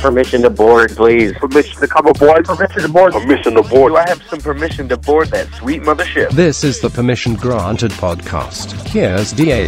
Permission 0.00 0.42
to 0.42 0.50
board, 0.50 0.90
please. 0.94 1.32
Permission 1.34 1.80
to 1.80 1.88
come 1.88 2.06
aboard. 2.06 2.44
Permission 2.44 2.82
to 2.82 2.88
board. 2.88 3.12
Permission 3.12 3.54
to 3.54 3.62
board. 3.62 3.92
Do 3.92 3.96
I 3.96 4.08
have 4.08 4.22
some 4.24 4.40
permission 4.40 4.88
to 4.90 4.96
board 4.96 5.28
that 5.30 5.52
sweet 5.54 5.82
mothership? 5.82 6.30
This 6.30 6.62
is 6.62 6.80
the 6.80 6.88
Permission 6.90 7.34
Granted 7.34 7.90
podcast. 7.92 8.72
Here's 8.86 9.32
DA. 9.32 9.66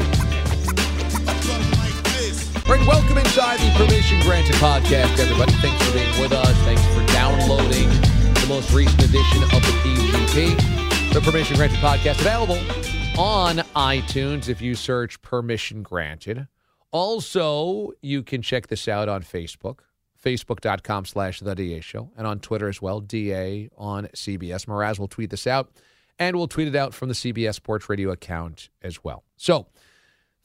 Right, 2.69 2.87
welcome 2.87 3.19
inside 3.19 3.59
the 3.59 3.73
Permission 3.85 4.21
Granted 4.21 4.55
podcast, 4.57 5.19
everybody. 5.19 5.53
Thanks 5.55 5.85
for 5.87 5.93
being 5.95 6.21
with 6.21 6.33
us. 6.33 6.57
Thanks 6.59 6.85
for 6.95 7.05
downloading 7.13 7.89
the 8.35 8.47
most 8.49 8.73
recent 8.73 9.03
edition 9.03 9.43
of 9.43 9.51
the 9.51 9.75
PGP. 9.83 11.13
The 11.15 11.21
Permission 11.21 11.57
Granted 11.57 11.79
podcast 11.79 12.21
available 12.21 12.59
on 13.19 13.57
iTunes 13.75 14.49
if 14.49 14.61
you 14.61 14.75
search 14.77 15.21
Permission 15.23 15.83
Granted. 15.83 16.47
Also, 16.93 17.91
you 18.01 18.23
can 18.23 18.41
check 18.41 18.69
this 18.69 18.87
out 18.89 19.09
on 19.09 19.23
Facebook, 19.23 19.81
facebook.com 20.25 21.05
slash 21.05 21.41
The 21.41 21.55
DA 21.55 21.81
Show, 21.81 22.11
and 22.17 22.27
on 22.27 22.41
Twitter 22.41 22.69
as 22.69 22.83
well, 22.83 23.01
DA 23.01 23.69
on 23.77 24.07
CBS. 24.09 24.67
Mraz 24.67 24.99
will 24.99 25.09
tweet 25.09 25.31
this 25.31 25.47
out, 25.47 25.71
and 26.19 26.37
we'll 26.37 26.49
tweet 26.49 26.69
it 26.69 26.77
out 26.77 26.95
from 26.95 27.09
the 27.09 27.15
CBS 27.15 27.55
Sports 27.55 27.89
Radio 27.89 28.11
account 28.11 28.69
as 28.83 29.03
well. 29.03 29.25
So, 29.37 29.67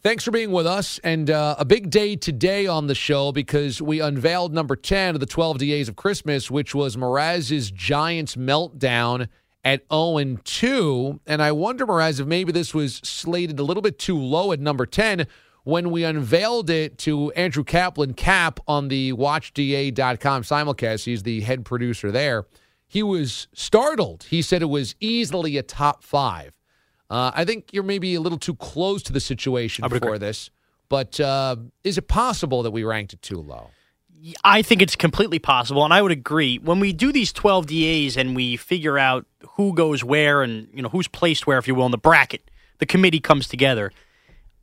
Thanks 0.04 0.26
for 0.26 0.32
being 0.32 0.52
with 0.52 0.68
us. 0.68 1.00
And 1.02 1.30
uh, 1.30 1.56
a 1.58 1.64
big 1.64 1.90
day 1.90 2.18
today 2.18 2.68
on 2.68 2.88
the 2.88 2.94
show 2.94 3.32
because 3.32 3.82
we 3.82 4.02
unveiled 4.02 4.54
number 4.54 4.76
10 4.76 5.16
of 5.16 5.22
the 5.22 5.26
12 5.26 5.60
DAs 5.60 5.88
of 5.88 5.96
Christmas, 5.96 6.52
which 6.52 6.76
was 6.76 6.98
Mraz's 6.98 7.72
Giants 7.72 8.36
meltdown 8.36 9.30
at 9.64 9.86
0 9.90 10.18
and 10.18 10.44
2. 10.44 11.22
And 11.26 11.42
I 11.42 11.54
wonder, 11.54 11.88
Mraz, 11.88 12.20
if 12.20 12.28
maybe 12.28 12.52
this 12.52 12.74
was 12.74 12.96
slated 12.96 13.60
a 13.60 13.64
little 13.64 13.82
bit 13.82 13.98
too 13.98 14.18
low 14.18 14.52
at 14.52 14.60
number 14.60 14.86
10 14.86 15.26
when 15.64 15.92
we 15.92 16.04
unveiled 16.04 16.70
it 16.70 16.98
to 17.00 17.32
Andrew 17.32 17.64
Kaplan, 17.64 18.14
Cap, 18.14 18.60
on 18.68 18.90
the 18.90 19.14
WatchDA.com 19.14 20.44
simulcast. 20.44 21.06
He's 21.06 21.24
the 21.24 21.42
head 21.42 21.66
producer 21.66 22.12
there. 22.12 22.46
He 22.88 23.02
was 23.02 23.48
startled. 23.54 24.24
He 24.30 24.42
said 24.42 24.62
it 24.62 24.66
was 24.66 24.96
easily 25.00 25.58
a 25.58 25.64
top 25.64 26.04
five. 26.04 26.56
Uh, 27.10 27.32
I 27.34 27.46
think 27.46 27.70
you're 27.72 27.84
maybe 27.84 28.16
a 28.16 28.22
little 28.22 28.38
too 28.38 28.56
close 28.56 29.04
to 29.04 29.14
the 29.14 29.20
situation 29.20 29.88
for 29.88 29.96
agree. 29.96 30.18
this, 30.18 30.50
but 30.90 31.20
uh, 31.20 31.56
is 31.84 31.98
it 31.98 32.08
possible 32.08 32.64
that 32.64 32.72
we 32.72 32.84
ranked 32.84 33.14
it 33.14 33.22
too 33.22 33.40
low? 33.40 33.70
I 34.44 34.62
think 34.62 34.82
it's 34.82 34.96
completely 34.96 35.38
possible, 35.40 35.84
and 35.84 35.94
I 35.94 36.02
would 36.02 36.12
agree. 36.12 36.58
When 36.58 36.80
we 36.80 36.94
do 36.94 37.12
these 37.12 37.34
12 37.34 37.68
DAs 37.68 38.18
and 38.18 38.36
we 38.36 38.56
figure 38.56 38.98
out 38.98 39.26
who 39.56 39.74
goes 39.74 40.04
where 40.04 40.44
and 40.44 40.70
you 40.74 40.82
know 40.82 40.90
who's 40.90 41.08
placed 41.08 41.46
where, 41.46 41.58
if 41.58 41.68
you 41.68 41.76
will, 41.76 41.86
in 41.86 41.92
the 41.92 41.98
bracket, 41.98 42.50
the 42.78 42.86
committee 42.86 43.20
comes 43.20 43.48
together. 43.48 43.92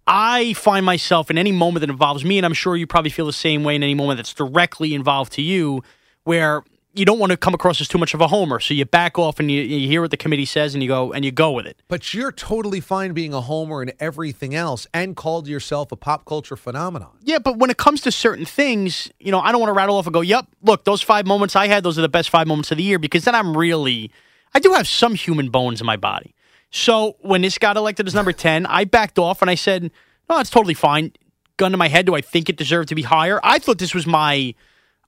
I 0.07 0.55
find 0.55 0.85
myself 0.85 1.31
in 1.31 1.39
any 1.39 1.53
moment 1.53 1.81
that 1.83 1.91
involves 1.91 2.25
me, 2.25 2.39
and 2.39 2.45
I'm 2.45 2.55
sure 2.55 2.77
you 2.77 2.87
probably 2.87 3.11
feel 3.11 3.27
the 3.27 3.33
same 3.33 3.63
way 3.65 3.77
in 3.77 3.83
any 3.83 3.95
moment 3.95 4.19
that's 4.19 4.35
directly 4.35 4.95
involved 4.95 5.33
to 5.35 5.43
you, 5.43 5.83
where 6.25 6.65
you 6.93 7.05
don't 7.05 7.21
want 7.21 7.31
to 7.31 7.37
come 7.37 7.55
across 7.55 7.81
as 7.81 7.87
too 7.87 7.99
much 7.99 8.15
of 8.15 8.21
a 8.21 8.27
homer, 8.27 8.59
so 8.59 8.75
you 8.75 8.85
back 8.85 9.17
off 9.17 9.39
and 9.39 9.49
you, 9.49 9.63
you 9.63 9.87
hear 9.87 10.01
what 10.01 10.11
the 10.11 10.17
committee 10.17 10.45
says 10.45 10.75
and 10.75 10.83
you 10.83 10.89
go 10.89 11.13
and 11.13 11.25
you 11.25 11.31
go 11.31 11.53
with 11.53 11.65
it. 11.65 11.81
But 11.87 12.13
you're 12.13 12.33
totally 12.33 12.81
fine 12.81 13.13
being 13.13 13.33
a 13.33 13.41
homer 13.41 13.81
and 13.81 13.93
everything 14.01 14.57
else, 14.57 14.89
and 14.93 15.15
called 15.15 15.47
yourself 15.47 15.93
a 15.93 15.97
pop 15.97 16.25
culture 16.25 16.57
phenomenon. 16.57 17.11
Yeah, 17.23 17.39
but 17.39 17.59
when 17.59 17.71
it 17.71 17.77
comes 17.77 18.01
to 18.01 18.11
certain 18.11 18.45
things, 18.45 19.09
you 19.21 19.31
know, 19.31 19.39
I 19.39 19.53
don't 19.53 19.61
want 19.61 19.69
to 19.71 19.75
rattle 19.75 19.97
off 19.97 20.07
and 20.07 20.13
go, 20.13 20.21
"Yep, 20.21 20.47
look, 20.63 20.85
those 20.85 21.03
five 21.03 21.27
moments 21.27 21.55
I 21.55 21.69
had, 21.69 21.85
those 21.85 21.97
are 21.97 22.03
the 22.03 22.09
best 22.09 22.31
five 22.31 22.49
moments 22.49 22.73
of 22.73 22.79
the 22.79 22.83
year," 22.83 22.99
because 22.99 23.25
then 23.25 23.37
I'm 23.37 23.57
really, 23.57 24.11
I 24.53 24.59
do 24.59 24.73
have 24.73 24.89
some 24.89 25.15
human 25.15 25.51
bones 25.51 25.81
in 25.81 25.87
my 25.87 25.97
body. 25.97 26.35
So 26.71 27.17
when 27.21 27.43
this 27.43 27.59
got 27.59 27.77
elected 27.77 28.07
as 28.07 28.15
number 28.15 28.33
ten, 28.33 28.67
I 28.67 28.85
backed 28.85 29.19
off 29.19 29.43
and 29.43 29.51
I 29.51 29.55
said, 29.55 29.91
"No, 30.29 30.39
it's 30.39 30.51
totally 30.51 30.75
fine." 30.75 31.13
Gun 31.57 31.73
to 31.73 31.77
my 31.77 31.89
head, 31.89 32.07
do 32.07 32.15
I 32.15 32.21
think 32.21 32.49
it 32.49 32.57
deserved 32.57 32.89
to 32.89 32.95
be 32.95 33.03
higher? 33.03 33.39
I 33.43 33.59
thought 33.59 33.79
this 33.79 33.95
was 33.95 34.07
my, 34.07 34.55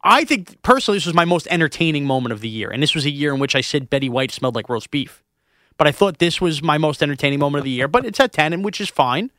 I 0.04 0.24
think 0.24 0.60
personally 0.60 0.98
this 0.98 1.06
was 1.06 1.14
my 1.14 1.24
most 1.24 1.46
entertaining 1.50 2.04
moment 2.04 2.34
of 2.34 2.40
the 2.40 2.48
year, 2.48 2.70
and 2.70 2.82
this 2.82 2.94
was 2.94 3.06
a 3.06 3.10
year 3.10 3.32
in 3.32 3.40
which 3.40 3.54
I 3.54 3.62
said 3.62 3.88
Betty 3.88 4.10
White 4.10 4.30
smelled 4.30 4.54
like 4.54 4.68
roast 4.68 4.90
beef. 4.90 5.22
But 5.78 5.86
I 5.86 5.92
thought 5.92 6.18
this 6.18 6.42
was 6.42 6.62
my 6.62 6.76
most 6.76 7.02
entertaining 7.02 7.38
moment 7.38 7.60
of 7.60 7.64
the 7.64 7.70
year. 7.70 7.88
But 7.88 8.04
it's 8.04 8.20
at 8.20 8.32
ten, 8.32 8.52
and 8.52 8.62
which 8.62 8.80
is 8.80 8.90
fine. 8.90 9.30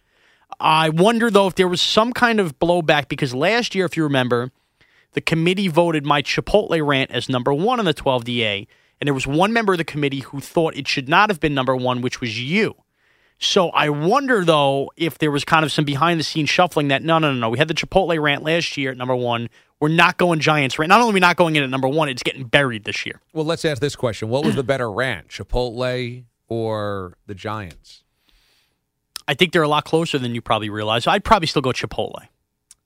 I 0.59 0.89
wonder 0.89 1.29
though 1.29 1.47
if 1.47 1.55
there 1.55 1.67
was 1.67 1.81
some 1.81 2.13
kind 2.13 2.39
of 2.39 2.57
blowback 2.57 3.07
because 3.07 3.33
last 3.33 3.75
year, 3.75 3.85
if 3.85 3.95
you 3.95 4.03
remember, 4.03 4.51
the 5.11 5.21
committee 5.21 5.67
voted 5.67 6.05
my 6.05 6.21
Chipotle 6.21 6.85
rant 6.85 7.11
as 7.11 7.29
number 7.29 7.53
one 7.53 7.79
on 7.79 7.85
the 7.85 7.93
12 7.93 8.23
DA, 8.23 8.67
and 9.03 9.07
there 9.09 9.13
was 9.13 9.27
one 9.27 9.51
member 9.51 9.73
of 9.73 9.77
the 9.77 9.83
committee 9.83 10.21
who 10.21 10.39
thought 10.39 10.77
it 10.77 10.87
should 10.87 11.09
not 11.09 11.29
have 11.29 11.41
been 11.41 11.53
number 11.53 11.75
one, 11.75 11.99
which 11.99 12.21
was 12.21 12.41
you. 12.41 12.73
So 13.37 13.69
I 13.71 13.89
wonder 13.89 14.45
though 14.45 14.93
if 14.95 15.17
there 15.17 15.29
was 15.29 15.43
kind 15.43 15.65
of 15.65 15.73
some 15.73 15.83
behind 15.83 16.21
the 16.21 16.23
scenes 16.23 16.49
shuffling 16.49 16.87
that 16.87 17.03
no, 17.03 17.19
no, 17.19 17.33
no, 17.33 17.37
no. 17.37 17.49
We 17.49 17.57
had 17.57 17.67
the 17.67 17.73
Chipotle 17.73 18.17
rant 18.21 18.43
last 18.43 18.77
year 18.77 18.91
at 18.91 18.97
number 18.97 19.13
one. 19.13 19.49
We're 19.81 19.89
not 19.89 20.15
going 20.15 20.39
Giants 20.39 20.79
rant. 20.79 20.87
Not 20.87 21.01
only 21.01 21.11
are 21.11 21.13
we 21.15 21.19
not 21.19 21.35
going 21.35 21.57
in 21.57 21.63
at 21.63 21.69
number 21.69 21.89
one, 21.89 22.07
it's 22.07 22.23
getting 22.23 22.45
buried 22.45 22.85
this 22.85 23.05
year. 23.05 23.19
Well, 23.33 23.43
let's 23.43 23.65
ask 23.65 23.81
this 23.81 23.97
question: 23.97 24.29
What 24.29 24.45
was 24.45 24.55
the 24.55 24.63
better 24.63 24.89
rant, 24.89 25.27
Chipotle 25.27 26.23
or 26.47 27.17
the 27.25 27.35
Giants? 27.35 28.05
I 29.27 29.33
think 29.33 29.51
they're 29.51 29.63
a 29.63 29.67
lot 29.67 29.83
closer 29.83 30.17
than 30.17 30.33
you 30.33 30.41
probably 30.41 30.69
realize. 30.69 31.07
I'd 31.07 31.25
probably 31.25 31.47
still 31.47 31.61
go 31.61 31.71
Chipotle. 31.71 32.25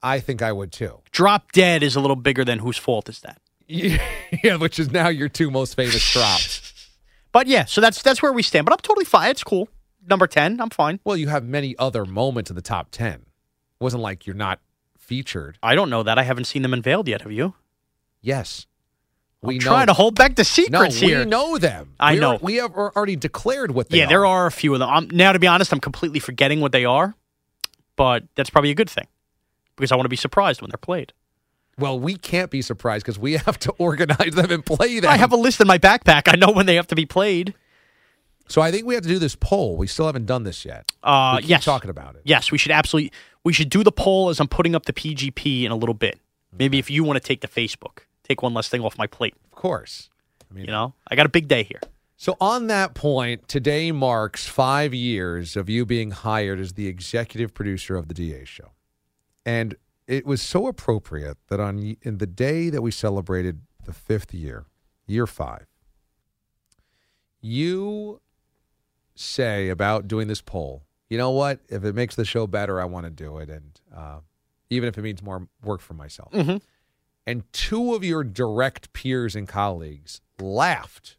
I 0.02 0.20
think 0.20 0.42
I 0.42 0.52
would 0.52 0.72
too. 0.72 1.02
Drop 1.12 1.52
Dead 1.52 1.84
is 1.84 1.96
a 1.96 2.00
little 2.00 2.16
bigger 2.16 2.44
than 2.44 2.58
whose 2.58 2.78
fault 2.78 3.08
is 3.08 3.20
that? 3.20 3.40
yeah, 4.44 4.56
which 4.58 4.80
is 4.80 4.92
now 4.92 5.10
your 5.10 5.30
two 5.30 5.52
most 5.52 5.76
famous 5.76 6.14
drops. 6.14 6.90
But 7.32 7.48
yeah, 7.48 7.66
so 7.66 7.82
that's 7.82 8.02
that's 8.02 8.22
where 8.22 8.32
we 8.34 8.42
stand. 8.42 8.66
But 8.66 8.74
I'm 8.74 8.80
totally 8.80 9.06
fine. 9.06 9.30
It's 9.32 9.44
cool. 9.44 9.68
Number 10.10 10.26
ten, 10.28 10.62
I'm 10.62 10.70
fine. 10.70 11.00
Well, 11.04 11.18
you 11.18 11.28
have 11.28 11.44
many 11.44 11.78
other 11.78 12.06
moments 12.06 12.50
in 12.50 12.56
the 12.56 12.62
top 12.62 12.88
ten. 12.92 13.14
It 13.16 13.84
wasn't 13.84 14.02
like 14.04 14.26
you're 14.26 14.36
not 14.36 14.60
featured. 14.98 15.58
I 15.62 15.76
don't 15.76 15.90
know 15.90 16.04
that. 16.04 16.18
I 16.18 16.24
haven't 16.24 16.46
seen 16.46 16.62
them 16.62 16.74
unveiled 16.74 17.08
yet. 17.08 17.22
Have 17.24 17.32
you? 17.32 17.54
Yes, 18.22 18.66
I'm 19.44 19.48
we 19.48 19.60
trying 19.60 19.88
to 19.88 19.94
hold 19.94 20.16
back 20.16 20.36
the 20.36 20.42
no, 20.42 20.46
secrets 20.46 21.02
we 21.02 21.08
here. 21.08 21.26
know 21.26 21.58
them. 21.58 21.94
I 22.00 22.14
We're- 22.14 22.22
know. 22.22 22.40
We 22.42 22.56
have 22.56 22.74
already 22.74 23.16
declared 23.18 23.72
what 23.72 23.90
they 23.90 23.98
yeah, 23.98 24.04
are. 24.04 24.06
Yeah, 24.06 24.10
there 24.10 24.26
are 24.26 24.48
a 24.48 24.52
few 24.52 24.74
of 24.74 24.80
them. 24.80 24.90
Um 24.90 25.10
now, 25.12 25.34
to 25.34 25.40
be 25.40 25.48
honest, 25.48 25.74
I'm 25.74 25.80
completely 25.82 26.20
forgetting 26.20 26.62
what 26.62 26.72
they 26.72 26.86
are, 26.86 27.16
but 27.98 28.24
that's 28.36 28.50
probably 28.50 28.72
a 28.72 28.76
good 28.76 28.90
thing 28.90 29.08
because 29.76 29.92
I 29.92 29.96
want 29.96 30.06
to 30.06 30.10
be 30.10 30.16
surprised 30.16 30.62
when 30.62 30.70
they're 30.70 30.78
played. 30.78 31.12
Well, 31.80 32.00
we 32.00 32.16
can't 32.16 32.50
be 32.50 32.62
surprised 32.62 33.06
because 33.06 33.20
we 33.20 33.34
have 33.38 33.60
to 33.60 33.72
organize 33.74 34.34
them 34.34 34.52
and 34.52 34.66
play 34.66 35.00
them. 35.00 35.12
I 35.12 35.18
have 35.18 35.32
a 35.32 35.38
list 35.38 35.62
in 35.62 35.68
my 35.68 35.78
backpack. 35.78 36.24
I 36.32 36.36
know 36.36 36.52
when 36.52 36.66
they 36.66 36.76
have 36.76 36.88
to 36.88 36.96
be 36.96 37.06
played. 37.06 37.54
so 38.48 38.62
I 38.62 38.72
think 38.72 38.86
we 38.86 38.94
have 38.96 39.04
to 39.04 39.10
do 39.10 39.20
this 39.20 39.36
poll. 39.36 39.78
We 39.78 39.88
still 39.88 40.06
haven't 40.08 40.26
done 40.26 40.44
this 40.44 40.66
yet. 40.66 40.92
Uh, 41.04 41.40
yes, 41.44 41.64
talking 41.66 41.90
about 41.90 42.16
it. 42.16 42.22
Yes, 42.26 42.52
we 42.52 42.58
should 42.58 42.72
absolutely. 42.72 43.12
We 43.44 43.54
should 43.54 43.70
do 43.70 43.84
the 43.84 43.92
poll 43.92 44.30
as 44.30 44.40
I'm 44.40 44.48
putting 44.48 44.76
up 44.76 44.86
the 44.86 44.94
PGP 44.94 45.64
in 45.64 45.72
a 45.72 45.76
little 45.76 45.96
bit. 45.96 46.20
Maybe 46.58 46.80
if 46.80 46.90
you 46.90 47.04
want 47.04 47.22
to 47.22 47.26
take 47.26 47.42
the 47.42 47.48
Facebook, 47.48 48.00
take 48.24 48.42
one 48.42 48.54
less 48.54 48.68
thing 48.68 48.82
off 48.82 48.98
my 48.98 49.08
plate. 49.08 49.36
Of 49.46 49.52
course. 49.58 50.10
I 50.50 50.54
mean, 50.54 50.66
You 50.66 50.72
know, 50.72 50.94
I 51.10 51.16
got 51.16 51.26
a 51.26 51.30
big 51.30 51.48
day 51.48 51.64
here. 51.64 51.80
So, 52.20 52.36
on 52.42 52.66
that 52.68 52.96
point, 52.96 53.48
today 53.48 53.92
marks 53.92 54.48
five 54.48 54.92
years 54.94 55.56
of 55.56 55.70
you 55.70 55.86
being 55.86 56.12
hired 56.12 56.60
as 56.60 56.74
the 56.74 56.88
executive 56.88 57.54
producer 57.54 57.96
of 57.96 58.08
the 58.08 58.14
DA 58.16 58.44
show. 58.44 58.72
And 59.46 59.76
it 60.08 60.26
was 60.26 60.42
so 60.42 60.68
appropriate 60.68 61.38
that 61.50 61.60
on 61.60 61.96
in 62.02 62.18
the 62.18 62.28
day 62.28 62.70
that 62.70 62.82
we 62.82 62.92
celebrated 62.92 63.62
the 63.86 63.94
fifth 63.94 64.34
year, 64.34 64.66
year 65.06 65.28
five, 65.28 65.68
you 67.42 68.22
say 69.16 69.70
about 69.70 70.08
doing 70.08 70.28
this 70.28 70.42
poll, 70.42 70.84
you 71.10 71.18
know 71.18 71.32
what? 71.32 71.60
If 71.70 71.84
it 71.84 71.96
makes 71.96 72.16
the 72.16 72.26
show 72.26 72.48
better, 72.48 72.80
I 72.82 72.86
want 72.86 73.06
to 73.06 73.10
do 73.10 73.38
it. 73.38 73.50
And 73.50 73.80
uh, 73.96 74.20
even 74.70 74.90
if 74.90 74.98
it 74.98 75.02
means 75.02 75.22
more 75.22 75.48
work 75.64 75.82
for 75.82 75.94
myself. 75.94 76.34
And 77.26 77.44
two 77.52 77.94
of 77.94 78.04
your 78.04 78.24
direct 78.24 78.94
peers 78.94 79.36
and 79.36 79.48
colleagues 79.48 80.22
laughed 80.40 81.18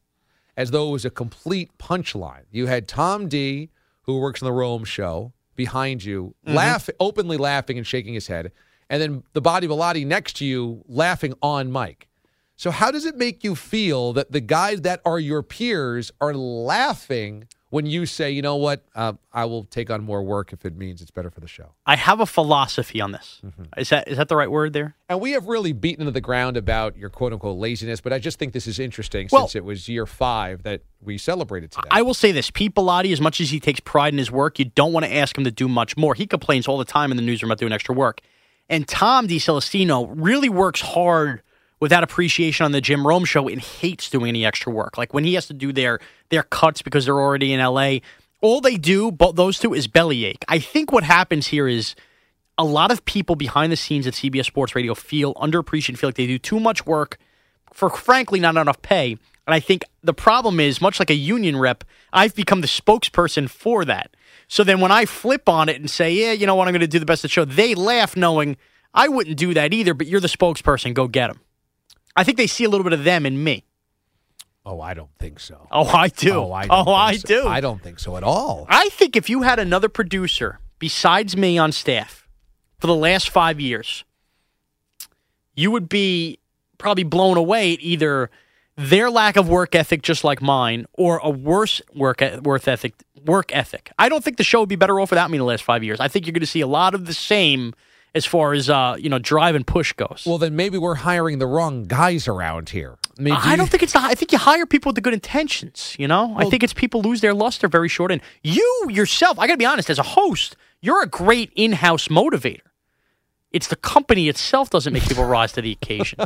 as 0.56 0.70
though 0.70 0.88
it 0.88 0.93
was 0.93 1.05
a 1.05 1.11
complete 1.11 1.76
punchline. 1.79 2.44
You 2.50 2.67
had 2.67 2.88
Tom 2.88 3.29
D, 3.29 3.70
who 4.02 4.19
works 4.19 4.43
on 4.43 4.46
the 4.46 4.52
Rome 4.52 4.84
show, 4.84 5.32
behind 5.55 6.05
you, 6.05 6.34
laugh 6.44 6.88
openly 6.99 7.37
laughing 7.37 7.76
and 7.79 7.87
shaking 7.87 8.14
his 8.14 8.26
head, 8.29 8.52
and 8.90 9.00
then 9.02 9.23
the 9.32 9.40
body 9.40 9.67
Bellotti 9.67 10.06
next 10.06 10.37
to 10.37 10.44
you 10.44 10.82
laughing 10.88 11.35
on 11.43 11.70
mic. 11.73 12.08
So 12.56 12.70
how 12.73 12.90
does 12.90 13.05
it 13.05 13.17
make 13.17 13.44
you 13.44 13.55
feel 13.55 14.12
that 14.14 14.32
the 14.32 14.40
guys 14.40 14.81
that 14.81 15.00
are 15.05 15.20
your 15.20 15.43
peers 15.44 16.11
are 16.20 16.35
laughing 16.35 17.46
when 17.70 17.85
you 17.85 18.06
say, 18.06 18.31
you 18.31 18.40
know 18.40 18.56
what, 18.56 18.85
uh, 18.96 19.12
I 19.32 19.44
will 19.44 19.62
take 19.64 19.90
on 19.90 20.02
more 20.02 20.23
work 20.23 20.52
if 20.52 20.64
it 20.64 20.75
means 20.75 21.02
it's 21.02 21.11
better 21.11 21.31
for 21.31 21.38
the 21.38 21.46
show? 21.46 21.75
I 21.87 21.94
have 21.96 22.19
a 22.19 22.26
philosophy 22.26 23.00
on 23.00 23.12
this. 23.12 23.40
Mm-hmm. 23.46 23.79
Is 23.79 23.90
that 23.90 24.08
is 24.08 24.17
that 24.17 24.26
the 24.29 24.35
right 24.35 24.50
word 24.50 24.73
there? 24.73 24.96
And 25.08 25.20
we 25.20 25.32
have 25.32 25.46
really 25.46 25.73
beaten 25.73 26.06
to 26.06 26.11
the 26.11 26.20
ground 26.20 26.56
about 26.56 26.96
your 26.96 27.11
quote 27.11 27.32
unquote 27.32 27.58
laziness, 27.58 28.00
but 28.00 28.12
I 28.12 28.19
just 28.19 28.41
think 28.41 28.55
this 28.55 28.67
is 28.67 28.81
interesting 28.81 29.29
Well- 29.31 29.43
since 29.46 29.55
it 29.55 29.64
was 29.64 29.88
year 29.88 30.06
five 30.06 30.64
that 30.64 30.82
we 31.00 31.17
celebrated 31.19 31.70
today. 31.70 31.88
I 31.93 32.02
will 32.02 32.14
say 32.14 32.32
this: 32.32 32.50
Pete 32.50 32.75
Bellotti, 32.75 33.12
as 33.12 33.20
much 33.20 33.41
as 33.41 33.50
he 33.50 33.61
takes 33.61 33.79
pride 33.79 34.14
in 34.14 34.19
his 34.19 34.32
work, 34.32 34.58
you 34.58 34.64
don't 34.64 34.93
want 34.93 35.06
to 35.06 35.14
ask 35.14 35.38
him 35.38 35.44
to 35.44 35.52
do 35.52 35.69
much 35.69 35.96
more. 35.96 36.14
He 36.14 36.26
complains 36.26 36.67
all 36.67 36.79
the 36.79 36.84
time 36.84 37.12
in 37.12 37.17
the 37.17 37.23
newsroom 37.23 37.52
about 37.52 37.58
doing 37.58 37.73
extra 37.73 37.94
work. 37.94 38.20
And 38.69 38.87
Tom 38.87 39.29
DiCelestino 39.29 40.12
really 40.15 40.49
works 40.49 40.81
hard 40.81 41.43
without 41.81 42.03
appreciation 42.03 42.65
on 42.65 42.73
the 42.73 42.81
Jim 42.81 43.06
Rome 43.06 43.25
show 43.25 43.49
and 43.49 43.61
hates 43.61 44.11
doing 44.11 44.29
any 44.29 44.44
extra 44.44 44.73
work. 44.73 44.99
Like 44.99 45.15
when 45.15 45.25
he 45.25 45.35
has 45.35 45.47
to 45.47 45.55
do 45.55 45.73
their 45.73 46.00
their 46.29 46.43
cuts 46.43 46.82
because 46.82 47.05
they're 47.05 47.19
already 47.19 47.53
in 47.53 47.61
LA, 47.61 47.99
all 48.41 48.61
they 48.61 48.76
do, 48.76 49.11
but 49.11 49.37
those 49.37 49.59
two, 49.59 49.75
is 49.75 49.87
bellyache. 49.87 50.44
I 50.49 50.59
think 50.59 50.93
what 50.93 51.05
happens 51.05 51.47
here 51.47 51.67
is 51.67 51.94
a 52.56 52.65
lot 52.65 52.91
of 52.91 53.05
people 53.05 53.37
behind 53.37 53.73
the 53.73 53.76
scenes 53.76 54.06
at 54.06 54.15
CBS 54.15 54.47
Sports 54.47 54.75
Radio 54.75 54.94
feel 54.94 55.35
underappreciated, 55.35 55.99
feel 55.99 56.09
like 56.09 56.17
they 56.17 56.26
do 56.26 56.38
too 56.38 56.61
much 56.61 56.85
work 56.85 57.19
for 57.73 57.88
frankly 57.88 58.41
not 58.41 58.56
enough 58.56 58.82
pay. 58.82 59.12
And 59.47 59.55
I 59.55 59.61
think 59.61 59.85
the 60.03 60.12
problem 60.12 60.61
is, 60.61 60.81
much 60.81 60.99
like 60.99 61.09
a 61.09 61.15
union 61.15 61.56
rep, 61.56 61.82
I've 62.12 62.35
become 62.35 62.61
the 62.61 62.67
spokesperson 62.67 63.49
for 63.49 63.85
that. 63.87 64.11
So 64.48 64.64
then 64.64 64.80
when 64.80 64.90
I 64.90 65.04
flip 65.04 65.48
on 65.48 65.68
it 65.68 65.76
and 65.76 65.90
say, 65.90 66.12
yeah, 66.12 66.32
you 66.32 66.46
know 66.46 66.54
what, 66.54 66.66
I'm 66.68 66.72
going 66.72 66.80
to 66.80 66.86
do 66.86 66.98
the 66.98 67.06
best 67.06 67.20
of 67.20 67.28
the 67.28 67.32
show, 67.32 67.44
they 67.44 67.74
laugh 67.74 68.16
knowing 68.16 68.56
I 68.94 69.08
wouldn't 69.08 69.36
do 69.36 69.52
that 69.54 69.74
either, 69.74 69.92
but 69.94 70.06
you're 70.06 70.20
the 70.20 70.28
spokesperson. 70.28 70.94
Go 70.94 71.06
get 71.06 71.28
them. 71.28 71.40
I 72.16 72.24
think 72.24 72.38
they 72.38 72.46
see 72.46 72.64
a 72.64 72.68
little 72.68 72.84
bit 72.84 72.94
of 72.94 73.04
them 73.04 73.26
in 73.26 73.44
me. 73.44 73.64
oh, 74.64 74.80
I 74.80 74.94
don't 74.94 75.10
think 75.18 75.38
so. 75.38 75.68
Oh, 75.70 75.86
I 75.86 76.08
do. 76.08 76.34
Oh, 76.34 76.52
I, 76.52 76.66
oh, 76.68 76.92
I 76.92 77.16
so. 77.16 77.28
do. 77.28 77.46
I 77.46 77.60
don't 77.60 77.82
think 77.82 77.98
so 78.00 78.16
at 78.16 78.24
all. 78.24 78.66
I 78.68 78.88
think 78.88 79.14
if 79.16 79.30
you 79.30 79.42
had 79.42 79.58
another 79.58 79.88
producer 79.88 80.58
besides 80.78 81.36
me 81.36 81.58
on 81.58 81.70
staff 81.72 82.26
for 82.78 82.86
the 82.86 82.94
last 82.94 83.28
five 83.30 83.60
years, 83.60 84.04
you 85.54 85.70
would 85.70 85.88
be 85.88 86.38
probably 86.78 87.04
blown 87.04 87.36
away 87.36 87.74
at 87.74 87.80
either 87.80 88.30
their 88.78 89.10
lack 89.10 89.36
of 89.36 89.48
work 89.48 89.75
ethic, 89.75 90.02
just 90.02 90.25
like 90.25 90.40
mine, 90.40 90.86
or 90.94 91.19
a 91.19 91.28
worse 91.28 91.82
work 91.94 92.22
work 92.42 92.66
ethic. 92.66 92.94
Work 93.26 93.52
ethic. 93.52 93.90
I 93.98 94.08
don't 94.08 94.22
think 94.22 94.36
the 94.36 94.44
show 94.44 94.60
would 94.60 94.69
be 94.69 94.76
better 94.76 95.00
off 95.00 95.10
without 95.10 95.28
me 95.28 95.36
in 95.36 95.40
the 95.40 95.44
last 95.44 95.64
five 95.64 95.82
years. 95.82 95.98
I 95.98 96.06
think 96.06 96.25
you're 96.25 96.32
going 96.32 96.40
to 96.40 96.46
see 96.46 96.60
a 96.60 96.69
lot 96.69 96.94
of 96.94 97.04
the 97.04 97.12
same 97.12 97.75
as 98.14 98.25
far 98.25 98.52
as 98.52 98.70
uh, 98.70 98.96
you 98.98 99.08
know 99.08 99.19
drive 99.19 99.56
and 99.56 99.66
push 99.66 99.92
goes. 99.92 100.22
Well, 100.25 100.38
then 100.38 100.54
maybe 100.54 100.78
we're 100.78 100.94
hiring 100.94 101.40
the 101.40 101.46
wrong 101.46 101.84
guys 101.84 102.28
around 102.28 102.70
here. 102.70 102.96
Maybe 103.19 103.36
I 103.36 103.56
don't 103.56 103.69
think 103.69 103.82
it's 103.82 103.92
the. 103.92 104.00
I 104.00 104.14
think 104.14 104.30
you 104.32 104.38
hire 104.38 104.66
people 104.66 104.90
with 104.90 104.94
the 104.94 105.00
good 105.00 105.14
intentions. 105.14 105.96
You 105.98 106.06
know, 106.06 106.34
I 106.36 106.44
think 106.48 106.62
it's 106.62 106.72
people 106.72 107.02
lose 107.02 107.20
their 107.20 107.34
luster 107.34 107.66
very 107.66 107.88
short. 107.88 108.12
And 108.12 108.22
you 108.44 108.86
yourself, 108.88 109.38
I 109.38 109.46
got 109.48 109.54
to 109.54 109.58
be 109.58 109.66
honest, 109.66 109.90
as 109.90 109.98
a 109.98 110.04
host, 110.04 110.56
you're 110.81 111.02
a 111.02 111.08
great 111.08 111.52
in-house 111.56 112.06
motivator. 112.08 112.60
It's 113.52 113.68
the 113.68 113.76
company 113.76 114.28
itself 114.28 114.70
doesn't 114.70 114.92
make 114.92 115.04
people 115.04 115.24
rise 115.24 115.52
to 115.52 115.62
the 115.62 115.72
occasion. 115.72 116.18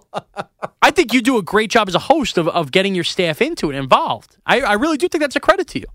I 0.82 0.90
think 0.90 1.14
you 1.14 1.22
do 1.22 1.38
a 1.38 1.42
great 1.42 1.70
job 1.70 1.88
as 1.88 1.94
a 1.94 2.00
host 2.00 2.38
of, 2.38 2.48
of 2.48 2.72
getting 2.72 2.94
your 2.94 3.04
staff 3.04 3.40
into 3.40 3.70
it, 3.70 3.76
involved. 3.76 4.36
I, 4.46 4.60
I 4.60 4.72
really 4.72 4.96
do 4.96 5.08
think 5.08 5.22
that's 5.22 5.36
a 5.36 5.40
credit 5.40 5.68
to 5.68 5.78
you. 5.78 5.86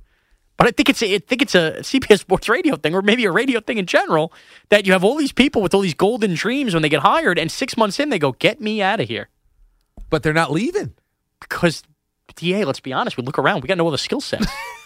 But 0.58 0.68
I 0.68 0.72
think 0.72 0.88
it's 0.88 1.04
a, 1.04 1.16
I 1.16 1.20
think 1.20 1.42
it's 1.42 1.56
a 1.56 1.78
CBS 1.80 2.20
Sports 2.20 2.48
Radio 2.48 2.78
thing, 2.78 2.96
or 2.96 3.02
maybe 3.02 3.26
a 3.26 3.32
radio 3.32 3.60
thing 3.60 3.78
in 3.78 3.86
general, 3.86 4.32
that 4.70 4.86
you 4.86 4.94
have 4.94 5.04
all 5.04 5.18
these 5.18 5.34
people 5.34 5.62
with 5.62 5.74
all 5.74 5.82
these 5.82 5.94
golden 5.94 6.34
dreams 6.34 6.74
when 6.74 6.82
they 6.82 6.88
get 6.88 7.02
hired, 7.02 7.38
and 7.38 7.52
six 7.52 7.76
months 7.76 8.00
in 8.00 8.10
they 8.10 8.20
go, 8.20 8.32
"Get 8.32 8.62
me 8.62 8.82
out 8.82 9.02
of 9.02 9.10
here." 9.10 9.28
but 10.10 10.24
they're 10.24 10.34
not 10.34 10.52
leaving. 10.52 10.94
because 11.42 11.84
DA, 12.36 12.66
let's 12.66 12.80
be 12.80 12.92
honest, 12.92 13.18
we 13.18 13.24
look 13.24 13.40
around, 13.40 13.62
we 13.62 13.68
got 13.68 13.78
no 13.78 13.88
other 13.88 13.98
skill 13.98 14.20
sets. 14.20 14.46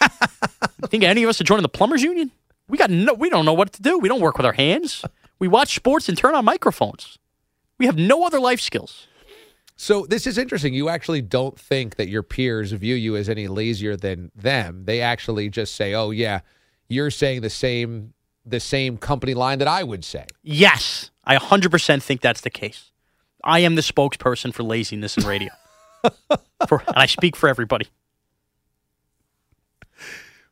think 0.90 1.04
any 1.04 1.22
of 1.22 1.28
us 1.30 1.40
are 1.40 1.44
joining 1.44 1.62
the 1.62 1.68
plumbers 1.68 2.02
union? 2.02 2.30
We 2.68 2.78
got 2.78 2.90
no 2.90 3.14
we 3.14 3.30
don't 3.30 3.44
know 3.44 3.52
what 3.52 3.72
to 3.72 3.82
do. 3.82 3.98
We 3.98 4.08
don't 4.08 4.20
work 4.20 4.36
with 4.36 4.46
our 4.46 4.52
hands. 4.52 5.04
We 5.40 5.48
watch 5.48 5.74
sports 5.74 6.08
and 6.08 6.16
turn 6.16 6.34
on 6.36 6.44
microphones. 6.44 7.18
We 7.78 7.86
have 7.86 7.96
no 7.96 8.24
other 8.24 8.38
life 8.38 8.60
skills. 8.60 9.08
So 9.74 10.04
this 10.04 10.26
is 10.26 10.36
interesting. 10.36 10.74
You 10.74 10.90
actually 10.90 11.22
don't 11.22 11.58
think 11.58 11.96
that 11.96 12.08
your 12.08 12.22
peers 12.22 12.72
view 12.72 12.94
you 12.94 13.16
as 13.16 13.30
any 13.30 13.48
lazier 13.48 13.96
than 13.96 14.30
them. 14.36 14.84
They 14.84 15.00
actually 15.00 15.48
just 15.48 15.74
say, 15.74 15.94
"Oh 15.94 16.10
yeah, 16.10 16.40
you're 16.88 17.10
saying 17.10 17.40
the 17.40 17.48
same 17.48 18.12
the 18.44 18.60
same 18.60 18.98
company 18.98 19.32
line 19.32 19.58
that 19.58 19.68
I 19.68 19.82
would 19.82 20.04
say." 20.04 20.26
Yes, 20.42 21.10
I 21.24 21.36
100% 21.36 22.02
think 22.02 22.20
that's 22.20 22.42
the 22.42 22.50
case. 22.50 22.90
I 23.42 23.60
am 23.60 23.74
the 23.74 23.80
spokesperson 23.80 24.52
for 24.52 24.62
laziness 24.62 25.16
in 25.16 25.26
radio. 25.26 25.50
for, 26.68 26.82
and 26.86 26.96
I 26.96 27.06
speak 27.06 27.34
for 27.34 27.48
everybody. 27.48 27.88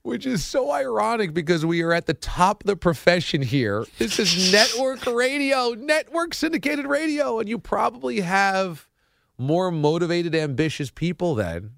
Which 0.08 0.24
is 0.24 0.42
so 0.42 0.70
ironic 0.72 1.34
because 1.34 1.66
we 1.66 1.82
are 1.82 1.92
at 1.92 2.06
the 2.06 2.14
top 2.14 2.62
of 2.62 2.66
the 2.66 2.76
profession 2.76 3.42
here. 3.42 3.84
This 3.98 4.18
is 4.18 4.50
network 4.52 5.04
radio, 5.04 5.74
network 5.74 6.32
syndicated 6.32 6.86
radio, 6.86 7.38
and 7.38 7.46
you 7.46 7.58
probably 7.58 8.20
have 8.20 8.88
more 9.36 9.70
motivated, 9.70 10.34
ambitious 10.34 10.90
people 10.90 11.34
than 11.34 11.72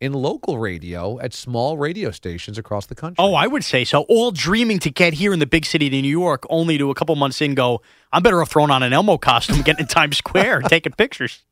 in 0.00 0.12
local 0.12 0.58
radio 0.58 1.20
at 1.20 1.32
small 1.32 1.78
radio 1.78 2.10
stations 2.10 2.58
across 2.58 2.86
the 2.86 2.96
country. 2.96 3.14
Oh, 3.16 3.34
I 3.34 3.46
would 3.46 3.62
say 3.62 3.84
so. 3.84 4.02
All 4.08 4.32
dreaming 4.32 4.80
to 4.80 4.90
get 4.90 5.12
here 5.12 5.32
in 5.32 5.38
the 5.38 5.46
big 5.46 5.64
city 5.64 5.86
of 5.86 5.92
New 5.92 6.02
York, 6.02 6.42
only 6.50 6.78
to 6.78 6.90
a 6.90 6.94
couple 6.96 7.14
months 7.14 7.40
in 7.40 7.54
go, 7.54 7.80
I'm 8.12 8.24
better 8.24 8.42
off 8.42 8.50
throwing 8.50 8.72
on 8.72 8.82
an 8.82 8.92
Elmo 8.92 9.18
costume, 9.18 9.62
getting 9.62 9.82
in 9.82 9.86
Times 9.86 10.16
Square, 10.16 10.62
taking 10.68 10.94
pictures. 10.94 11.44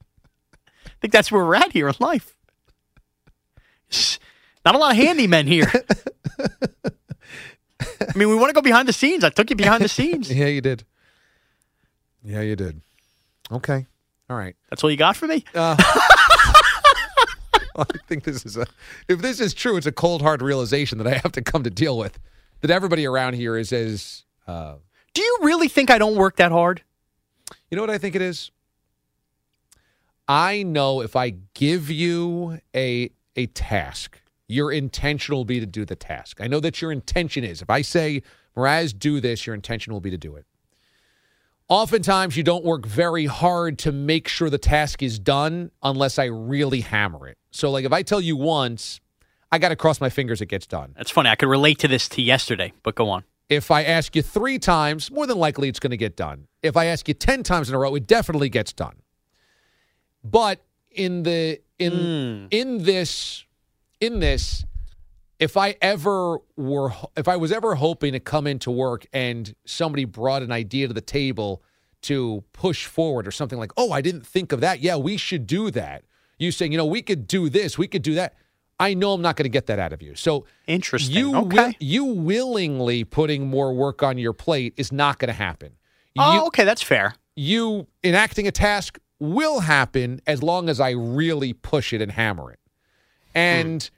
I 0.86 0.90
think 1.00 1.12
that's 1.12 1.30
where 1.30 1.44
we're 1.44 1.54
at 1.54 1.70
here 1.70 1.86
in 1.88 1.94
life. 2.00 2.36
Not 4.66 4.74
a 4.74 4.78
lot 4.78 4.98
of 4.98 4.98
handymen 4.98 5.46
here. 5.46 5.70
I 7.80 8.18
mean, 8.18 8.28
we 8.28 8.34
want 8.34 8.48
to 8.48 8.52
go 8.52 8.60
behind 8.60 8.88
the 8.88 8.92
scenes. 8.92 9.22
I 9.22 9.30
took 9.30 9.48
you 9.48 9.54
behind 9.54 9.84
the 9.84 9.88
scenes. 9.88 10.28
Yeah, 10.36 10.46
you 10.46 10.60
did. 10.60 10.82
Yeah, 12.24 12.40
you 12.40 12.56
did. 12.56 12.80
Okay. 13.52 13.86
All 14.28 14.36
right. 14.36 14.56
That's 14.68 14.82
all 14.82 14.90
you 14.90 14.96
got 14.96 15.16
for 15.16 15.28
me? 15.28 15.44
I 15.54 15.76
think 18.08 18.24
this 18.24 18.44
is 18.44 18.56
a 18.56 18.66
if 19.06 19.20
this 19.20 19.38
is 19.38 19.54
true, 19.54 19.76
it's 19.76 19.86
a 19.86 19.92
cold 19.92 20.20
hard 20.20 20.42
realization 20.42 20.98
that 20.98 21.06
I 21.06 21.14
have 21.14 21.30
to 21.32 21.42
come 21.42 21.62
to 21.62 21.70
deal 21.70 21.96
with. 21.96 22.18
That 22.62 22.72
everybody 22.72 23.06
around 23.06 23.34
here 23.34 23.56
is 23.56 23.72
as 23.72 24.24
uh, 24.48 24.74
Do 25.14 25.22
you 25.22 25.38
really 25.42 25.68
think 25.68 25.90
I 25.92 25.98
don't 25.98 26.16
work 26.16 26.36
that 26.36 26.50
hard? 26.50 26.82
you 27.70 27.76
know 27.76 27.82
what 27.82 27.90
I 27.90 27.98
think 27.98 28.16
it 28.16 28.22
is? 28.22 28.50
I 30.26 30.64
know 30.64 31.02
if 31.02 31.14
I 31.14 31.34
give 31.54 31.88
you 31.88 32.58
a 32.74 33.10
a 33.36 33.46
task, 33.46 34.20
your 34.48 34.72
intention 34.72 35.34
will 35.34 35.44
be 35.44 35.60
to 35.60 35.66
do 35.66 35.84
the 35.84 35.96
task. 35.96 36.40
I 36.40 36.46
know 36.46 36.60
that 36.60 36.80
your 36.80 36.92
intention 36.92 37.44
is. 37.44 37.62
If 37.62 37.70
I 37.70 37.82
say, 37.82 38.22
Mraz, 38.56 38.96
do 38.96 39.20
this, 39.20 39.46
your 39.46 39.54
intention 39.54 39.92
will 39.92 40.00
be 40.00 40.10
to 40.10 40.18
do 40.18 40.36
it. 40.36 40.44
Oftentimes, 41.68 42.36
you 42.36 42.44
don't 42.44 42.64
work 42.64 42.86
very 42.86 43.26
hard 43.26 43.76
to 43.80 43.90
make 43.90 44.28
sure 44.28 44.48
the 44.48 44.56
task 44.56 45.02
is 45.02 45.18
done 45.18 45.72
unless 45.82 46.16
I 46.16 46.26
really 46.26 46.80
hammer 46.80 47.26
it. 47.26 47.38
So, 47.50 47.72
like, 47.72 47.84
if 47.84 47.92
I 47.92 48.02
tell 48.02 48.20
you 48.20 48.36
once, 48.36 49.00
I 49.50 49.58
got 49.58 49.70
to 49.70 49.76
cross 49.76 50.00
my 50.00 50.08
fingers 50.08 50.40
it 50.40 50.46
gets 50.46 50.66
done. 50.66 50.94
That's 50.96 51.10
funny. 51.10 51.28
I 51.28 51.34
could 51.34 51.48
relate 51.48 51.80
to 51.80 51.88
this 51.88 52.08
to 52.10 52.22
yesterday, 52.22 52.72
but 52.84 52.94
go 52.94 53.10
on. 53.10 53.24
If 53.48 53.72
I 53.72 53.82
ask 53.82 54.14
you 54.14 54.22
three 54.22 54.60
times, 54.60 55.10
more 55.10 55.26
than 55.26 55.38
likely 55.38 55.68
it's 55.68 55.80
going 55.80 55.90
to 55.90 55.96
get 55.96 56.16
done. 56.16 56.46
If 56.62 56.76
I 56.76 56.86
ask 56.86 57.08
you 57.08 57.14
10 57.14 57.42
times 57.42 57.68
in 57.68 57.74
a 57.74 57.78
row, 57.78 57.94
it 57.96 58.06
definitely 58.06 58.48
gets 58.48 58.72
done. 58.72 58.96
But 60.22 60.60
in 60.90 61.22
the 61.22 61.60
in 61.78 61.92
hmm. 61.92 62.46
in 62.50 62.84
this 62.84 63.45
in 64.00 64.20
this 64.20 64.64
if 65.38 65.56
I 65.56 65.76
ever 65.82 66.38
were 66.56 66.92
if 67.16 67.28
I 67.28 67.36
was 67.36 67.52
ever 67.52 67.74
hoping 67.74 68.12
to 68.12 68.20
come 68.20 68.46
into 68.46 68.70
work 68.70 69.06
and 69.12 69.54
somebody 69.66 70.04
brought 70.04 70.42
an 70.42 70.50
idea 70.52 70.88
to 70.88 70.94
the 70.94 71.00
table 71.00 71.62
to 72.02 72.44
push 72.52 72.86
forward 72.86 73.26
or 73.26 73.30
something 73.30 73.58
like, 73.58 73.72
"Oh, 73.76 73.90
I 73.92 74.00
didn't 74.00 74.26
think 74.26 74.52
of 74.52 74.60
that. 74.60 74.80
Yeah, 74.80 74.96
we 74.96 75.16
should 75.16 75.46
do 75.46 75.70
that." 75.72 76.04
You 76.38 76.52
saying, 76.52 76.72
"You 76.72 76.78
know, 76.78 76.86
we 76.86 77.02
could 77.02 77.26
do 77.26 77.48
this, 77.48 77.76
we 77.78 77.86
could 77.88 78.02
do 78.02 78.14
that." 78.14 78.34
I 78.78 78.92
know 78.92 79.12
I'm 79.14 79.22
not 79.22 79.36
going 79.36 79.44
to 79.44 79.48
get 79.50 79.66
that 79.66 79.78
out 79.78 79.94
of 79.94 80.02
you. 80.02 80.14
So 80.14 80.44
Interesting. 80.66 81.16
you 81.16 81.34
okay. 81.36 81.48
wi- 81.56 81.74
you 81.80 82.04
willingly 82.04 83.04
putting 83.04 83.46
more 83.48 83.72
work 83.74 84.02
on 84.02 84.18
your 84.18 84.34
plate 84.34 84.74
is 84.76 84.92
not 84.92 85.18
going 85.18 85.28
to 85.28 85.32
happen. 85.34 85.72
oh, 86.18 86.34
You, 86.34 86.40
okay. 86.48 86.64
That's 86.64 86.82
fair. 86.82 87.14
you 87.34 87.86
enacting 88.04 88.46
a 88.46 88.50
task 88.52 88.98
will 89.18 89.60
happen 89.60 90.20
as 90.26 90.42
long 90.42 90.68
as 90.68 90.78
I 90.78 90.90
really 90.90 91.54
push 91.54 91.94
it 91.94 92.02
and 92.02 92.12
hammer 92.12 92.52
it. 92.52 92.60
And 93.36 93.90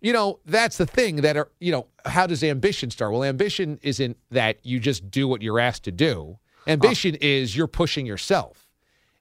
you 0.00 0.12
know, 0.12 0.38
that's 0.44 0.76
the 0.76 0.86
thing 0.86 1.16
that 1.16 1.36
are, 1.36 1.48
you 1.58 1.72
know, 1.72 1.86
how 2.04 2.26
does 2.26 2.44
ambition 2.44 2.90
start? 2.90 3.12
Well, 3.12 3.24
ambition 3.24 3.78
isn't 3.82 4.16
that 4.30 4.58
you 4.62 4.78
just 4.78 5.10
do 5.10 5.26
what 5.26 5.42
you're 5.42 5.58
asked 5.58 5.84
to 5.84 5.92
do. 5.92 6.38
Ambition 6.66 7.14
is 7.16 7.56
you're 7.56 7.66
pushing 7.66 8.06
yourself. 8.06 8.68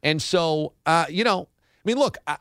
And 0.03 0.21
so, 0.21 0.73
uh, 0.85 1.05
you 1.09 1.23
know, 1.23 1.47
I 1.63 1.81
mean, 1.85 1.97
look, 1.97 2.17
I, 2.27 2.37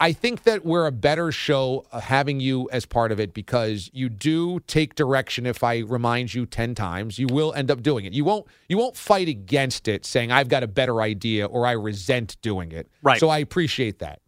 I 0.00 0.12
think 0.12 0.42
that 0.44 0.64
we're 0.64 0.86
a 0.86 0.92
better 0.92 1.30
show 1.30 1.84
having 1.92 2.40
you 2.40 2.68
as 2.72 2.86
part 2.86 3.12
of 3.12 3.20
it 3.20 3.34
because 3.34 3.90
you 3.92 4.08
do 4.08 4.60
take 4.60 4.94
direction. 4.96 5.46
If 5.46 5.62
I 5.62 5.80
remind 5.80 6.34
you 6.34 6.46
ten 6.46 6.74
times, 6.74 7.18
you 7.18 7.28
will 7.28 7.52
end 7.52 7.70
up 7.70 7.82
doing 7.82 8.04
it. 8.04 8.12
You 8.12 8.24
won't. 8.24 8.46
You 8.68 8.78
won't 8.78 8.96
fight 8.96 9.28
against 9.28 9.86
it, 9.86 10.04
saying 10.04 10.32
I've 10.32 10.48
got 10.48 10.62
a 10.62 10.66
better 10.66 11.00
idea 11.02 11.46
or 11.46 11.66
I 11.66 11.72
resent 11.72 12.36
doing 12.42 12.72
it. 12.72 12.90
Right. 13.02 13.20
So 13.20 13.28
I 13.28 13.38
appreciate 13.38 14.00
that. 14.00 14.20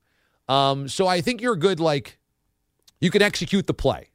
Um, 0.48 0.88
so 0.88 1.08
I 1.08 1.20
think 1.20 1.40
you're 1.40 1.54
a 1.54 1.58
good 1.58 1.80
like. 1.80 2.18
You 3.00 3.10
can 3.10 3.22
execute 3.22 3.66
the 3.66 3.74
play. 3.74 4.10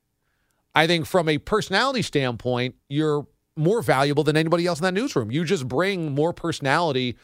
I 0.74 0.88
think 0.88 1.06
from 1.06 1.28
a 1.28 1.38
personality 1.38 2.02
standpoint, 2.02 2.76
you're 2.90 3.28
more 3.56 3.82
valuable 3.82 4.24
than 4.24 4.38
anybody 4.38 4.66
else 4.66 4.80
in 4.80 4.84
that 4.84 4.94
newsroom. 4.94 5.32
You 5.32 5.44
just 5.44 5.68
bring 5.68 6.14
more 6.14 6.34
personality, 6.34 7.18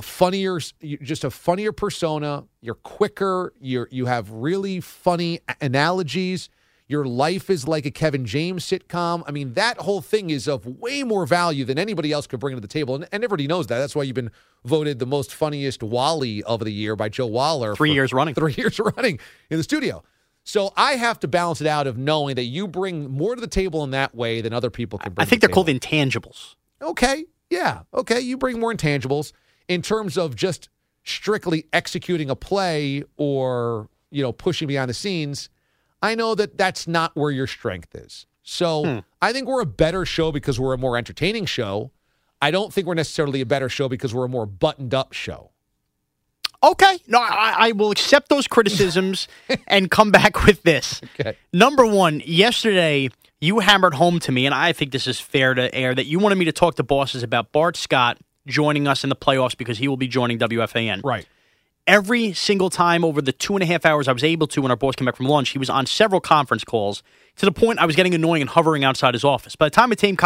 funnier, 0.00 0.60
just 0.80 1.24
a 1.24 1.30
funnier 1.30 1.72
persona. 1.72 2.44
You're 2.60 2.76
quicker. 2.76 3.52
You're 3.60 3.88
you 3.90 4.06
have 4.06 4.30
really 4.30 4.80
funny 4.80 5.40
analogies. 5.60 6.48
Your 6.88 7.04
life 7.06 7.48
is 7.48 7.66
like 7.66 7.86
a 7.86 7.90
Kevin 7.90 8.26
James 8.26 8.66
sitcom. 8.66 9.22
I 9.26 9.30
mean, 9.30 9.54
that 9.54 9.78
whole 9.78 10.02
thing 10.02 10.30
is 10.30 10.46
of 10.46 10.66
way 10.66 11.02
more 11.02 11.24
value 11.26 11.64
than 11.64 11.78
anybody 11.78 12.12
else 12.12 12.26
could 12.26 12.38
bring 12.38 12.54
to 12.54 12.60
the 12.60 12.68
table, 12.68 12.94
and, 12.94 13.08
and 13.10 13.24
everybody 13.24 13.46
knows 13.46 13.66
that. 13.68 13.78
That's 13.78 13.96
why 13.96 14.02
you've 14.02 14.14
been 14.14 14.30
voted 14.64 14.98
the 14.98 15.06
most 15.06 15.34
funniest 15.34 15.82
Wally 15.82 16.42
of 16.42 16.60
the 16.60 16.70
year 16.70 16.94
by 16.94 17.08
Joe 17.08 17.26
Waller. 17.26 17.74
Three 17.74 17.92
years 17.92 18.12
running. 18.12 18.34
three 18.34 18.54
years 18.58 18.78
running 18.78 19.18
in 19.48 19.56
the 19.56 19.62
studio. 19.62 20.02
So 20.44 20.72
I 20.76 20.94
have 20.94 21.20
to 21.20 21.28
balance 21.28 21.60
it 21.60 21.66
out 21.66 21.86
of 21.86 21.96
knowing 21.96 22.34
that 22.34 22.44
you 22.44 22.66
bring 22.66 23.10
more 23.10 23.34
to 23.34 23.40
the 23.40 23.46
table 23.46 23.84
in 23.84 23.92
that 23.92 24.14
way 24.14 24.40
than 24.40 24.52
other 24.52 24.70
people 24.70 24.98
can 24.98 25.12
bring. 25.12 25.24
I 25.24 25.28
think 25.28 25.40
they're 25.40 25.48
the 25.48 25.54
called 25.54 25.68
intangibles. 25.68 26.56
Okay, 26.80 27.26
yeah, 27.48 27.82
okay. 27.94 28.20
You 28.20 28.36
bring 28.36 28.58
more 28.58 28.74
intangibles 28.74 29.32
in 29.68 29.82
terms 29.82 30.18
of 30.18 30.34
just 30.34 30.68
strictly 31.04 31.66
executing 31.72 32.30
a 32.30 32.36
play 32.36 33.04
or 33.16 33.88
you 34.10 34.22
know 34.22 34.32
pushing 34.32 34.66
behind 34.66 34.90
the 34.90 34.94
scenes. 34.94 35.48
I 36.02 36.16
know 36.16 36.34
that 36.34 36.58
that's 36.58 36.88
not 36.88 37.14
where 37.14 37.30
your 37.30 37.46
strength 37.46 37.94
is. 37.94 38.26
So 38.42 38.84
hmm. 38.84 38.98
I 39.20 39.32
think 39.32 39.46
we're 39.46 39.60
a 39.60 39.66
better 39.66 40.04
show 40.04 40.32
because 40.32 40.58
we're 40.58 40.74
a 40.74 40.78
more 40.78 40.96
entertaining 40.96 41.46
show. 41.46 41.92
I 42.40 42.50
don't 42.50 42.72
think 42.72 42.88
we're 42.88 42.94
necessarily 42.94 43.40
a 43.40 43.46
better 43.46 43.68
show 43.68 43.88
because 43.88 44.12
we're 44.12 44.24
a 44.24 44.28
more 44.28 44.46
buttoned 44.46 44.92
up 44.92 45.12
show. 45.12 45.51
Okay. 46.62 46.98
No, 47.08 47.20
I, 47.20 47.54
I 47.58 47.72
will 47.72 47.90
accept 47.90 48.28
those 48.28 48.46
criticisms 48.46 49.28
and 49.66 49.90
come 49.90 50.10
back 50.10 50.44
with 50.44 50.62
this. 50.62 51.00
Okay. 51.18 51.36
Number 51.52 51.84
one, 51.84 52.22
yesterday 52.24 53.08
you 53.40 53.58
hammered 53.58 53.94
home 53.94 54.20
to 54.20 54.32
me, 54.32 54.46
and 54.46 54.54
I 54.54 54.72
think 54.72 54.92
this 54.92 55.06
is 55.06 55.18
fair 55.18 55.54
to 55.54 55.74
air, 55.74 55.94
that 55.94 56.06
you 56.06 56.18
wanted 56.20 56.38
me 56.38 56.44
to 56.44 56.52
talk 56.52 56.76
to 56.76 56.84
bosses 56.84 57.22
about 57.22 57.50
Bart 57.50 57.76
Scott 57.76 58.18
joining 58.46 58.86
us 58.86 59.02
in 59.04 59.10
the 59.10 59.16
playoffs 59.16 59.56
because 59.56 59.78
he 59.78 59.88
will 59.88 59.96
be 59.96 60.08
joining 60.08 60.38
WFAN. 60.38 61.00
Right. 61.02 61.26
Every 61.86 62.32
single 62.32 62.70
time 62.70 63.04
over 63.04 63.20
the 63.20 63.32
two 63.32 63.54
and 63.54 63.62
a 63.62 63.66
half 63.66 63.84
hours 63.84 64.06
I 64.06 64.12
was 64.12 64.22
able 64.22 64.46
to 64.48 64.62
when 64.62 64.70
our 64.70 64.76
boss 64.76 64.94
came 64.94 65.06
back 65.06 65.16
from 65.16 65.26
lunch, 65.26 65.48
he 65.48 65.58
was 65.58 65.68
on 65.68 65.86
several 65.86 66.20
conference 66.20 66.62
calls 66.62 67.02
to 67.36 67.44
the 67.44 67.50
point 67.50 67.80
I 67.80 67.86
was 67.86 67.96
getting 67.96 68.14
annoying 68.14 68.40
and 68.42 68.48
hovering 68.48 68.84
outside 68.84 69.14
his 69.14 69.24
office. 69.24 69.56
By 69.56 69.66
the 69.66 69.70
time 69.70 69.90
it 69.90 69.98
came, 69.98 70.16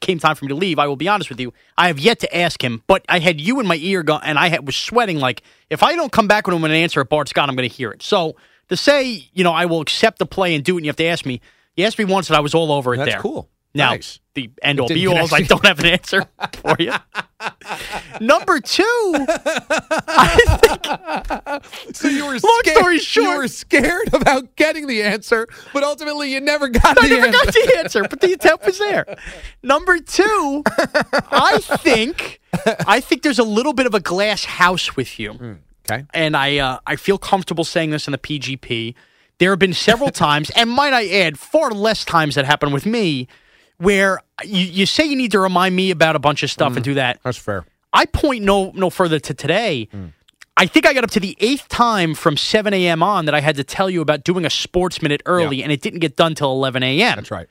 came 0.00 0.18
time 0.18 0.34
for 0.34 0.44
me 0.44 0.50
to 0.50 0.54
leave, 0.54 0.78
I 0.78 0.86
will 0.86 0.96
be 0.96 1.08
honest 1.08 1.30
with 1.30 1.40
you, 1.40 1.54
I 1.78 1.86
have 1.86 1.98
yet 1.98 2.18
to 2.20 2.36
ask 2.36 2.62
him, 2.62 2.82
but 2.86 3.06
I 3.08 3.20
had 3.20 3.40
you 3.40 3.58
in 3.58 3.66
my 3.66 3.76
ear 3.76 4.02
go- 4.02 4.20
and 4.22 4.38
I 4.38 4.48
had, 4.48 4.66
was 4.66 4.76
sweating 4.76 5.18
like, 5.18 5.42
if 5.70 5.82
I 5.82 5.96
don't 5.96 6.12
come 6.12 6.28
back 6.28 6.46
with 6.46 6.54
him 6.54 6.60
with 6.60 6.72
an 6.72 6.76
answer 6.76 7.00
at 7.00 7.08
Bart 7.08 7.28
Scott, 7.28 7.48
I'm 7.48 7.56
going 7.56 7.68
to 7.68 7.74
hear 7.74 7.90
it. 7.90 8.02
So 8.02 8.36
to 8.68 8.76
say, 8.76 9.30
you 9.32 9.44
know, 9.44 9.52
I 9.52 9.64
will 9.64 9.80
accept 9.80 10.18
the 10.18 10.26
play 10.26 10.54
and 10.54 10.62
do 10.62 10.74
it, 10.74 10.80
and 10.80 10.84
you 10.84 10.90
have 10.90 10.96
to 10.96 11.06
ask 11.06 11.24
me, 11.24 11.40
you 11.74 11.86
asked 11.86 11.98
me 11.98 12.04
once 12.04 12.28
and 12.28 12.36
I 12.36 12.40
was 12.40 12.54
all 12.54 12.70
over 12.70 12.92
it 12.94 12.98
That's 12.98 13.12
there. 13.12 13.20
cool. 13.20 13.48
Now, 13.78 13.92
Nice. 13.92 14.18
the 14.34 14.50
end 14.60 14.80
all 14.80 14.88
be 14.88 15.06
all 15.06 15.16
is 15.24 15.32
I 15.32 15.42
don't 15.42 15.64
have 15.64 15.78
an 15.78 15.86
answer 15.86 16.24
for 16.62 16.76
you. 16.80 16.92
Number 18.20 18.58
two, 18.60 19.14
I 20.08 21.60
think 21.62 21.96
So 21.96 22.08
you 22.08 22.24
were 22.26 22.32
Long 22.32 22.60
scared. 22.64 23.00
story 23.00 23.00
you 23.24 23.36
were 23.38 23.48
scared 23.48 24.12
about 24.12 24.56
getting 24.56 24.86
the 24.86 25.02
answer, 25.02 25.46
but 25.72 25.82
ultimately 25.84 26.32
you 26.32 26.40
never 26.40 26.68
got 26.68 26.98
I 26.98 27.02
the 27.08 27.14
never 27.14 27.26
answer. 27.28 27.44
got 27.44 27.54
the 27.54 27.76
answer, 27.78 28.02
but 28.08 28.20
the 28.20 28.32
attempt 28.32 28.66
was 28.66 28.78
there. 28.78 29.16
Number 29.62 29.98
two, 30.00 30.62
I 31.30 31.58
think 31.82 32.40
I 32.86 33.00
think 33.00 33.22
there's 33.22 33.38
a 33.38 33.44
little 33.44 33.72
bit 33.72 33.86
of 33.86 33.94
a 33.94 34.00
glass 34.00 34.44
house 34.44 34.96
with 34.96 35.18
you, 35.20 35.58
Okay. 35.88 36.04
and 36.12 36.36
I 36.36 36.58
uh, 36.58 36.78
I 36.86 36.96
feel 36.96 37.18
comfortable 37.18 37.64
saying 37.64 37.90
this 37.90 38.06
in 38.08 38.12
the 38.12 38.18
PGP. 38.18 38.94
There 39.38 39.50
have 39.50 39.58
been 39.60 39.72
several 39.74 40.10
times, 40.26 40.50
and 40.56 40.68
might 40.68 40.92
I 40.92 41.06
add, 41.08 41.38
far 41.38 41.70
less 41.70 42.04
times 42.04 42.34
that 42.34 42.44
happened 42.44 42.72
with 42.72 42.84
me, 42.86 43.28
where 43.78 44.20
you, 44.44 44.64
you 44.64 44.86
say 44.86 45.04
you 45.04 45.16
need 45.16 45.32
to 45.32 45.40
remind 45.40 45.74
me 45.74 45.90
about 45.90 46.16
a 46.16 46.18
bunch 46.18 46.42
of 46.42 46.50
stuff 46.50 46.74
and 46.76 46.84
do 46.84 46.94
that. 46.94 47.18
That's 47.24 47.38
fair. 47.38 47.64
I 47.92 48.04
point 48.06 48.44
no 48.44 48.70
no 48.74 48.90
further 48.90 49.18
to 49.18 49.34
today. 49.34 49.88
Hmm. 49.90 50.06
I 50.56 50.66
think 50.66 50.86
I 50.86 50.92
got 50.92 51.04
up 51.04 51.10
to 51.12 51.20
the 51.20 51.36
eighth 51.38 51.68
time 51.68 52.14
from 52.16 52.36
7 52.36 52.74
a.m. 52.74 53.00
on 53.02 53.26
that 53.26 53.34
I 53.34 53.40
had 53.40 53.54
to 53.56 53.64
tell 53.64 53.88
you 53.88 54.00
about 54.00 54.24
doing 54.24 54.44
a 54.44 54.50
sports 54.50 55.00
minute 55.00 55.22
early, 55.24 55.58
Yeah. 55.58 55.64
and 55.64 55.72
it 55.72 55.80
didn't 55.80 56.00
get 56.00 56.16
done 56.16 56.34
till 56.34 56.50
11 56.50 56.82
a.m. 56.82 57.14
That's 57.16 57.30
right. 57.30 57.46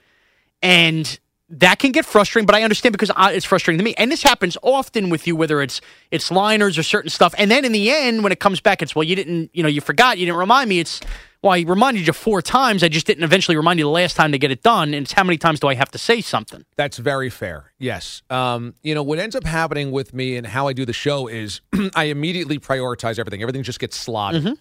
and 0.62 1.17
that 1.50 1.79
can 1.79 1.93
get 1.93 2.05
frustrating. 2.05 2.46
But 2.46 2.55
I 2.55 2.63
understand 2.63 2.91
because 2.91 3.10
I, 3.15 3.31
it's 3.31 3.46
frustrating 3.46 3.77
to 3.77 3.84
me, 3.86 3.93
and 3.98 4.12
this 4.12 4.22
happens 4.24 4.57
often 4.62 5.10
with 5.10 5.25
you, 5.27 5.36
whether 5.38 5.62
it's 5.62 5.79
it's 6.12 6.29
liners 6.29 6.77
or 6.77 6.84
certain 6.84 7.10
stuff. 7.10 7.34
And 7.38 7.50
then 7.50 7.63
in 7.63 7.72
the 7.72 7.89
end, 7.89 8.24
when 8.24 8.34
it 8.34 8.41
comes 8.41 8.60
back, 8.60 8.81
it's 8.81 8.93
well, 8.93 9.03
you 9.03 9.15
didn't, 9.15 9.51
you 9.53 9.63
know, 9.63 9.69
you 9.69 9.79
forgot, 9.79 10.17
you 10.17 10.25
didn't 10.25 10.38
remind 10.39 10.67
me. 10.67 10.79
It's 10.81 11.00
well, 11.48 11.56
I 11.56 11.62
reminded 11.62 12.06
you 12.06 12.13
four 12.13 12.42
times. 12.42 12.84
I 12.84 12.89
just 12.89 13.08
didn't 13.08 13.24
eventually 13.24 13.56
remind 13.56 13.80
you 13.80 13.86
the 13.86 13.92
last 13.92 14.16
time 14.16 14.34
to 14.34 14.38
get 14.38 14.51
it 14.51 14.63
done. 14.63 14.94
And 14.94 15.04
it's 15.06 15.13
how 15.13 15.24
many 15.24 15.38
times 15.38 15.62
do 15.62 15.68
I 15.68 15.75
have 15.75 15.89
to 15.92 15.98
say 15.98 16.20
something? 16.20 16.66
That's 16.75 16.98
very 16.98 17.30
fair. 17.30 17.72
Yes. 17.80 18.22
Um, 18.30 18.75
you 18.84 18.94
know, 18.94 19.04
what 19.04 19.18
ends 19.18 19.36
up 19.36 19.46
happening 19.46 19.92
with 19.92 20.13
me 20.13 20.36
and 20.36 20.46
how 20.46 20.68
I 20.68 20.74
do 20.74 20.86
the 20.86 20.94
show 20.94 21.27
is 21.27 21.62
I 21.96 22.06
immediately 22.06 22.60
prioritize 22.60 23.18
everything. 23.18 23.42
Everything 23.42 23.63
just 23.63 23.80
gets 23.80 23.96
slotted. 23.96 24.60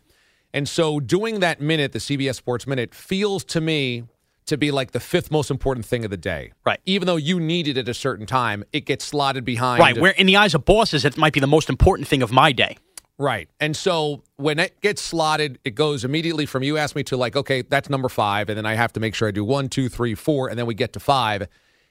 And 0.55 0.69
so 0.69 1.01
doing 1.01 1.41
that 1.41 1.61
minute, 1.61 1.93
the 1.93 1.99
CBS 1.99 2.37
Sports 2.37 2.67
Minute, 2.67 2.95
feels 2.95 3.45
to 3.47 3.61
me 3.61 4.05
to 4.47 4.57
be 4.57 4.71
like 4.71 4.93
the 4.93 5.01
fifth 5.01 5.31
most 5.31 5.51
important 5.51 5.85
thing 5.85 6.05
of 6.05 6.11
the 6.13 6.17
day. 6.17 6.53
Right. 6.65 6.79
Even 6.87 7.07
though 7.07 7.17
you 7.17 7.41
need 7.41 7.67
it 7.67 7.77
at 7.77 7.89
a 7.89 7.95
certain 7.95 8.27
time, 8.27 8.63
it 8.73 8.87
gets 8.87 9.05
slotted 9.05 9.45
behind. 9.45 9.81
Right. 9.81 9.99
Where 9.99 10.13
in 10.13 10.27
the 10.27 10.37
eyes 10.37 10.55
of 10.55 10.65
bosses, 10.65 11.05
it 11.05 11.17
might 11.17 11.33
be 11.33 11.41
the 11.41 11.49
most 11.49 11.69
important 11.69 12.07
thing 12.07 12.23
of 12.23 12.31
my 12.31 12.53
day. 12.53 12.77
Right. 13.19 13.49
And 13.61 13.75
so 13.75 14.23
when 14.37 14.59
it 14.59 14.81
gets 14.83 15.01
slotted, 15.01 15.59
it 15.65 15.75
goes 15.75 16.05
immediately 16.05 16.45
from 16.45 16.63
you 16.63 16.77
ask 16.77 16.95
me 16.95 17.03
to 17.05 17.17
like, 17.17 17.35
okay, 17.35 17.63
that's 17.63 17.89
number 17.89 18.09
five. 18.11 18.51
And 18.51 18.59
then 18.59 18.67
I 18.67 18.75
have 18.75 18.93
to 18.95 19.01
make 19.01 19.15
sure 19.15 19.27
I 19.29 19.31
do 19.31 19.45
one, 19.45 19.69
two, 19.69 19.89
three, 19.89 20.15
four, 20.15 20.49
and 20.49 20.59
then 20.59 20.67
we 20.67 20.75
get 20.75 20.93
to 20.95 21.01
five. 21.01 21.49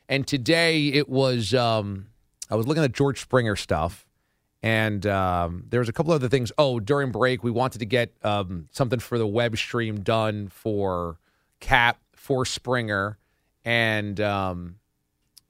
And 0.08 0.28
today 0.28 0.88
it 0.90 1.10
was, 1.10 1.54
um, 1.54 2.08
I 2.52 2.56
was 2.56 2.68
looking 2.68 2.84
at 2.84 2.92
George 2.92 3.20
Springer 3.20 3.56
stuff. 3.56 4.06
And 4.62 5.06
um, 5.06 5.66
there 5.70 5.80
was 5.80 5.90
a 5.90 5.94
couple 5.94 6.12
other 6.12 6.30
things. 6.30 6.52
Oh, 6.58 6.80
during 6.80 7.12
break, 7.12 7.44
we 7.44 7.52
wanted 7.52 7.80
to 7.80 7.86
get 7.86 8.14
um, 8.24 8.68
something 8.72 9.00
for 9.00 9.18
the 9.18 9.28
web 9.28 9.58
stream 9.58 10.02
done 10.02 10.48
for 10.48 11.18
Cap, 11.60 12.00
for 12.14 12.46
Springer. 12.46 13.18
And 13.64 14.20
um, 14.22 14.76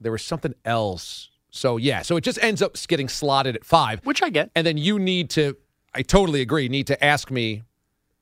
there 0.00 0.12
was 0.12 0.22
something 0.22 0.54
else. 0.64 1.30
So, 1.50 1.76
yeah. 1.78 2.02
So 2.02 2.16
it 2.16 2.24
just 2.24 2.38
ends 2.42 2.60
up 2.60 2.76
getting 2.88 3.08
slotted 3.08 3.56
at 3.56 3.64
five 3.64 4.00
Which 4.04 4.22
I 4.22 4.28
get. 4.30 4.50
and 4.54 4.66
then 4.66 4.76
you 4.76 4.98
need 4.98 5.30
to 5.30 5.56
i 5.96 6.02
totally 6.02 6.42
agree. 6.42 6.68
Need 6.68 6.86
to 6.88 7.02
ask 7.02 7.30
me 7.30 7.62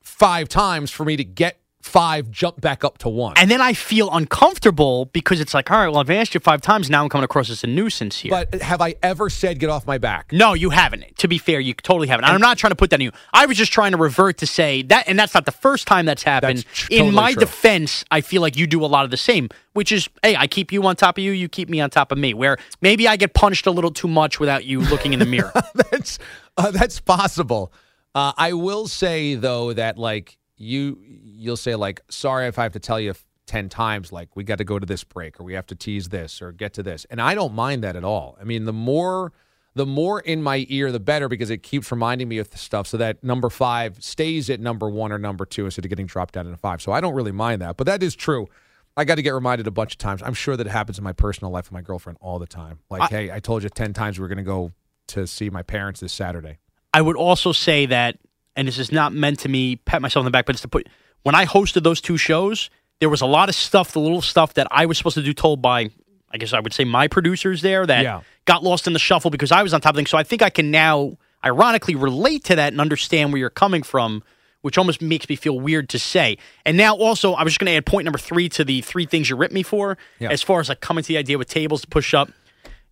five 0.00 0.48
times 0.48 0.90
for 0.90 1.04
me 1.04 1.16
to 1.16 1.24
get 1.24 1.58
five 1.84 2.30
jump 2.30 2.60
back 2.60 2.82
up 2.82 2.96
to 2.98 3.08
one 3.08 3.34
And 3.36 3.50
then 3.50 3.60
I 3.60 3.74
feel 3.74 4.10
uncomfortable 4.10 5.04
because 5.06 5.40
it's 5.40 5.52
like, 5.52 5.70
all 5.70 5.78
right, 5.78 5.88
well, 5.88 5.98
I've 5.98 6.10
asked 6.10 6.34
you 6.34 6.40
five 6.40 6.62
times. 6.62 6.88
Now 6.88 7.02
I'm 7.02 7.08
coming 7.10 7.24
across 7.24 7.50
as 7.50 7.62
a 7.62 7.66
nuisance 7.66 8.18
here. 8.20 8.30
but 8.30 8.62
have 8.62 8.80
i 8.80 8.94
ever 9.02 9.28
said 9.28 9.58
get 9.58 9.68
off 9.70 9.86
my 9.86 9.98
back 9.98 10.32
no, 10.32 10.54
you 10.54 10.70
haven't. 10.70 11.16
To 11.18 11.28
be 11.28 11.38
fair, 11.38 11.60
you 11.60 11.74
totally 11.74 12.08
haven't. 12.08 12.24
And 12.24 12.34
I'm 12.34 12.40
not 12.40 12.56
trying 12.58 12.70
to 12.70 12.76
put 12.76 12.90
that 12.90 12.96
on 12.96 13.02
you. 13.02 13.12
I 13.32 13.46
was 13.46 13.56
just 13.56 13.72
trying 13.72 13.92
to 13.92 13.98
revert 13.98 14.38
to 14.38 14.46
say 14.46 14.82
that, 14.82 15.06
and 15.06 15.18
that's 15.18 15.34
not 15.34 15.44
the 15.44 15.52
first 15.52 15.86
time 15.86 16.06
that's 16.06 16.22
happened. 16.22 16.58
That's 16.58 16.78
tr- 16.78 16.92
In 16.92 17.12
my 17.14 17.32
true. 17.32 17.40
defense, 17.40 18.04
I 18.10 18.20
feel 18.22 18.40
like 18.42 18.56
you 18.56 18.66
do 18.66 18.84
a 18.84 18.86
lot 18.86 19.04
of 19.04 19.10
the 19.10 19.16
same, 19.16 19.50
which 19.74 19.92
is, 19.92 20.08
hey, 20.22 20.34
I 20.36 20.46
keep 20.46 20.72
you 20.72 20.82
on 20.86 20.96
top 20.96 21.18
of 21.18 21.24
you, 21.24 21.32
you 21.32 21.48
keep 21.48 21.68
me 21.68 21.80
on 21.80 21.90
top 21.90 22.10
of 22.12 22.18
me. 22.18 22.32
Where 22.34 22.56
maybe 22.80 23.06
I 23.06 23.16
get 23.16 23.34
punched 23.34 23.66
a 23.66 23.70
little 23.70 23.90
too 23.90 24.08
much 24.08 24.40
without 24.40 24.64
you 24.64 24.80
looking 24.80 25.12
in 25.12 25.18
the 25.18 25.26
mirror. 25.26 25.52
that's 25.90 26.18
uh, 26.56 26.70
that's 26.70 27.00
possible 27.00 27.72
uh, 28.14 28.32
i 28.36 28.52
will 28.52 28.86
say 28.86 29.34
though 29.34 29.72
that 29.72 29.98
like 29.98 30.38
you 30.56 30.98
you'll 31.02 31.56
say 31.56 31.74
like 31.74 32.00
sorry 32.08 32.46
if 32.46 32.58
i 32.58 32.62
have 32.62 32.72
to 32.72 32.80
tell 32.80 33.00
you 33.00 33.14
10 33.46 33.68
times 33.68 34.10
like 34.10 34.34
we 34.36 34.44
got 34.44 34.58
to 34.58 34.64
go 34.64 34.78
to 34.78 34.86
this 34.86 35.04
break 35.04 35.38
or 35.38 35.44
we 35.44 35.54
have 35.54 35.66
to 35.66 35.74
tease 35.74 36.08
this 36.08 36.40
or 36.40 36.52
get 36.52 36.72
to 36.74 36.82
this 36.82 37.04
and 37.10 37.20
i 37.20 37.34
don't 37.34 37.54
mind 37.54 37.84
that 37.84 37.96
at 37.96 38.04
all 38.04 38.36
i 38.40 38.44
mean 38.44 38.64
the 38.64 38.72
more 38.72 39.32
the 39.74 39.84
more 39.84 40.20
in 40.20 40.42
my 40.42 40.64
ear 40.68 40.92
the 40.92 41.00
better 41.00 41.28
because 41.28 41.50
it 41.50 41.62
keeps 41.62 41.90
reminding 41.90 42.28
me 42.28 42.38
of 42.38 42.50
the 42.50 42.58
stuff 42.58 42.86
so 42.86 42.96
that 42.96 43.22
number 43.22 43.50
five 43.50 44.02
stays 44.02 44.48
at 44.48 44.60
number 44.60 44.88
one 44.88 45.12
or 45.12 45.18
number 45.18 45.44
two 45.44 45.64
instead 45.64 45.84
of 45.84 45.88
getting 45.88 46.06
dropped 46.06 46.34
down 46.34 46.46
to 46.46 46.56
five 46.56 46.80
so 46.80 46.92
i 46.92 47.00
don't 47.00 47.14
really 47.14 47.32
mind 47.32 47.60
that 47.60 47.76
but 47.76 47.86
that 47.86 48.02
is 48.02 48.14
true 48.14 48.48
I 48.96 49.04
got 49.04 49.16
to 49.16 49.22
get 49.22 49.34
reminded 49.34 49.66
a 49.66 49.72
bunch 49.72 49.94
of 49.94 49.98
times. 49.98 50.22
I'm 50.22 50.34
sure 50.34 50.56
that 50.56 50.66
it 50.66 50.70
happens 50.70 50.98
in 50.98 51.04
my 51.04 51.12
personal 51.12 51.50
life 51.50 51.66
with 51.66 51.72
my 51.72 51.82
girlfriend 51.82 52.18
all 52.20 52.38
the 52.38 52.46
time. 52.46 52.78
Like, 52.90 53.10
hey, 53.10 53.30
I 53.30 53.40
told 53.40 53.62
you 53.62 53.68
10 53.68 53.92
times 53.92 54.18
we 54.18 54.24
are 54.24 54.28
going 54.28 54.38
to 54.38 54.44
go 54.44 54.72
to 55.08 55.26
see 55.26 55.50
my 55.50 55.62
parents 55.62 56.00
this 56.00 56.12
Saturday. 56.12 56.58
I 56.92 57.02
would 57.02 57.16
also 57.16 57.50
say 57.50 57.86
that, 57.86 58.18
and 58.56 58.68
this 58.68 58.78
is 58.78 58.92
not 58.92 59.12
meant 59.12 59.40
to 59.40 59.48
me 59.48 59.76
pat 59.76 60.00
myself 60.02 60.22
on 60.22 60.24
the 60.24 60.30
back, 60.30 60.46
but 60.46 60.54
it's 60.54 60.62
to 60.62 60.68
put 60.68 60.88
when 61.22 61.34
I 61.34 61.46
hosted 61.46 61.82
those 61.82 62.00
two 62.00 62.16
shows, 62.16 62.70
there 63.00 63.08
was 63.08 63.20
a 63.20 63.26
lot 63.26 63.48
of 63.48 63.54
stuff, 63.54 63.92
the 63.92 64.00
little 64.00 64.22
stuff 64.22 64.54
that 64.54 64.66
I 64.70 64.86
was 64.86 64.98
supposed 64.98 65.14
to 65.14 65.22
do 65.22 65.32
told 65.32 65.62
by, 65.62 65.90
I 66.30 66.36
guess 66.38 66.52
I 66.52 66.60
would 66.60 66.72
say 66.72 66.84
my 66.84 67.08
producers 67.08 67.62
there 67.62 67.86
that 67.86 68.02
Yeah. 68.02 68.20
got 68.44 68.62
lost 68.62 68.86
in 68.86 68.92
the 68.92 68.98
shuffle 68.98 69.30
because 69.30 69.50
I 69.52 69.62
was 69.62 69.72
on 69.74 69.80
top 69.80 69.90
of 69.94 69.96
things. 69.96 70.10
So 70.10 70.18
I 70.18 70.22
think 70.22 70.42
I 70.42 70.50
can 70.50 70.70
now 70.70 71.16
ironically 71.44 71.94
relate 71.94 72.44
to 72.44 72.56
that 72.56 72.72
and 72.72 72.80
understand 72.80 73.32
where 73.32 73.38
you're 73.40 73.50
coming 73.50 73.82
from 73.82 74.22
which 74.62 74.78
almost 74.78 75.02
makes 75.02 75.28
me 75.28 75.36
feel 75.36 75.60
weird 75.60 75.90
to 75.90 75.98
say. 75.98 76.38
And 76.64 76.78
now 76.78 76.96
also, 76.96 77.34
I 77.34 77.44
was 77.44 77.52
just 77.52 77.60
going 77.60 77.70
to 77.70 77.76
add 77.76 77.84
point 77.84 78.06
number 78.06 78.18
three 78.18 78.48
to 78.48 78.64
the 78.64 78.80
three 78.80 79.04
things 79.04 79.28
you 79.28 79.36
ripped 79.36 79.52
me 79.52 79.62
for. 79.62 79.98
Yeah. 80.18 80.30
As 80.30 80.40
far 80.40 80.58
as 80.58 80.70
like 80.70 80.80
coming 80.80 81.04
to 81.04 81.08
the 81.08 81.18
idea 81.18 81.36
with 81.36 81.48
tables 81.50 81.82
to 81.82 81.86
push 81.86 82.14
up, 82.14 82.30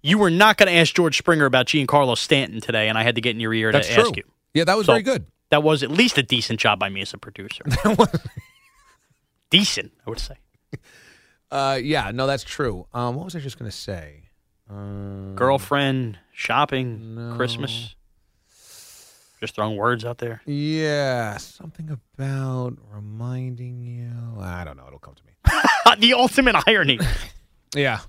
you 0.03 0.19
were 0.19 0.29
not 0.29 0.59
going 0.59 0.67
to 0.71 0.75
ask 0.75 0.93
George 0.95 1.17
Springer 1.17 1.47
about 1.47 1.65
Giancarlo 1.65 2.15
Stanton 2.19 2.61
today, 2.61 2.91
and 2.91 2.99
I 2.99 3.03
had 3.05 3.15
to 3.15 3.23
get 3.23 3.31
in 3.31 3.41
your 3.41 3.55
ear 3.55 3.73
That's 3.73 3.89
to 3.89 3.95
true. 3.95 4.03
ask 4.05 4.17
you. 4.19 4.25
Yeah, 4.53 4.65
that 4.65 4.77
was 4.77 4.85
So- 4.85 4.93
very 4.93 5.03
good. 5.03 5.25
That 5.53 5.63
was 5.63 5.83
at 5.83 5.91
least 5.91 6.17
a 6.17 6.23
decent 6.23 6.59
job 6.61 6.79
by 6.79 6.89
me 6.89 7.03
as 7.03 7.13
a 7.13 7.19
producer. 7.19 7.63
decent, 9.51 9.93
I 10.07 10.09
would 10.09 10.19
say. 10.19 10.37
Uh, 11.51 11.79
yeah, 11.83 12.11
no, 12.11 12.27
that's 12.27 12.43
true. 12.43 12.87
Um, 12.95 13.17
what 13.17 13.27
was 13.27 13.37
I 13.37 13.41
just 13.41 13.59
going 13.59 13.71
to 13.71 13.77
say? 13.77 14.31
Um, 14.71 15.35
Girlfriend, 15.37 16.19
shopping, 16.33 17.35
Christmas. 17.37 17.95
Just 19.41 19.55
throwing 19.57 19.77
words 19.77 20.07
out 20.07 20.17
there. 20.17 20.41
Yeah, 20.47 21.37
something 21.37 21.91
about 21.91 22.79
reminding 22.91 23.83
you. 23.83 24.41
I 24.41 24.65
don't 24.65 24.79
know. 24.79 24.87
It'll 24.87 25.01
come 25.01 25.17
to 25.17 25.23
me. 25.23 25.97
the 25.99 26.15
ultimate 26.15 26.57
irony. 26.67 26.99
Yeah, 27.75 28.01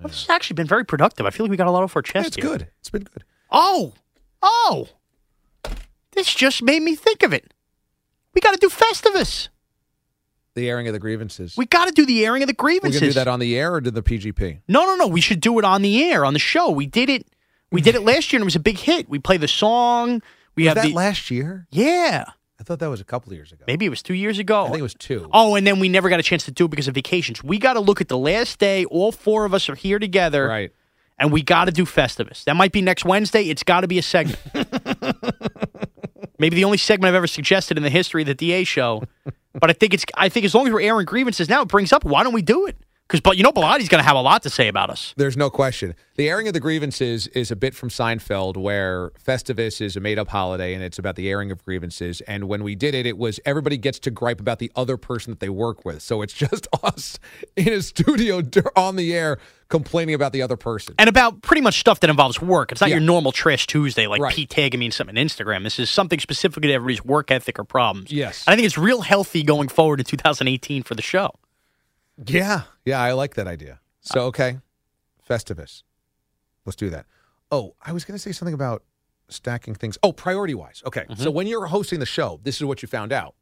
Well, 0.00 0.08
this 0.08 0.22
has 0.26 0.30
actually 0.30 0.54
been 0.54 0.66
very 0.66 0.84
productive. 0.84 1.24
I 1.26 1.30
feel 1.30 1.44
like 1.46 1.50
we 1.50 1.56
got 1.56 1.66
a 1.66 1.70
lot 1.70 1.82
off 1.82 1.96
our 1.96 2.02
chest 2.02 2.28
it's 2.28 2.36
here. 2.36 2.44
good. 2.44 2.68
It's 2.80 2.88
been 2.90 3.02
good. 3.04 3.24
Oh, 3.50 3.92
oh, 4.42 4.88
this 6.14 6.34
just 6.34 6.62
made 6.62 6.82
me 6.82 6.94
think 6.96 7.22
of 7.22 7.32
it. 7.32 7.52
We 8.34 8.40
got 8.40 8.52
to 8.52 8.58
do 8.58 8.68
Festivus. 8.68 9.48
The 10.54 10.68
airing 10.68 10.86
of 10.86 10.92
the 10.92 10.98
grievances. 11.00 11.56
We 11.56 11.66
got 11.66 11.86
to 11.86 11.92
do 11.92 12.06
the 12.06 12.24
airing 12.24 12.42
of 12.42 12.46
the 12.46 12.54
grievances. 12.54 13.00
We're 13.00 13.06
gonna 13.06 13.12
do 13.12 13.18
that 13.20 13.28
on 13.28 13.40
the 13.40 13.56
air 13.58 13.74
or 13.74 13.80
do 13.80 13.90
the 13.90 14.02
PGP? 14.02 14.60
no, 14.68 14.84
no, 14.84 14.94
no. 14.96 15.06
We 15.08 15.20
should 15.20 15.40
do 15.40 15.58
it 15.58 15.64
on 15.64 15.82
the 15.82 16.04
air 16.04 16.24
on 16.24 16.32
the 16.32 16.38
show. 16.38 16.70
We 16.70 16.86
did 16.86 17.08
it. 17.10 17.26
We 17.72 17.80
did 17.80 17.96
it 17.96 18.02
last 18.04 18.32
year, 18.32 18.38
and 18.38 18.44
it 18.44 18.46
was 18.46 18.56
a 18.56 18.60
big 18.60 18.78
hit. 18.78 19.08
We 19.08 19.18
play 19.18 19.36
the 19.36 19.48
song. 19.48 20.22
We 20.54 20.62
Was 20.64 20.68
have 20.68 20.76
that 20.76 20.88
the 20.88 20.94
last 20.94 21.30
year? 21.30 21.66
yeah. 21.70 22.24
I 22.56 22.62
thought 22.62 22.78
that 22.78 22.86
was 22.88 23.00
a 23.00 23.04
couple 23.04 23.30
of 23.32 23.36
years 23.36 23.50
ago. 23.50 23.64
Maybe 23.66 23.84
it 23.84 23.88
was 23.88 24.00
two 24.00 24.14
years 24.14 24.38
ago. 24.38 24.62
I 24.62 24.66
think 24.68 24.78
it 24.78 24.82
was 24.82 24.94
two. 24.94 25.28
Oh, 25.32 25.56
and 25.56 25.66
then 25.66 25.80
we 25.80 25.88
never 25.88 26.08
got 26.08 26.20
a 26.20 26.22
chance 26.22 26.44
to 26.44 26.52
do 26.52 26.66
it 26.66 26.68
because 26.68 26.86
of 26.86 26.94
vacations. 26.94 27.42
We 27.42 27.58
got 27.58 27.72
to 27.72 27.80
look 27.80 28.00
at 28.00 28.06
the 28.06 28.16
last 28.16 28.60
day. 28.60 28.84
All 28.84 29.10
four 29.10 29.44
of 29.44 29.52
us 29.52 29.68
are 29.68 29.74
here 29.74 29.98
together, 29.98 30.46
right. 30.46 30.72
and 31.18 31.32
we 31.32 31.42
got 31.42 31.64
to 31.64 31.72
do 31.72 31.84
Festivus. 31.84 32.44
That 32.44 32.54
might 32.54 32.70
be 32.70 32.80
next 32.80 33.04
Wednesday. 33.04 33.42
It's 33.42 33.64
got 33.64 33.80
to 33.80 33.88
be 33.88 33.98
a 33.98 34.02
segment. 34.02 34.38
Maybe 36.44 36.56
the 36.56 36.64
only 36.64 36.76
segment 36.76 37.08
I've 37.08 37.14
ever 37.14 37.26
suggested 37.26 37.78
in 37.78 37.82
the 37.82 37.88
history 37.88 38.20
of 38.20 38.26
the 38.26 38.34
DA 38.34 38.64
show. 38.64 39.04
But 39.54 39.70
I 39.70 39.72
think 39.72 39.94
it's. 39.94 40.04
I 40.16 40.28
think 40.28 40.44
as 40.44 40.52
long 40.52 40.66
as 40.66 40.72
we're 40.72 40.80
airing 40.80 41.06
grievances 41.06 41.48
now, 41.48 41.62
it 41.62 41.68
brings 41.68 41.92
up. 41.92 42.04
Why 42.04 42.24
don't 42.24 42.34
we 42.34 42.42
do 42.42 42.66
it? 42.66 42.76
Because, 43.06 43.20
but 43.20 43.36
you 43.36 43.42
know, 43.42 43.52
Bellotti's 43.52 43.90
going 43.90 44.02
to 44.02 44.06
have 44.06 44.16
a 44.16 44.20
lot 44.22 44.42
to 44.44 44.50
say 44.50 44.66
about 44.66 44.88
us. 44.88 45.12
There's 45.18 45.36
no 45.36 45.50
question. 45.50 45.94
The 46.16 46.28
airing 46.30 46.46
of 46.48 46.54
the 46.54 46.60
grievances 46.60 47.26
is 47.28 47.50
a 47.50 47.56
bit 47.56 47.74
from 47.74 47.90
Seinfeld, 47.90 48.56
where 48.56 49.10
Festivus 49.22 49.82
is 49.82 49.94
a 49.94 50.00
made 50.00 50.18
up 50.18 50.28
holiday 50.28 50.72
and 50.72 50.82
it's 50.82 50.98
about 50.98 51.16
the 51.16 51.28
airing 51.28 51.50
of 51.50 51.62
grievances. 51.64 52.22
And 52.22 52.44
when 52.48 52.62
we 52.64 52.74
did 52.74 52.94
it, 52.94 53.04
it 53.04 53.18
was 53.18 53.38
everybody 53.44 53.76
gets 53.76 53.98
to 54.00 54.10
gripe 54.10 54.40
about 54.40 54.58
the 54.58 54.72
other 54.74 54.96
person 54.96 55.32
that 55.32 55.40
they 55.40 55.50
work 55.50 55.84
with. 55.84 56.00
So 56.00 56.22
it's 56.22 56.32
just 56.44 56.66
us 56.82 57.18
in 57.56 57.68
a 57.74 57.82
studio 57.82 58.40
on 58.74 58.96
the 58.96 59.14
air 59.14 59.38
complaining 59.68 60.14
about 60.14 60.32
the 60.32 60.40
other 60.40 60.56
person. 60.56 60.94
And 60.98 61.08
about 61.08 61.42
pretty 61.42 61.60
much 61.60 61.80
stuff 61.80 62.00
that 62.00 62.08
involves 62.08 62.40
work. 62.40 62.72
It's 62.72 62.80
not 62.80 62.88
Yeah. 62.88 62.96
your 62.96 63.02
normal 63.04 63.32
trash 63.32 63.66
Tuesday 63.66 64.06
like 64.06 64.22
Right. 64.22 64.34
Pete 64.34 64.48
tagging 64.48 64.80
me 64.80 64.86
in 64.86 64.92
something 64.92 65.18
on 65.18 65.22
Instagram. 65.22 65.62
This 65.64 65.78
is 65.78 65.90
something 65.90 66.20
specifically 66.20 66.68
to 66.68 66.74
everybody's 66.74 67.04
work 67.04 67.30
ethic 67.30 67.58
or 67.58 67.64
problems. 67.64 68.10
Yes. 68.10 68.44
And 68.46 68.52
I 68.54 68.56
think 68.56 68.64
it's 68.64 68.78
real 68.78 69.02
healthy 69.02 69.42
going 69.42 69.68
forward 69.68 70.00
in 70.00 70.06
2018 70.06 70.82
for 70.84 70.94
the 70.94 71.02
show. 71.02 71.34
Yeah. 72.26 72.62
Yeah, 72.84 73.00
I 73.00 73.12
like 73.12 73.34
that 73.34 73.46
idea. 73.46 73.80
So, 74.00 74.22
okay. 74.26 74.58
Festivus. 75.28 75.82
Let's 76.64 76.76
do 76.76 76.90
that. 76.90 77.06
Oh, 77.50 77.74
I 77.82 77.92
was 77.92 78.04
going 78.04 78.14
to 78.14 78.22
say 78.22 78.32
something 78.32 78.54
about 78.54 78.82
stacking 79.28 79.74
things. 79.74 79.98
Oh, 80.02 80.12
priority 80.12 80.54
wise. 80.54 80.82
Okay. 80.86 81.04
So, 81.08 81.14
mm-hmm. 81.14 81.32
when 81.32 81.46
you're 81.46 81.66
hosting 81.66 82.00
the 82.00 82.06
show, 82.06 82.40
this 82.42 82.56
is 82.56 82.64
what 82.64 82.82
you 82.82 82.88
found 82.88 83.12
out 83.12 83.34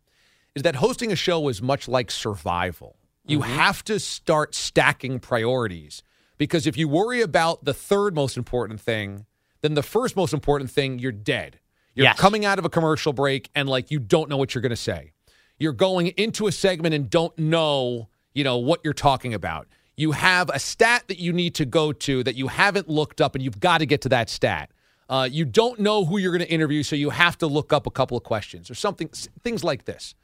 is 0.54 0.62
that 0.62 0.76
hosting 0.76 1.12
a 1.12 1.16
show 1.16 1.48
is 1.48 1.62
much 1.62 1.88
like 1.88 2.10
survival. 2.10 2.96
You 3.24 3.40
mm-hmm. 3.40 3.54
have 3.54 3.84
to 3.84 3.98
start 3.98 4.54
stacking 4.54 5.20
priorities 5.20 6.02
because 6.38 6.66
if 6.66 6.76
you 6.76 6.88
worry 6.88 7.20
about 7.20 7.64
the 7.64 7.72
third 7.74 8.14
most 8.14 8.36
important 8.36 8.80
thing, 8.80 9.26
then 9.62 9.74
the 9.74 9.82
first 9.82 10.16
most 10.16 10.34
important 10.34 10.70
thing, 10.70 10.98
you're 10.98 11.12
dead. 11.12 11.58
You're 11.94 12.04
Yes. 12.04 12.18
coming 12.18 12.44
out 12.44 12.58
of 12.58 12.64
a 12.64 12.68
commercial 12.68 13.12
break 13.12 13.50
and 13.54 13.68
like 13.68 13.90
you 13.90 13.98
don't 13.98 14.28
know 14.28 14.36
what 14.36 14.54
you're 14.54 14.62
going 14.62 14.70
to 14.70 14.76
say. 14.76 15.12
You're 15.58 15.72
going 15.72 16.08
into 16.08 16.46
a 16.46 16.52
segment 16.52 16.94
and 16.94 17.08
don't 17.08 17.38
know, 17.38 18.08
you 18.34 18.44
know, 18.44 18.58
what 18.58 18.80
you're 18.84 18.92
talking 18.92 19.34
about. 19.34 19.66
You 19.96 20.12
have 20.12 20.50
a 20.50 20.58
stat 20.58 21.04
that 21.08 21.18
you 21.18 21.32
need 21.32 21.54
to 21.56 21.64
go 21.64 21.92
to 21.92 22.22
that 22.24 22.34
you 22.34 22.48
haven't 22.48 22.88
looked 22.88 23.20
up 23.20 23.34
and 23.34 23.44
you've 23.44 23.60
got 23.60 23.78
to 23.78 23.86
get 23.86 24.00
to 24.02 24.08
that 24.10 24.30
stat. 24.30 24.70
Uh, 25.08 25.28
you 25.30 25.44
don't 25.44 25.78
know 25.78 26.04
who 26.04 26.16
you're 26.16 26.32
going 26.32 26.46
to 26.46 26.50
interview, 26.50 26.82
so 26.82 26.96
you 26.96 27.10
have 27.10 27.36
to 27.38 27.46
look 27.46 27.72
up 27.72 27.86
a 27.86 27.90
couple 27.90 28.16
of 28.16 28.22
questions 28.22 28.70
or 28.70 28.74
something, 28.74 29.08
things 29.42 29.62
like 29.62 29.84
this. 29.84 30.14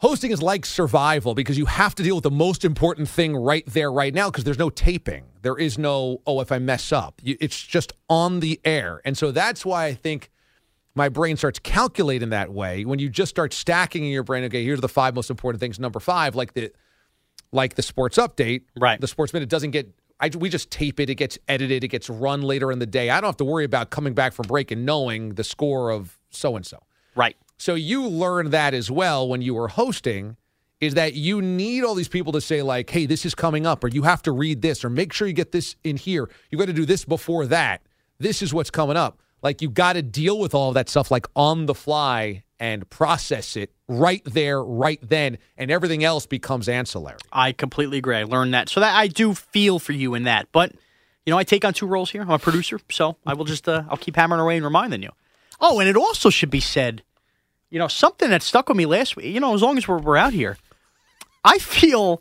Hosting 0.00 0.30
is 0.30 0.40
like 0.40 0.64
survival 0.64 1.34
because 1.34 1.58
you 1.58 1.66
have 1.66 1.96
to 1.96 2.04
deal 2.04 2.14
with 2.14 2.22
the 2.22 2.30
most 2.30 2.64
important 2.64 3.08
thing 3.08 3.34
right 3.34 3.66
there, 3.66 3.90
right 3.90 4.14
now, 4.14 4.30
because 4.30 4.44
there's 4.44 4.58
no 4.58 4.70
taping. 4.70 5.24
There 5.42 5.58
is 5.58 5.76
no, 5.76 6.20
oh, 6.24 6.40
if 6.40 6.52
I 6.52 6.60
mess 6.60 6.92
up, 6.92 7.20
it's 7.24 7.60
just 7.60 7.92
on 8.08 8.38
the 8.38 8.60
air. 8.64 9.00
And 9.04 9.18
so 9.18 9.32
that's 9.32 9.66
why 9.66 9.86
I 9.86 9.94
think 9.94 10.30
my 10.98 11.08
brain 11.08 11.36
starts 11.36 11.58
calculating 11.60 12.30
that 12.30 12.52
way. 12.52 12.84
When 12.84 12.98
you 12.98 13.08
just 13.08 13.30
start 13.30 13.54
stacking 13.54 14.04
in 14.04 14.10
your 14.10 14.24
brain, 14.24 14.44
okay, 14.44 14.64
here's 14.64 14.80
the 14.80 14.88
five 14.88 15.14
most 15.14 15.30
important 15.30 15.60
things. 15.60 15.78
Number 15.78 16.00
five, 16.00 16.34
like 16.34 16.52
the 16.52 16.72
like 17.52 17.74
the 17.76 17.82
sports 17.82 18.18
update, 18.18 18.62
Right. 18.76 19.00
The 19.00 19.08
sports 19.08 19.32
minute 19.32 19.48
doesn't 19.48 19.70
get. 19.70 19.88
I, 20.20 20.30
we 20.36 20.48
just 20.50 20.70
tape 20.70 20.98
it. 20.98 21.08
It 21.08 21.14
gets 21.14 21.38
edited. 21.46 21.84
It 21.84 21.88
gets 21.88 22.10
run 22.10 22.42
later 22.42 22.72
in 22.72 22.80
the 22.80 22.86
day. 22.86 23.08
I 23.08 23.20
don't 23.20 23.28
have 23.28 23.36
to 23.36 23.44
worry 23.44 23.64
about 23.64 23.90
coming 23.90 24.12
back 24.12 24.32
from 24.32 24.48
break 24.48 24.72
and 24.72 24.84
knowing 24.84 25.34
the 25.34 25.44
score 25.44 25.90
of 25.90 26.18
so 26.30 26.56
and 26.56 26.66
so. 26.66 26.82
Right. 27.14 27.36
So 27.56 27.74
you 27.74 28.06
learn 28.06 28.50
that 28.50 28.74
as 28.74 28.90
well 28.90 29.28
when 29.28 29.40
you 29.42 29.54
were 29.54 29.68
hosting 29.68 30.36
is 30.80 30.94
that 30.94 31.14
you 31.14 31.40
need 31.40 31.84
all 31.84 31.94
these 31.94 32.08
people 32.08 32.32
to 32.32 32.40
say 32.40 32.62
like, 32.62 32.90
"Hey, 32.90 33.06
this 33.06 33.24
is 33.24 33.34
coming 33.34 33.64
up," 33.66 33.82
or 33.84 33.88
"You 33.88 34.02
have 34.02 34.22
to 34.22 34.32
read 34.32 34.60
this," 34.62 34.84
or 34.84 34.90
"Make 34.90 35.12
sure 35.12 35.26
you 35.28 35.34
get 35.34 35.52
this 35.52 35.76
in 35.84 35.96
here." 35.96 36.28
You 36.50 36.58
got 36.58 36.66
to 36.66 36.72
do 36.72 36.84
this 36.84 37.04
before 37.04 37.46
that. 37.46 37.82
This 38.18 38.42
is 38.42 38.52
what's 38.52 38.70
coming 38.70 38.96
up. 38.96 39.20
Like 39.42 39.62
you've 39.62 39.74
got 39.74 39.94
to 39.94 40.02
deal 40.02 40.38
with 40.38 40.54
all 40.54 40.72
that 40.72 40.88
stuff 40.88 41.10
like 41.10 41.26
on 41.36 41.66
the 41.66 41.74
fly 41.74 42.42
and 42.60 42.88
process 42.90 43.56
it 43.56 43.72
right 43.86 44.22
there, 44.24 44.62
right 44.62 44.98
then, 45.02 45.38
and 45.56 45.70
everything 45.70 46.04
else 46.04 46.26
becomes 46.26 46.68
ancillary. 46.68 47.18
I 47.32 47.52
completely 47.52 47.98
agree. 47.98 48.16
I 48.16 48.24
learned 48.24 48.54
that. 48.54 48.68
So 48.68 48.80
that 48.80 48.96
I 48.96 49.06
do 49.06 49.34
feel 49.34 49.78
for 49.78 49.92
you 49.92 50.14
in 50.14 50.24
that. 50.24 50.48
But, 50.52 50.72
you 51.24 51.30
know, 51.30 51.38
I 51.38 51.44
take 51.44 51.64
on 51.64 51.72
two 51.72 51.86
roles 51.86 52.10
here. 52.10 52.22
I'm 52.22 52.30
a 52.30 52.38
producer, 52.38 52.80
so 52.90 53.16
I 53.26 53.34
will 53.34 53.44
just, 53.44 53.68
uh, 53.68 53.84
I'll 53.88 53.96
keep 53.96 54.16
hammering 54.16 54.40
away 54.40 54.56
and 54.56 54.64
reminding 54.64 55.02
you. 55.02 55.10
Oh, 55.60 55.78
and 55.78 55.88
it 55.88 55.96
also 55.96 56.30
should 56.30 56.50
be 56.50 56.60
said, 56.60 57.02
you 57.70 57.78
know, 57.78 57.88
something 57.88 58.30
that 58.30 58.42
stuck 58.42 58.68
with 58.68 58.76
me 58.76 58.86
last 58.86 59.14
week, 59.16 59.26
you 59.26 59.40
know, 59.40 59.54
as 59.54 59.62
long 59.62 59.78
as 59.78 59.86
we're, 59.86 59.98
we're 59.98 60.16
out 60.16 60.32
here, 60.32 60.56
I 61.44 61.58
feel, 61.58 62.20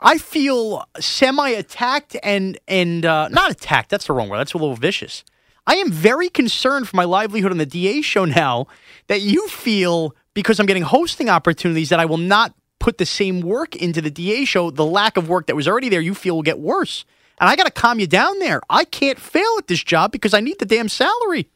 I 0.00 0.18
feel 0.18 0.84
semi 1.00 1.48
attacked 1.50 2.16
and, 2.22 2.58
and, 2.68 3.04
uh, 3.04 3.28
not 3.28 3.50
attacked. 3.50 3.90
That's 3.90 4.06
the 4.06 4.12
wrong 4.12 4.28
word. 4.28 4.38
That's 4.38 4.54
a 4.54 4.58
little 4.58 4.76
vicious. 4.76 5.24
I 5.66 5.76
am 5.76 5.90
very 5.92 6.28
concerned 6.28 6.88
for 6.88 6.96
my 6.96 7.04
livelihood 7.04 7.52
on 7.52 7.58
the 7.58 7.66
DA 7.66 8.02
show 8.02 8.24
now 8.24 8.66
that 9.06 9.20
you 9.20 9.48
feel 9.48 10.14
because 10.34 10.58
I'm 10.58 10.66
getting 10.66 10.82
hosting 10.82 11.28
opportunities 11.28 11.90
that 11.90 12.00
I 12.00 12.04
will 12.04 12.18
not 12.18 12.54
put 12.78 12.98
the 12.98 13.06
same 13.06 13.40
work 13.40 13.76
into 13.76 14.00
the 14.02 14.10
DA 14.10 14.44
show. 14.44 14.70
The 14.70 14.84
lack 14.84 15.16
of 15.16 15.28
work 15.28 15.46
that 15.46 15.54
was 15.54 15.68
already 15.68 15.88
there, 15.88 16.00
you 16.00 16.14
feel 16.14 16.34
will 16.34 16.42
get 16.42 16.58
worse. 16.58 17.04
And 17.40 17.48
I 17.48 17.56
got 17.56 17.64
to 17.64 17.70
calm 17.70 18.00
you 18.00 18.06
down 18.06 18.38
there. 18.40 18.60
I 18.68 18.84
can't 18.84 19.18
fail 19.18 19.56
at 19.58 19.68
this 19.68 19.82
job 19.82 20.12
because 20.12 20.34
I 20.34 20.40
need 20.40 20.58
the 20.58 20.66
damn 20.66 20.88
salary. 20.88 21.48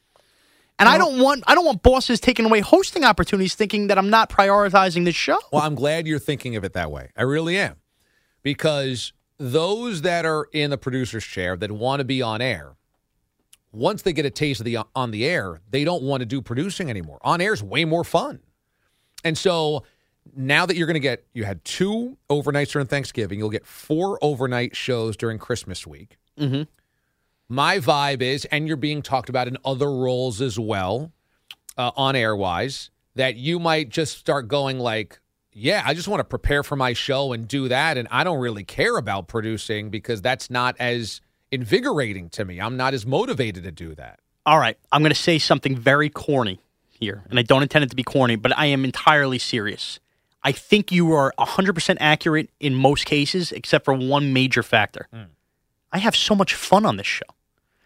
And 0.79 0.89
I 0.89 0.99
don't 0.99 1.19
want 1.21 1.43
I 1.47 1.55
don't 1.55 1.65
want 1.65 1.83
bosses 1.83 2.21
taking 2.21 2.45
away 2.45 2.61
hosting 2.61 3.03
opportunities 3.03 3.55
thinking 3.55 3.87
that 3.87 3.97
I'm 3.97 4.11
not 4.11 4.29
prioritizing 4.29 5.05
the 5.05 5.13
show. 5.13 5.39
Well, 5.51 5.63
I'm 5.63 5.75
glad 5.75 6.07
you're 6.07 6.19
thinking 6.19 6.55
of 6.55 6.65
it 6.65 6.75
that 6.75 6.91
way. 6.91 7.11
I 7.17 7.23
really 7.23 7.57
am. 7.57 7.77
Because 8.43 9.15
those 9.39 10.03
that 10.03 10.27
are 10.27 10.49
in 10.53 10.71
the 10.71 10.79
producer's 10.79 11.25
chair 11.25 11.57
that 11.57 11.73
want 11.73 12.01
to 12.01 12.05
be 12.05 12.21
on 12.21 12.43
air, 12.43 12.77
once 13.73 14.03
they 14.03 14.13
get 14.13 14.25
a 14.25 14.31
taste 14.31 14.61
of 14.61 14.65
the 14.65 14.79
on 14.95 15.11
the 15.11 15.25
air, 15.25 15.61
they 15.71 15.85
don't 15.85 16.03
want 16.03 16.21
to 16.21 16.27
do 16.27 16.41
producing 16.41 16.91
anymore. 16.91 17.19
On 17.23 17.41
air 17.41 17.53
is 17.53 17.63
way 17.63 17.85
more 17.85 18.05
fun. 18.05 18.41
And 19.25 19.37
so 19.37 19.85
now 20.35 20.67
that 20.67 20.77
you're 20.77 20.87
going 20.87 20.95
to 20.95 21.01
get 21.01 21.27
you 21.33 21.45
had 21.45 21.65
two 21.65 22.17
overnights 22.31 22.73
during 22.73 22.87
Thanksgiving, 22.87 23.39
you'll 23.39 23.51
get 23.51 23.67
four 23.67 24.19
overnight 24.23 24.75
shows 24.75 25.17
during 25.17 25.39
Christmas 25.39 25.87
week. 25.87 26.17
Mm-hmm. 26.39 26.63
My 27.49 27.79
vibe 27.79 28.23
is, 28.23 28.45
and 28.47 28.67
you're 28.67 28.77
being 28.77 29.03
talked 29.03 29.29
about 29.29 29.47
in 29.47 29.57
other 29.65 29.91
roles 29.91 30.41
as 30.41 30.59
well, 30.59 31.13
uh, 31.79 31.93
on 31.97 32.17
air 32.17 32.35
wise, 32.35 32.91
that 33.15 33.37
you 33.37 33.59
might 33.59 33.89
just 33.89 34.19
start 34.19 34.49
going 34.49 34.79
like, 34.79 35.21
yeah, 35.53 35.83
I 35.87 35.95
just 35.95 36.09
want 36.09 36.21
to 36.21 36.25
prepare 36.25 36.63
for 36.63 36.77
my 36.77 36.93
show 36.93 37.33
and 37.33 37.47
do 37.47 37.69
that. 37.69 37.97
And 37.97 38.09
I 38.11 38.25
don't 38.25 38.41
really 38.41 38.65
care 38.65 38.97
about 38.97 39.29
producing 39.29 39.91
because 39.91 40.21
that's 40.21 40.51
not 40.51 40.77
as 40.79 41.21
invigorating 41.57 42.31
to 42.31 42.45
me. 42.45 42.61
I'm 42.61 42.77
not 42.77 42.95
as 42.95 43.05
motivated 43.05 43.65
to 43.65 43.73
do 43.73 43.95
that. 43.97 44.21
All 44.45 44.61
right, 44.61 44.79
I'm 44.93 45.03
going 45.03 45.11
to 45.11 45.21
say 45.21 45.39
something 45.39 45.77
very 45.77 46.09
corny 46.09 46.61
here, 46.89 47.25
and 47.29 47.39
I 47.39 47.43
don't 47.43 47.63
intend 47.63 47.83
it 47.83 47.91
to 47.91 47.97
be 47.97 48.05
corny, 48.05 48.37
but 48.37 48.57
I 48.57 48.67
am 48.67 48.85
entirely 48.85 49.39
serious. 49.39 49.99
I 50.45 50.53
think 50.53 50.93
you 50.93 51.13
are 51.13 51.35
100% 51.39 51.97
accurate 51.99 52.51
in 52.61 52.75
most 52.75 53.07
cases, 53.07 53.51
except 53.51 53.85
for 53.85 53.95
one 53.95 54.33
major 54.33 54.63
factor. 54.63 55.09
Hmm. 55.13 55.23
I 55.93 55.99
have 55.99 56.15
so 56.15 56.37
much 56.37 56.55
fun 56.55 56.87
on 56.87 56.97
this 56.97 57.07
show. 57.07 57.27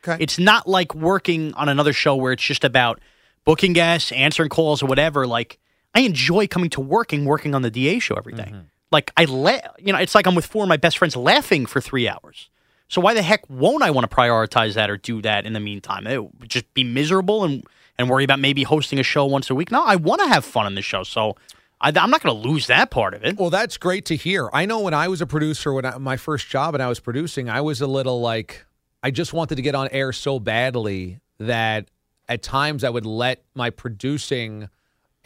Okay. 0.07 0.23
It's 0.23 0.39
not 0.39 0.67
like 0.67 0.95
working 0.95 1.55
on 1.55 1.69
another 1.69 1.93
show 1.93 2.17
where 2.17 2.33
it's 2.33 2.43
just 2.43 2.65
about 2.65 3.01
booking 3.45 3.73
guests, 3.73 4.13
answering 4.13 4.49
calls, 4.49 4.83
or 4.83 4.87
whatever. 4.87 5.27
Like 5.27 5.59
I 5.95 6.01
enjoy 6.01 6.47
coming 6.47 6.71
to 6.71 6.81
work 6.81 7.13
and 7.13 7.27
working 7.27 7.55
on 7.55 7.63
the 7.63 7.71
DA 7.71 7.99
show 7.99 8.15
every 8.17 8.33
day. 8.33 8.45
Mm-hmm. 8.45 8.61
Like 8.91 9.13
I 9.17 9.27
let 9.27 9.75
you 9.79 9.93
know, 9.93 9.99
it's 9.99 10.15
like 10.15 10.27
I'm 10.27 10.35
with 10.35 10.47
four 10.47 10.65
of 10.65 10.69
my 10.69 10.77
best 10.77 10.99
friends 10.99 11.17
laughing 11.17 11.67
for 11.67 11.81
three 11.81 12.09
hours. 12.09 12.49
So 12.91 13.01
why 13.01 13.15
the 13.15 13.23
heck 13.23 13.49
won't 13.49 13.83
I 13.83 13.91
want 13.93 14.11
to 14.11 14.15
prioritize 14.15 14.75
that 14.75 14.91
or 14.91 14.97
do 14.97 15.23
that 15.23 15.47
in 15.47 15.53
the 15.53 15.61
meantime? 15.61 16.09
It 16.09 16.23
would 16.23 16.51
just 16.51 16.73
be 16.75 16.85
miserable 16.85 17.45
and 17.45 17.65
and 17.97 18.09
worry 18.09 18.25
about 18.25 18.41
maybe 18.41 18.63
hosting 18.63 18.99
a 18.99 19.03
show 19.03 19.27
once 19.27 19.49
a 19.51 19.55
week. 19.55 19.71
No, 19.71 19.85
I 19.85 19.97
want 19.97 20.23
to 20.23 20.29
have 20.29 20.45
fun 20.45 20.67
in 20.67 20.75
the 20.75 20.83
show, 20.83 21.03
so 21.03 21.37
I, 21.81 21.89
I'm 21.89 22.11
not 22.11 22.23
going 22.23 22.43
to 22.43 22.49
lose 22.49 22.67
that 22.67 22.91
part 22.91 23.13
of 23.13 23.25
it. 23.25 23.37
Well, 23.39 23.51
that's 23.51 23.77
great 23.77 24.07
to 24.07 24.17
hear. 24.17 24.49
I 24.55 24.65
know 24.65 24.81
when 24.81 24.95
I 24.95 25.07
was 25.09 25.21
a 25.21 25.27
producer, 25.27 25.73
when 25.73 25.85
I, 25.85 25.99
my 25.99 26.17
first 26.17 26.49
job 26.49 26.75
and 26.75 26.83
I 26.83 26.89
was 26.89 26.99
producing, 26.99 27.51
I 27.51 27.61
was 27.61 27.83
a 27.83 27.87
little 27.87 28.21
like, 28.23 28.65
I 29.03 29.11
just 29.11 29.35
wanted 29.35 29.57
to 29.57 29.63
get 29.63 29.75
on 29.75 29.89
air 29.89 30.13
so 30.13 30.41
badly 30.41 31.21
that 31.39 31.91
at 32.27 32.43
times 32.43 32.85
I 32.85 32.91
would 32.91 33.07
let 33.07 33.45
my 33.55 33.69
producing 33.71 34.71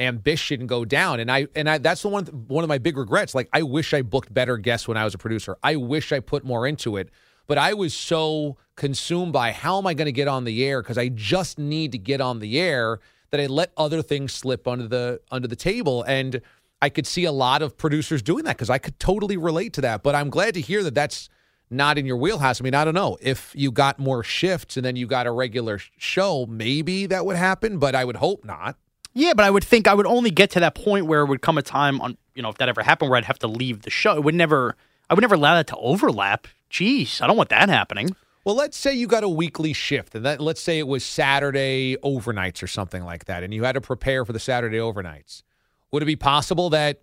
ambition 0.01 0.67
go 0.67 0.85
down 0.85 1.21
and 1.21 1.31
i 1.31 1.47
and 1.55 1.71
i 1.71 1.79
that's 1.79 2.03
the 2.03 2.09
one 2.09 2.27
one 2.27 2.65
of 2.65 2.69
my 2.69 2.79
big 2.79 2.97
regrets 2.97 3.33
like 3.33 3.49
i 3.53 3.63
wish 3.63 3.95
i 3.95 4.03
booked 4.03 4.35
better 4.35 4.57
guests 4.57 4.89
when 4.89 4.97
i 4.97 5.05
was 5.05 5.15
a 5.15 5.19
producer 5.19 5.57
i 5.63 5.77
wish 5.77 6.11
i 6.11 6.19
put 6.19 6.45
more 6.45 6.67
into 6.67 6.97
it 6.97 7.11
but 7.47 7.59
i 7.59 7.75
was 7.75 7.95
so 7.95 8.57
consumed 8.77 9.33
by 9.33 9.53
how 9.53 9.79
am 9.79 9.87
i 9.87 9.95
going 9.95 10.07
to 10.07 10.13
get 10.13 10.29
on 10.29 10.45
the 10.45 10.65
air 10.65 10.83
because 10.83 10.99
i 10.99 11.09
just 11.09 11.59
need 11.59 11.93
to 11.93 11.99
get 11.99 12.21
on 12.21 12.41
the 12.41 12.59
air 12.59 12.99
that 13.31 13.41
i 13.41 13.47
let 13.47 13.73
other 13.77 14.03
things 14.03 14.33
slip 14.33 14.67
under 14.67 14.87
the 14.87 15.21
under 15.31 15.49
the 15.49 15.57
table 15.57 16.03
and 16.05 16.41
i 16.83 16.89
could 16.89 17.07
see 17.07 17.25
a 17.25 17.33
lot 17.33 17.63
of 17.63 17.77
producers 17.77 18.23
doing 18.23 18.45
that 18.45 18.57
because 18.57 18.71
i 18.71 18.79
could 18.79 18.99
totally 18.99 19.37
relate 19.37 19.73
to 19.73 19.81
that 19.81 20.03
but 20.03 20.15
i'm 20.15 20.31
glad 20.31 20.55
to 20.55 20.61
hear 20.61 20.83
that 20.83 20.95
that's 20.95 21.29
not 21.71 21.99
in 21.99 22.07
your 22.07 22.17
wheelhouse. 22.17 22.61
I 22.61 22.65
mean, 22.65 22.75
I 22.75 22.85
don't 22.85 22.95
know 22.95 23.17
if 23.21 23.53
you 23.57 23.71
got 23.73 23.99
more 23.99 24.23
shifts 24.23 24.77
and 24.77 24.85
then 24.85 24.97
you 24.97 25.07
got 25.07 25.27
a 25.27 25.31
regular 25.31 25.81
show, 25.97 26.47
maybe 26.47 27.07
that 27.07 27.27
would 27.27 27.37
happen, 27.37 27.79
but 27.79 27.95
I 27.95 28.05
would 28.05 28.17
hope 28.17 28.45
not. 28.45 28.77
Yeah, 29.13 29.33
but 29.35 29.45
I 29.45 29.51
would 29.51 29.65
think 29.65 29.87
I 29.87 29.95
would 29.95 30.07
only 30.07 30.31
get 30.31 30.51
to 30.53 30.61
that 30.61 30.75
point 30.75 31.07
where 31.07 31.23
it 31.23 31.27
would 31.27 31.43
come 31.43 31.57
a 31.57 31.63
time 31.63 32.01
on 32.01 32.17
you 32.35 32.43
know 32.43 32.49
if 32.49 32.59
that 32.59 32.69
ever 32.69 32.83
happened 32.83 33.11
where 33.11 33.19
I'd 33.19 33.25
have 33.25 33.39
to 33.41 33.47
leave 33.47 33.83
the 33.83 33.91
show. 33.91 34.17
It 34.17 34.25
would 34.25 34.35
never. 34.35 34.77
I 35.09 35.15
would 35.15 35.23
never 35.23 35.35
allow 35.35 35.55
that 35.55 35.67
to 35.69 35.77
overlap. 35.77 36.49
Jeez, 36.71 37.21
I 37.21 37.27
don't 37.27 37.37
want 37.37 37.51
that 37.51 37.69
happening. 37.69 38.15
Well, 38.45 38.55
let's 38.55 38.77
say 38.77 38.93
you 38.93 39.07
got 39.07 39.25
a 39.25 39.29
weekly 39.29 39.73
shift, 39.73 40.15
and 40.15 40.25
that 40.27 40.41
let's 40.41 40.61
say 40.61 40.79
it 40.79 40.87
was 40.87 41.05
Saturday 41.05 41.97
overnights 42.05 42.63
or 42.63 42.67
something 42.67 43.03
like 43.03 43.25
that, 43.25 43.43
and 43.43 43.55
you 43.55 43.65
had 43.65 43.73
to 43.73 43.81
prepare 43.81 44.25
for 44.25 44.33
the 44.33 44.39
Saturday 44.39 44.79
overnights. 44.79 45.43
Would 45.91 46.03
it 46.03 46.07
be 46.07 46.17
possible 46.17 46.69
that 46.71 47.01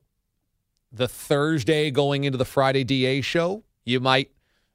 the 0.91 1.07
Thursday 1.07 1.89
going 1.89 2.25
into 2.25 2.37
the 2.37 2.45
Friday 2.45 2.83
DA 2.83 3.21
show, 3.21 3.63
you 3.85 3.99
might 3.99 4.31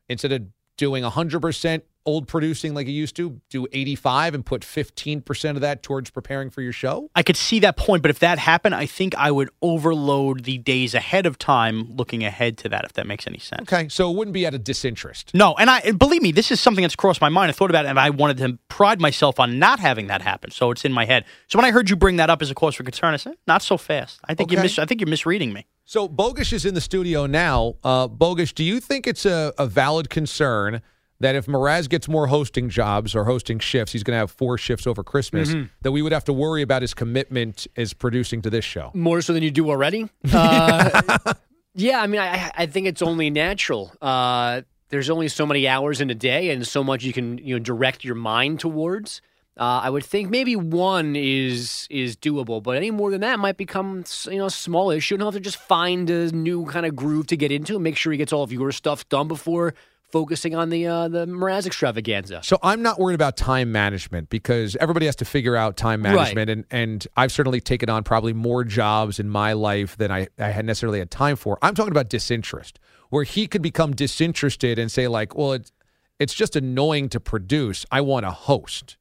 instead 0.09 0.33
of 0.33 0.47
doing 0.77 1.05
100% 1.05 1.83
old 2.07 2.29
producing 2.29 2.73
like 2.75 2.87
you 2.87 2.93
used 2.95 3.17
to, 3.17 3.41
do 3.51 3.67
85 3.73 4.35
and 4.35 4.47
put 4.47 4.63
15% 4.63 5.51
of 5.57 5.61
that 5.61 5.83
towards 5.83 6.11
preparing 6.11 6.49
for 6.51 6.63
your 6.63 6.73
show? 6.73 7.11
I 7.15 7.23
could 7.23 7.37
see 7.37 7.59
that 7.61 7.77
point, 7.77 8.03
but 8.03 8.11
if 8.11 8.21
that 8.21 8.39
happened, 8.39 8.75
I 8.75 8.87
think 8.87 9.15
I 9.17 9.31
would 9.31 9.51
overload 9.61 10.45
the 10.45 10.59
days 10.59 10.95
ahead 10.95 11.27
of 11.27 11.39
time, 11.39 11.95
looking 11.97 12.25
ahead 12.25 12.57
to 12.59 12.69
that. 12.71 12.85
If 12.85 12.95
that 12.95 13.07
makes 13.07 13.27
any 13.27 13.39
sense. 13.39 13.63
Okay, 13.63 13.89
so 13.89 14.11
it 14.11 14.17
wouldn't 14.17 14.33
be 14.35 14.47
out 14.47 14.55
of 14.55 14.65
disinterest. 14.65 15.33
No, 15.35 15.55
and 15.55 15.69
I 15.69 15.81
and 15.81 15.99
believe 15.99 16.23
me, 16.23 16.33
this 16.33 16.51
is 16.51 16.61
something 16.61 16.83
that's 16.83 16.97
crossed 16.97 17.21
my 17.21 17.29
mind. 17.29 17.51
I 17.51 17.53
thought 17.53 17.71
about 17.71 17.85
it, 17.85 17.89
and 17.89 17.99
I 18.01 18.11
wanted 18.11 18.39
to 18.39 18.59
pride 18.69 19.01
myself 19.01 19.39
on 19.41 19.59
not 19.59 19.81
having 19.81 20.07
that 20.07 20.23
happen. 20.23 20.51
So 20.51 20.71
it's 20.71 20.85
in 20.85 20.93
my 20.93 21.05
head. 21.05 21.25
So 21.49 21.59
when 21.59 21.65
I 21.65 21.71
heard 21.71 21.91
you 21.91 21.97
bring 21.97 22.17
that 22.17 22.31
up 22.31 22.41
as 22.43 22.51
a 22.51 22.55
cause 22.55 22.75
for 22.75 22.85
concern, 22.85 23.15
I 23.15 23.17
said, 23.19 23.35
"Not 23.47 23.63
so 23.63 23.77
fast." 23.77 24.21
I 24.25 24.35
think 24.35 24.51
you 24.53 24.59
Okay. 24.59 24.63
mis- 24.65 24.79
I 24.79 24.87
think 24.87 25.01
you're 25.01 25.11
misreading 25.11 25.53
me. 25.53 25.67
So 25.85 26.09
Bogish 26.09 26.53
is 26.53 26.65
in 26.65 26.75
the 26.75 26.81
studio 26.81 27.27
now. 27.27 27.75
Uh, 27.85 28.09
Bogish, 28.09 28.55
do 28.55 28.65
you 28.65 28.81
think 28.81 29.07
it's 29.07 29.25
a, 29.25 29.53
a 29.57 29.67
valid 29.67 30.11
concern 30.11 30.83
that 31.21 31.35
if 31.35 31.47
Mraz 31.47 31.89
gets 31.89 32.09
more 32.09 32.27
hosting 32.27 32.69
jobs 32.69 33.15
or 33.15 33.25
hosting 33.25 33.59
shifts, 33.59 33.93
he's 33.93 34.03
going 34.03 34.15
to 34.15 34.19
have 34.19 34.31
four 34.31 34.59
shifts 34.59 34.87
over 34.87 35.03
Christmas, 35.03 35.55
that 35.83 35.93
we 35.93 36.03
would 36.03 36.13
have 36.13 36.25
to 36.25 36.33
worry 36.33 36.63
about 36.63 36.83
his 36.83 36.93
commitment 36.95 37.67
as 37.77 37.93
producing 37.95 38.43
to 38.43 38.51
this 38.51 38.65
show? 38.65 38.91
more 38.95 39.21
so 39.23 39.33
than 39.33 39.43
you 39.43 39.51
do 39.51 39.71
already. 39.71 40.09
Uh, 40.33 41.35
yeah, 41.75 42.01
I 42.01 42.07
mean, 42.07 42.21
I, 42.21 42.51
I 42.57 42.67
think 42.67 42.87
it's 42.87 43.03
only 43.03 43.29
natural. 43.31 43.93
Uh, 44.01 44.63
there's 44.89 45.11
only 45.11 45.29
so 45.29 45.45
many 45.45 45.67
hours 45.69 46.01
in 46.01 46.09
a 46.11 46.15
day, 46.15 46.51
and 46.51 46.67
so 46.67 46.83
much 46.83 47.05
you 47.05 47.13
can 47.13 47.39
you 47.39 47.55
know 47.55 47.59
direct 47.59 48.05
your 48.05 48.15
mind 48.15 48.61
towards. 48.61 49.21
Uh, 49.59 49.81
I 49.85 49.91
would 49.91 50.05
think 50.05 50.31
maybe 50.31 50.55
one 50.57 51.17
is 51.17 51.87
is 51.91 52.17
doable, 52.17 52.63
but 52.63 52.77
any 52.77 52.91
more 52.91 53.11
than 53.11 53.23
that 53.23 53.39
might 53.39 53.57
become 53.57 54.05
you 54.31 54.39
know 54.39 54.49
smallish. 54.49 55.11
You 55.11 55.17
don't 55.17 55.27
have 55.27 55.35
to 55.35 55.41
just 55.41 55.57
find 55.59 56.09
a 56.09 56.31
new 56.33 56.67
kind 56.67 56.87
of 56.87 56.95
groove 56.97 57.27
to 57.29 57.37
get 57.37 57.51
into. 57.53 57.75
and 57.75 57.85
Make 57.85 57.97
sure 57.97 58.13
he 58.13 58.19
gets 58.19 58.33
all 58.33 58.43
of 58.43 58.53
your 58.53 58.73
stuff 58.73 59.07
done 59.09 59.29
before 59.29 59.75
focusing 60.11 60.55
on 60.55 60.71
the 60.71 60.87
uh, 60.87 61.09
the 61.09 61.27
Mraz 61.27 61.67
extravaganza. 61.67 62.41
So 62.43 62.59
I'm 62.63 62.83
not 62.83 62.99
worried 62.99 63.15
about 63.15 63.37
time 63.37 63.73
management 63.73 64.29
because 64.31 64.77
everybody 64.77 65.07
has 65.07 65.17
to 65.17 65.25
figure 65.25 65.57
out 65.57 65.77
time 65.77 66.03
Right. 66.03 66.15
management, 66.15 66.51
and 66.51 66.65
and 66.71 67.07
I've 67.17 67.33
certainly 67.33 67.61
taken 67.61 67.89
on 67.91 68.05
probably 68.05 68.33
more 68.33 68.65
jobs 68.65 69.19
in 69.19 69.29
my 69.29 69.53
life 69.53 69.97
than 69.97 70.11
I, 70.11 70.29
I 70.39 70.49
had 70.49 70.65
necessarily 70.65 70.99
had 71.01 71.11
time 71.11 71.37
for. 71.37 71.59
I'm 71.63 71.75
talking 71.75 71.93
about 71.93 72.09
disinterest, 72.09 72.79
where 73.11 73.25
he 73.25 73.47
could 73.47 73.63
become 73.63 73.93
disinterested 73.95 74.79
and 74.79 74.91
say 74.91 75.09
like, 75.09 75.35
well, 75.37 75.53
it's 75.53 75.73
it's 76.19 76.35
just 76.35 76.57
annoying 76.57 77.09
to 77.11 77.21
produce. 77.21 77.85
I 77.91 78.01
want 78.01 78.25
to 78.25 78.31
host. 78.31 78.97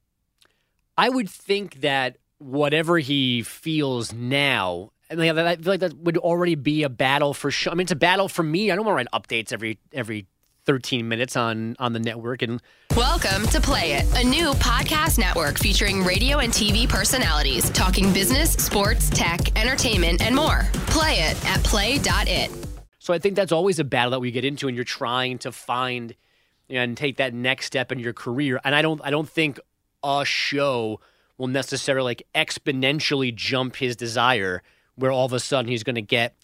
I 0.97 1.09
would 1.09 1.29
think 1.29 1.81
that 1.81 2.17
whatever 2.37 2.97
he 2.99 3.41
feels 3.41 4.13
now, 4.13 4.91
I, 5.09 5.15
mean, 5.15 5.37
I 5.37 5.55
feel 5.55 5.73
like 5.73 5.79
that 5.81 5.97
would 5.97 6.17
already 6.17 6.55
be 6.55 6.83
a 6.83 6.89
battle 6.89 7.33
for 7.33 7.51
sure. 7.51 7.71
I 7.71 7.75
mean, 7.75 7.83
it's 7.85 7.91
a 7.91 7.95
battle 7.97 8.27
for 8.27 8.43
me. 8.43 8.71
I 8.71 8.75
don't 8.75 8.85
want 8.85 8.97
to 8.99 9.05
write 9.05 9.21
updates 9.23 9.53
every 9.53 9.77
every 9.93 10.27
13 10.65 11.07
minutes 11.07 11.35
on 11.35 11.75
on 11.79 11.93
the 11.93 11.99
network, 11.99 12.41
and 12.41 12.61
Welcome 12.95 13.45
to 13.47 13.61
Play 13.61 13.93
It, 13.93 14.05
a 14.15 14.23
new 14.27 14.51
podcast 14.53 15.19
network 15.19 15.59
featuring 15.59 16.03
radio 16.03 16.39
and 16.39 16.51
TV 16.51 16.87
personalities 16.89 17.69
talking 17.69 18.11
business, 18.13 18.53
sports, 18.53 19.09
tech, 19.09 19.57
entertainment, 19.59 20.21
and 20.21 20.35
more. 20.35 20.67
Play 20.87 21.19
it 21.19 21.45
at 21.45 21.63
play.it. 21.63 22.51
so 22.99 23.13
I 23.13 23.19
think 23.19 23.35
that's 23.35 23.51
always 23.51 23.79
a 23.79 23.83
battle 23.83 24.11
that 24.11 24.19
we 24.19 24.31
get 24.31 24.45
into, 24.45 24.67
and 24.67 24.75
you're 24.75 24.83
trying 24.83 25.37
to 25.39 25.51
find 25.51 26.15
and 26.69 26.97
take 26.97 27.17
that 27.17 27.33
next 27.33 27.67
step 27.67 27.91
in 27.91 27.99
your 27.99 28.13
career. 28.13 28.59
And 28.63 28.73
I 28.73 28.81
don't 28.81 29.01
I 29.03 29.11
don't 29.11 29.29
think 29.29 29.59
a 30.03 30.25
show 30.25 30.99
will 31.37 31.47
necessarily 31.47 32.05
like 32.05 32.27
exponentially 32.33 33.33
jump 33.35 33.75
his 33.75 33.95
desire, 33.95 34.63
where 34.95 35.11
all 35.11 35.25
of 35.25 35.33
a 35.33 35.39
sudden 35.39 35.69
he's 35.69 35.83
going 35.83 35.95
to 35.95 36.01
get. 36.01 36.35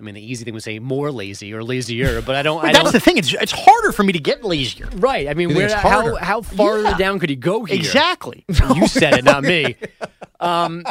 I 0.00 0.02
mean, 0.04 0.14
the 0.16 0.24
easy 0.24 0.44
thing 0.44 0.52
would 0.54 0.62
say 0.64 0.80
more 0.80 1.12
lazy 1.12 1.52
or 1.54 1.62
lazier, 1.62 2.22
but 2.22 2.34
I 2.34 2.42
don't. 2.42 2.64
I 2.64 2.72
That's 2.72 2.84
don't 2.84 2.92
the 2.92 2.98
thing. 3.00 3.18
It's 3.18 3.32
it's 3.34 3.52
harder 3.52 3.92
for 3.92 4.02
me 4.02 4.12
to 4.12 4.18
get 4.18 4.42
lazier. 4.42 4.88
Right. 4.96 5.28
I 5.28 5.34
mean, 5.34 5.54
where, 5.54 5.74
how 5.76 6.16
how 6.16 6.42
far 6.42 6.80
Yeah. 6.80 6.96
down 6.96 7.18
could 7.20 7.30
he 7.30 7.36
go 7.36 7.64
here? 7.64 7.76
Exactly. 7.76 8.44
You 8.74 8.88
said 8.88 9.14
it, 9.14 9.24
not 9.24 9.42
me. 9.44 9.76
Um, 10.40 10.84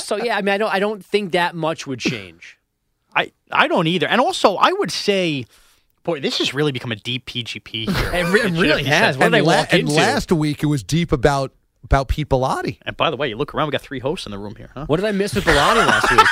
so 0.00 0.16
yeah, 0.16 0.36
I 0.36 0.42
mean, 0.42 0.52
I 0.52 0.58
don't 0.58 0.74
I 0.74 0.80
don't 0.80 1.04
think 1.04 1.32
that 1.32 1.54
much 1.54 1.86
would 1.86 2.00
change. 2.00 2.58
I 3.14 3.30
I 3.52 3.68
don't 3.68 3.86
either. 3.86 4.08
And 4.08 4.20
also, 4.20 4.56
I 4.56 4.72
would 4.72 4.90
say, 4.90 5.44
boy, 6.02 6.18
this 6.18 6.38
has 6.38 6.52
really 6.52 6.72
become 6.72 6.90
a 6.90 6.96
deep 6.96 7.26
PGP 7.26 7.88
here. 7.88 8.10
It, 8.12 8.32
re- 8.32 8.40
it 8.40 8.60
really 8.60 8.82
has. 8.82 9.16
What 9.16 9.26
and, 9.26 9.34
did 9.34 9.38
I 9.38 9.40
la- 9.42 9.56
walk 9.58 9.72
and 9.72 9.80
into? 9.82 9.92
last 9.92 10.32
week 10.32 10.64
it 10.64 10.66
was 10.66 10.82
deep 10.82 11.12
about 11.12 11.52
about 11.84 12.08
Pete 12.08 12.28
Bellotti. 12.28 12.78
And 12.82 12.96
by 12.96 13.08
the 13.10 13.16
way, 13.16 13.28
you 13.28 13.36
look 13.36 13.54
around, 13.54 13.68
we 13.68 13.72
got 13.72 13.82
three 13.82 14.00
hosts 14.00 14.26
in 14.26 14.32
the 14.32 14.38
room 14.38 14.56
here, 14.56 14.70
huh? 14.74 14.86
what 14.86 14.96
did 14.96 15.06
I 15.06 15.12
miss 15.12 15.32
with 15.34 15.44
Bellotti 15.44 15.86
last 15.86 16.10
week? 16.10 16.26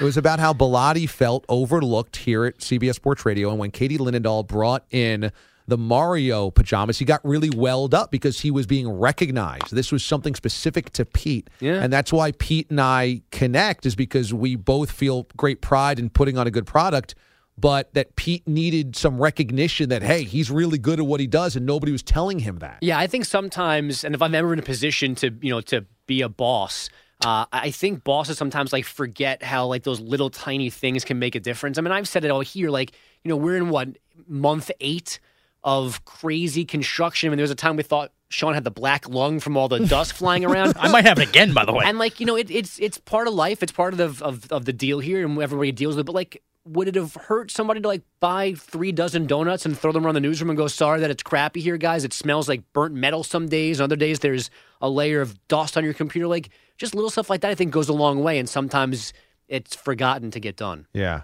It 0.00 0.04
was 0.04 0.16
about 0.16 0.38
how 0.38 0.52
Bellotti 0.52 1.08
felt 1.08 1.44
overlooked 1.48 2.16
here 2.18 2.44
at 2.44 2.58
CBS 2.58 2.94
Sports 2.94 3.26
Radio, 3.26 3.50
and 3.50 3.58
when 3.58 3.72
Katie 3.72 3.98
Linendoll 3.98 4.46
brought 4.46 4.84
in 4.92 5.32
the 5.66 5.76
Mario 5.76 6.50
pajamas, 6.50 6.98
he 7.00 7.04
got 7.04 7.20
really 7.24 7.50
welled 7.50 7.94
up 7.94 8.10
because 8.12 8.40
he 8.40 8.50
was 8.52 8.64
being 8.66 8.88
recognized. 8.88 9.72
This 9.74 9.90
was 9.90 10.04
something 10.04 10.36
specific 10.36 10.90
to 10.92 11.04
Pete, 11.04 11.50
Yeah. 11.60 11.82
and 11.82 11.92
that's 11.92 12.12
why 12.12 12.30
Pete 12.32 12.70
and 12.70 12.80
I 12.80 13.22
connect 13.32 13.86
is 13.86 13.96
because 13.96 14.32
we 14.32 14.54
both 14.54 14.90
feel 14.92 15.26
great 15.36 15.60
pride 15.60 15.98
in 15.98 16.10
putting 16.10 16.38
on 16.38 16.46
a 16.46 16.50
good 16.50 16.66
product. 16.66 17.14
But 17.60 17.92
that 17.94 18.14
Pete 18.14 18.46
needed 18.46 18.94
some 18.94 19.20
recognition 19.20 19.88
that 19.88 20.02
hey, 20.04 20.22
he's 20.22 20.48
really 20.48 20.78
good 20.78 21.00
at 21.00 21.06
what 21.06 21.18
he 21.18 21.26
does, 21.26 21.56
and 21.56 21.66
nobody 21.66 21.90
was 21.90 22.04
telling 22.04 22.38
him 22.38 22.60
that. 22.60 22.78
Yeah, 22.82 23.00
I 23.00 23.08
think 23.08 23.24
sometimes, 23.24 24.04
and 24.04 24.14
if 24.14 24.22
I'm 24.22 24.32
ever 24.36 24.52
in 24.52 24.60
a 24.60 24.62
position 24.62 25.16
to, 25.16 25.34
you 25.42 25.50
know, 25.50 25.60
to 25.62 25.84
be 26.06 26.22
a 26.22 26.28
boss, 26.28 26.88
uh, 27.24 27.46
I 27.50 27.70
think 27.70 28.04
bosses 28.04 28.38
sometimes 28.38 28.72
like 28.72 28.84
forget 28.84 29.42
how 29.42 29.66
like 29.66 29.82
those 29.82 30.00
little 30.00 30.30
tiny 30.30 30.70
things 30.70 31.04
can 31.04 31.18
make 31.18 31.34
a 31.34 31.40
difference. 31.40 31.76
I 31.76 31.80
mean, 31.80 31.90
I've 31.90 32.06
said 32.06 32.24
it 32.24 32.30
all 32.30 32.40
here. 32.40 32.70
Like, 32.70 32.92
you 33.24 33.28
know, 33.28 33.36
we're 33.36 33.56
in 33.56 33.70
what 33.70 33.98
month 34.28 34.70
eight 34.80 35.18
of 35.64 36.04
crazy 36.04 36.64
construction. 36.64 37.28
I 37.28 37.30
mean, 37.30 37.38
there 37.38 37.42
was 37.42 37.50
a 37.50 37.56
time 37.56 37.76
we 37.76 37.82
thought 37.82 38.12
Sean 38.28 38.54
had 38.54 38.62
the 38.62 38.70
black 38.70 39.08
lung 39.08 39.40
from 39.40 39.56
all 39.56 39.68
the 39.68 39.80
dust 39.86 40.12
flying 40.12 40.44
around. 40.44 40.74
I 40.78 40.90
might 40.92 41.06
have 41.06 41.18
it 41.18 41.28
again, 41.28 41.52
by 41.52 41.64
the 41.64 41.72
way. 41.72 41.84
And 41.84 41.98
like 41.98 42.20
you 42.20 42.26
know, 42.26 42.36
it, 42.36 42.50
it's 42.50 42.78
it's 42.78 42.98
part 42.98 43.26
of 43.26 43.34
life. 43.34 43.64
It's 43.64 43.72
part 43.72 43.94
of 43.94 43.98
the 43.98 44.24
of, 44.24 44.50
of 44.52 44.64
the 44.64 44.72
deal 44.72 45.00
here, 45.00 45.24
and 45.24 45.40
everybody 45.42 45.72
deals 45.72 45.96
with 45.96 46.04
it. 46.04 46.06
But 46.06 46.14
like, 46.14 46.40
would 46.64 46.86
it 46.86 46.94
have 46.94 47.14
hurt 47.14 47.50
somebody 47.50 47.80
to 47.80 47.88
like 47.88 48.02
buy 48.20 48.54
three 48.54 48.92
dozen 48.92 49.26
donuts 49.26 49.66
and 49.66 49.76
throw 49.76 49.90
them 49.90 50.06
around 50.06 50.14
the 50.14 50.20
newsroom 50.20 50.50
and 50.50 50.56
go, 50.56 50.68
"Sorry 50.68 51.00
that 51.00 51.10
it's 51.10 51.22
crappy 51.24 51.60
here, 51.60 51.78
guys. 51.78 52.04
It 52.04 52.12
smells 52.12 52.48
like 52.48 52.62
burnt 52.72 52.94
metal 52.94 53.24
some 53.24 53.48
days. 53.48 53.80
Other 53.80 53.96
days 53.96 54.20
there's 54.20 54.50
a 54.80 54.88
layer 54.88 55.20
of 55.20 55.36
dust 55.48 55.76
on 55.76 55.84
your 55.84 55.94
computer." 55.94 56.26
Like 56.26 56.50
just 56.76 56.94
little 56.94 57.10
stuff 57.10 57.28
like 57.30 57.40
that, 57.40 57.50
I 57.50 57.54
think 57.54 57.72
goes 57.72 57.88
a 57.88 57.92
long 57.92 58.22
way. 58.22 58.38
And 58.38 58.48
sometimes 58.48 59.12
it's 59.48 59.74
forgotten 59.74 60.30
to 60.30 60.40
get 60.40 60.56
done. 60.56 60.86
Yeah. 60.92 61.22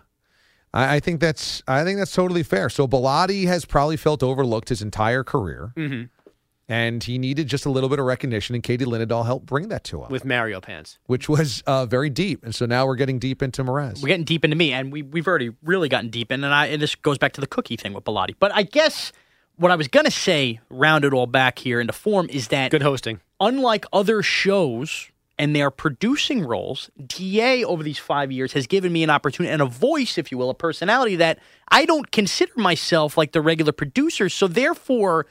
I, 0.73 0.97
I 0.97 1.01
think 1.01 1.21
that's 1.21 1.63
I 1.69 1.85
think 1.85 1.99
that's 1.99 2.13
totally 2.15 2.43
fair. 2.43 2.69
So 2.71 2.87
Bellotti 2.89 3.47
has 3.47 3.65
probably 3.65 3.97
felt 3.97 4.23
overlooked 4.23 4.69
his 4.71 4.83
entire 4.83 5.23
career. 5.25 5.73
Mhm. 5.77 6.09
And 6.67 7.05
he 7.05 7.19
needed 7.19 7.47
just 7.47 7.67
a 7.67 7.71
little 7.71 7.91
bit 7.91 7.99
of 7.99 8.07
recognition, 8.07 8.55
and 8.55 8.65
Katie 8.65 8.87
Linendoll 8.87 9.27
helped 9.27 9.45
bring 9.45 9.69
that 9.69 9.85
to 9.85 10.03
him, 10.03 10.09
with 10.11 10.25
Mario 10.25 10.63
pants. 10.63 10.99
which 11.05 11.29
was 11.29 11.63
uh, 11.67 11.85
very 11.85 12.09
deep. 12.09 12.43
And 12.43 12.55
so 12.55 12.65
now 12.65 12.87
we're 12.87 12.97
getting 12.97 13.19
deep 13.19 13.43
into 13.43 13.63
Mraz. 13.63 14.01
We're 14.01 14.09
getting 14.09 14.25
deep 14.25 14.47
into 14.47 14.57
me, 14.57 14.73
and 14.73 14.91
we 14.91 15.03
we've 15.03 15.29
already 15.29 15.51
really 15.63 15.91
gotten 15.91 16.09
deep 16.09 16.33
in, 16.33 16.43
and 16.43 16.55
I 16.55 16.69
and 16.69 16.81
this 16.81 16.95
goes 16.95 17.19
back 17.19 17.35
to 17.35 17.43
the 17.43 17.47
cookie 17.47 17.77
thing 17.77 17.93
with 17.93 18.05
Bellotti. 18.05 18.35
But 18.41 18.51
I 18.55 18.63
guess 18.63 19.13
what 19.57 19.71
I 19.73 19.77
was 19.77 19.89
gonna 19.89 20.11
say, 20.11 20.59
round 20.71 21.05
it 21.05 21.13
all 21.13 21.27
back 21.27 21.59
here 21.59 21.83
into 21.83 21.93
form, 21.93 22.29
is 22.31 22.49
that 22.49 22.71
Good 22.71 22.81
hosting. 22.83 23.21
Unlike 23.45 23.85
other 23.93 24.23
shows 24.23 25.11
and 25.39 25.55
their 25.55 25.71
producing 25.71 26.45
roles, 26.45 26.91
DA 27.07 27.65
over 27.65 27.83
these 27.83 27.99
five 27.99 28.33
years 28.33 28.53
has 28.53 28.67
given 28.67 28.93
me 28.93 29.03
an 29.03 29.11
opportunity 29.11 29.53
and 29.53 29.61
a 29.61 29.67
voice, 29.67 30.17
if 30.17 30.33
you 30.33 30.39
will, 30.39 30.51
a 30.51 30.55
personality 30.55 31.17
that 31.17 31.39
I 31.69 31.85
don't 31.85 32.11
consider 32.11 32.53
myself 32.57 33.19
like 33.19 33.33
the 33.33 33.43
regular 33.43 33.73
producer. 33.73 34.29
So 34.29 34.49
therefore, 34.49 35.27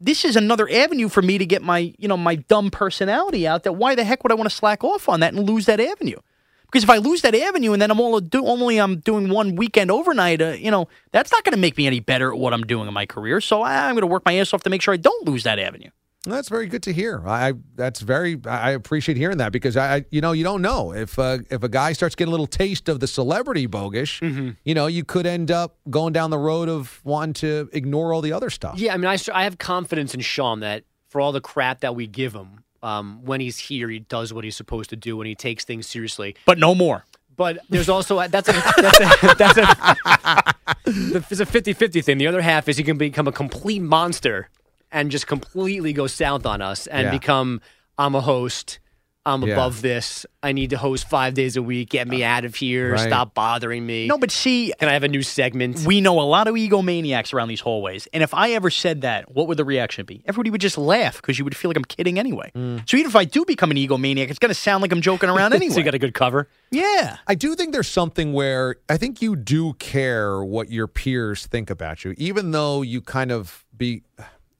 this 0.00 0.24
is 0.24 0.36
another 0.36 0.68
avenue 0.70 1.08
for 1.08 1.22
me 1.22 1.38
to 1.38 1.46
get 1.46 1.62
my, 1.62 1.94
you 1.98 2.08
know, 2.08 2.16
my 2.16 2.34
dumb 2.34 2.70
personality 2.70 3.46
out. 3.46 3.62
That 3.62 3.72
why 3.72 3.94
the 3.94 4.04
heck 4.04 4.24
would 4.24 4.32
I 4.32 4.34
want 4.34 4.50
to 4.50 4.54
slack 4.54 4.84
off 4.84 5.08
on 5.08 5.20
that 5.20 5.32
and 5.32 5.48
lose 5.48 5.66
that 5.66 5.80
avenue? 5.80 6.18
Because 6.66 6.82
if 6.82 6.90
I 6.90 6.96
lose 6.96 7.22
that 7.22 7.36
avenue 7.36 7.72
and 7.72 7.80
then 7.80 7.92
I'm 7.92 8.00
all 8.00 8.18
do, 8.18 8.44
only 8.44 8.78
I'm 8.78 8.98
doing 8.98 9.28
one 9.28 9.54
weekend 9.54 9.92
overnight, 9.92 10.42
uh, 10.42 10.48
you 10.48 10.72
know, 10.72 10.88
that's 11.12 11.30
not 11.30 11.44
going 11.44 11.54
to 11.54 11.60
make 11.60 11.76
me 11.78 11.86
any 11.86 12.00
better 12.00 12.32
at 12.32 12.38
what 12.38 12.52
I'm 12.52 12.64
doing 12.64 12.88
in 12.88 12.94
my 12.94 13.06
career. 13.06 13.40
So 13.40 13.62
I, 13.62 13.86
I'm 13.86 13.94
going 13.94 14.02
to 14.02 14.08
work 14.08 14.24
my 14.24 14.36
ass 14.36 14.52
off 14.52 14.64
to 14.64 14.70
make 14.70 14.82
sure 14.82 14.92
I 14.92 14.96
don't 14.96 15.24
lose 15.24 15.44
that 15.44 15.60
avenue. 15.60 15.90
That's 16.24 16.48
very 16.48 16.66
good 16.66 16.82
to 16.84 16.92
hear. 16.92 17.22
I 17.26 17.52
that's 17.76 18.00
very 18.00 18.40
I 18.46 18.70
appreciate 18.70 19.16
hearing 19.18 19.38
that 19.38 19.52
because 19.52 19.76
I 19.76 20.04
you 20.10 20.20
know 20.20 20.32
you 20.32 20.42
don't 20.44 20.62
know 20.62 20.92
if 20.92 21.18
uh, 21.18 21.38
if 21.50 21.62
a 21.62 21.68
guy 21.68 21.92
starts 21.92 22.14
getting 22.14 22.30
a 22.30 22.32
little 22.32 22.46
taste 22.46 22.88
of 22.88 23.00
the 23.00 23.06
celebrity 23.06 23.68
bogish, 23.68 24.20
Mm-hmm. 24.20 24.50
you 24.64 24.74
know 24.74 24.86
you 24.86 25.04
could 25.04 25.26
end 25.26 25.50
up 25.50 25.76
going 25.90 26.12
down 26.12 26.30
the 26.30 26.38
road 26.38 26.68
of 26.68 27.00
wanting 27.04 27.34
to 27.34 27.68
ignore 27.72 28.12
all 28.14 28.20
the 28.22 28.32
other 28.32 28.50
stuff. 28.50 28.78
Yeah, 28.78 28.94
I 28.94 28.96
mean, 28.96 29.06
I, 29.06 29.18
I 29.32 29.44
have 29.44 29.58
confidence 29.58 30.14
in 30.14 30.20
Sean 30.20 30.60
that 30.60 30.84
for 31.08 31.20
all 31.20 31.32
the 31.32 31.40
crap 31.40 31.80
that 31.80 31.94
we 31.94 32.06
give 32.06 32.34
him, 32.34 32.64
um, 32.82 33.24
when 33.24 33.40
he's 33.40 33.58
here, 33.58 33.88
he 33.88 34.00
does 34.00 34.32
what 34.32 34.44
he's 34.44 34.56
supposed 34.56 34.90
to 34.90 34.96
do 34.96 35.20
and 35.20 35.28
he 35.28 35.34
takes 35.34 35.64
things 35.64 35.86
seriously. 35.86 36.34
But 36.46 36.58
no 36.58 36.74
more. 36.74 37.04
But 37.36 37.58
there's 37.68 37.88
also 37.88 38.16
that's 38.28 38.48
a 38.48 38.52
that's 38.52 39.00
a 39.00 39.34
that's 39.36 39.58
a 39.58 40.54
it's 40.86 41.40
a 41.40 41.46
50-50 41.46 42.04
thing. 42.04 42.18
The 42.18 42.26
other 42.26 42.42
half 42.42 42.68
is 42.68 42.76
he 42.76 42.84
can 42.84 42.96
become 42.96 43.26
a 43.28 43.32
complete 43.32 43.80
monster 43.80 44.48
and 44.94 45.10
just 45.10 45.26
completely 45.26 45.92
go 45.92 46.06
south 46.06 46.46
on 46.46 46.62
us 46.62 46.86
and 46.86 47.04
Yeah. 47.06 47.10
become 47.10 47.60
I'm 47.98 48.14
a 48.14 48.20
host. 48.22 48.78
I'm 49.26 49.42
Yeah. 49.42 49.54
above 49.54 49.80
this. 49.80 50.26
I 50.42 50.52
need 50.52 50.68
to 50.70 50.76
host 50.76 51.08
five 51.08 51.32
days 51.32 51.56
a 51.56 51.62
week. 51.62 51.88
Get 51.88 52.06
me 52.08 52.22
out 52.22 52.44
of 52.44 52.54
here. 52.56 52.92
Right. 52.92 53.00
Stop 53.06 53.32
bothering 53.32 53.86
me. 53.86 54.06
No, 54.06 54.18
but 54.18 54.30
see, 54.30 54.74
Can 54.78 54.90
I 54.90 54.92
have 54.92 55.02
a 55.02 55.08
new 55.08 55.22
segment? 55.22 55.78
we 55.86 56.02
know 56.02 56.20
a 56.20 56.28
lot 56.28 56.46
of 56.46 56.54
egomaniacs 56.56 57.32
around 57.32 57.48
these 57.48 57.60
hallways. 57.60 58.06
And 58.12 58.22
if 58.22 58.34
I 58.34 58.50
ever 58.50 58.68
said 58.68 59.00
that, 59.00 59.34
what 59.34 59.46
would 59.48 59.56
the 59.56 59.64
reaction 59.64 60.04
be? 60.04 60.22
Everybody 60.26 60.50
would 60.50 60.60
just 60.60 60.76
laugh 60.76 61.16
because 61.22 61.38
you 61.38 61.44
would 61.46 61.56
feel 61.56 61.70
like 61.70 61.78
I'm 61.78 61.86
kidding 61.86 62.18
anyway. 62.18 62.52
Mm. 62.54 62.86
So 62.86 62.98
even 62.98 63.08
if 63.08 63.16
I 63.16 63.24
do 63.24 63.46
become 63.46 63.70
an 63.70 63.78
egomaniac, 63.78 64.28
it's 64.28 64.38
going 64.38 64.50
to 64.50 64.54
sound 64.54 64.82
like 64.82 64.92
I'm 64.92 65.00
joking 65.00 65.30
around 65.30 65.52
anyway. 65.54 65.72
so 65.72 65.78
you 65.78 65.84
got 65.84 65.94
a 65.94 65.98
good 65.98 66.12
cover. 66.14 66.46
yeah. 66.70 67.16
I 67.26 67.34
do 67.34 67.54
think 67.54 67.72
there's 67.72 67.88
something 67.88 68.34
where 68.34 68.76
I 68.90 68.98
think 68.98 69.22
you 69.22 69.36
do 69.36 69.72
care 69.74 70.44
what 70.44 70.70
your 70.70 70.86
peers 70.86 71.46
think 71.46 71.70
about 71.70 72.04
you, 72.04 72.14
even 72.18 72.50
though 72.50 72.82
you 72.82 73.00
kind 73.00 73.32
of 73.32 73.64
be, 73.74 74.02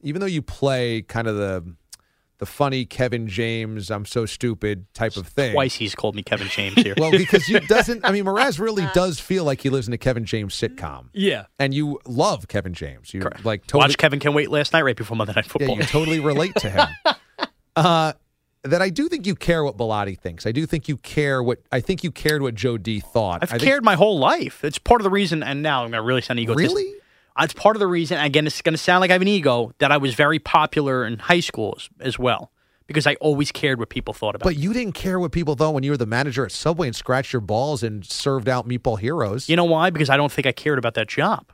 even 0.05 0.21
though 0.21 0.27
you 0.27 0.43
play 0.43 1.03
kind 1.03 1.27
of 1.27 1.37
the 1.37 1.75
the 2.39 2.47
funny 2.47 2.85
Kevin 2.85 3.29
James, 3.29 3.91
I'm 3.93 4.05
so 4.05 4.27
stupid 4.27 4.87
type 4.93 5.17
of 5.17 5.27
thing. 5.29 5.53
Twice 5.53 5.75
he's 5.77 5.95
called 5.95 6.17
me 6.17 6.23
Kevin 6.25 6.49
James 6.49 6.75
here. 6.75 6.95
Well, 6.99 7.13
because 7.13 7.49
you 7.49 7.61
doesn't. 7.69 8.05
I 8.05 8.11
mean, 8.11 8.25
Mraz 8.25 8.59
really 8.59 8.87
does 8.93 9.21
feel 9.21 9.45
like 9.45 9.61
he 9.63 9.71
lives 9.71 9.87
in 9.87 9.95
a 9.95 9.99
Kevin 9.99 10.25
James 10.25 10.55
sitcom. 10.55 11.07
Yeah. 11.13 11.47
and 11.61 11.73
you 11.73 12.01
love 12.07 12.49
Kevin 12.49 12.75
James. 12.75 13.15
You 13.15 13.23
like 13.45 13.67
totally, 13.67 13.89
Watch 13.91 13.99
Kevin 13.99 14.19
Can 14.21 14.35
Wait 14.35 14.51
last 14.51 14.73
night 14.73 14.83
right 14.83 14.97
before 14.97 15.17
Monday 15.17 15.33
Night 15.35 15.47
yeah, 15.47 15.53
Football. 15.53 15.77
you 15.77 15.83
totally 15.85 16.21
relate 16.33 16.55
to 16.57 16.71
him. 16.71 16.89
Uh, 17.77 18.13
that 18.65 18.81
I 18.83 18.89
do 18.91 19.09
think 19.09 19.27
you 19.27 19.35
care 19.35 19.63
what 19.63 19.77
Bellotti 19.77 20.19
thinks. 20.19 20.47
I 20.47 20.53
do 20.53 20.67
think 20.67 20.89
you 20.89 20.97
care 20.97 21.43
what 21.43 21.61
I 21.71 21.81
think 21.81 22.03
you 22.03 22.11
cared 22.11 22.43
what 22.43 22.55
Joe 22.55 22.79
D 22.79 22.99
thought. 22.99 23.43
I've 23.43 23.51
I 23.53 23.59
think- 23.59 23.63
cared 23.69 23.85
my 23.85 23.95
whole 23.95 24.19
life. 24.19 24.65
It's 24.65 24.79
part 24.79 25.01
of 25.01 25.05
the 25.05 25.11
reason, 25.11 25.43
and 25.43 25.63
now 25.63 25.85
I'm 25.85 25.91
going 25.91 26.03
to 26.03 26.07
really 26.07 26.23
sound 26.23 26.41
egotistic. 26.41 26.77
Really? 26.77 26.95
It's 27.39 27.53
part 27.53 27.75
of 27.77 27.81
the 27.81 27.87
reason, 27.87 28.19
again, 28.19 28.47
it's 28.47 28.63
going 28.63 28.75
to 28.75 28.79
sound 28.79 29.01
like 29.01 29.11
I 29.11 29.15
have 29.15 29.23
an 29.23 29.29
ego, 29.29 29.73
that 29.79 29.91
I 29.91 29.97
was 29.97 30.15
very 30.15 30.39
popular 30.39 31.05
in 31.05 31.19
high 31.19 31.41
school 31.41 31.75
as, 31.77 31.89
as 32.01 32.19
well, 32.19 32.53
because 32.87 33.07
I 33.07 33.15
always 33.17 33.51
cared 33.51 33.81
what 33.81 33.89
people 33.89 34.15
thought 34.15 34.37
about 34.37 34.45
But 34.45 34.57
you 34.57 34.73
didn't 34.73 34.95
care 34.95 35.19
what 35.19 35.33
people 35.33 35.57
thought 35.57 35.75
when 35.75 35.83
you 35.83 35.91
were 35.91 35.97
the 35.97 36.07
manager 36.07 36.45
at 36.45 36.53
Subway 36.53 36.87
and 36.87 36.95
scratched 36.95 37.33
your 37.33 37.41
balls 37.41 37.83
and 37.83 38.05
served 38.05 38.49
out 38.49 38.69
meatball 38.69 38.99
heroes. 38.99 39.49
You 39.49 39.57
know 39.57 39.65
why? 39.65 39.91
Because 39.91 40.11
I 40.11 40.17
don't 40.17 40.31
think 40.31 40.47
I 40.47 40.53
cared 40.53 40.79
about 40.79 40.95
that 40.95 41.09
job. 41.09 41.51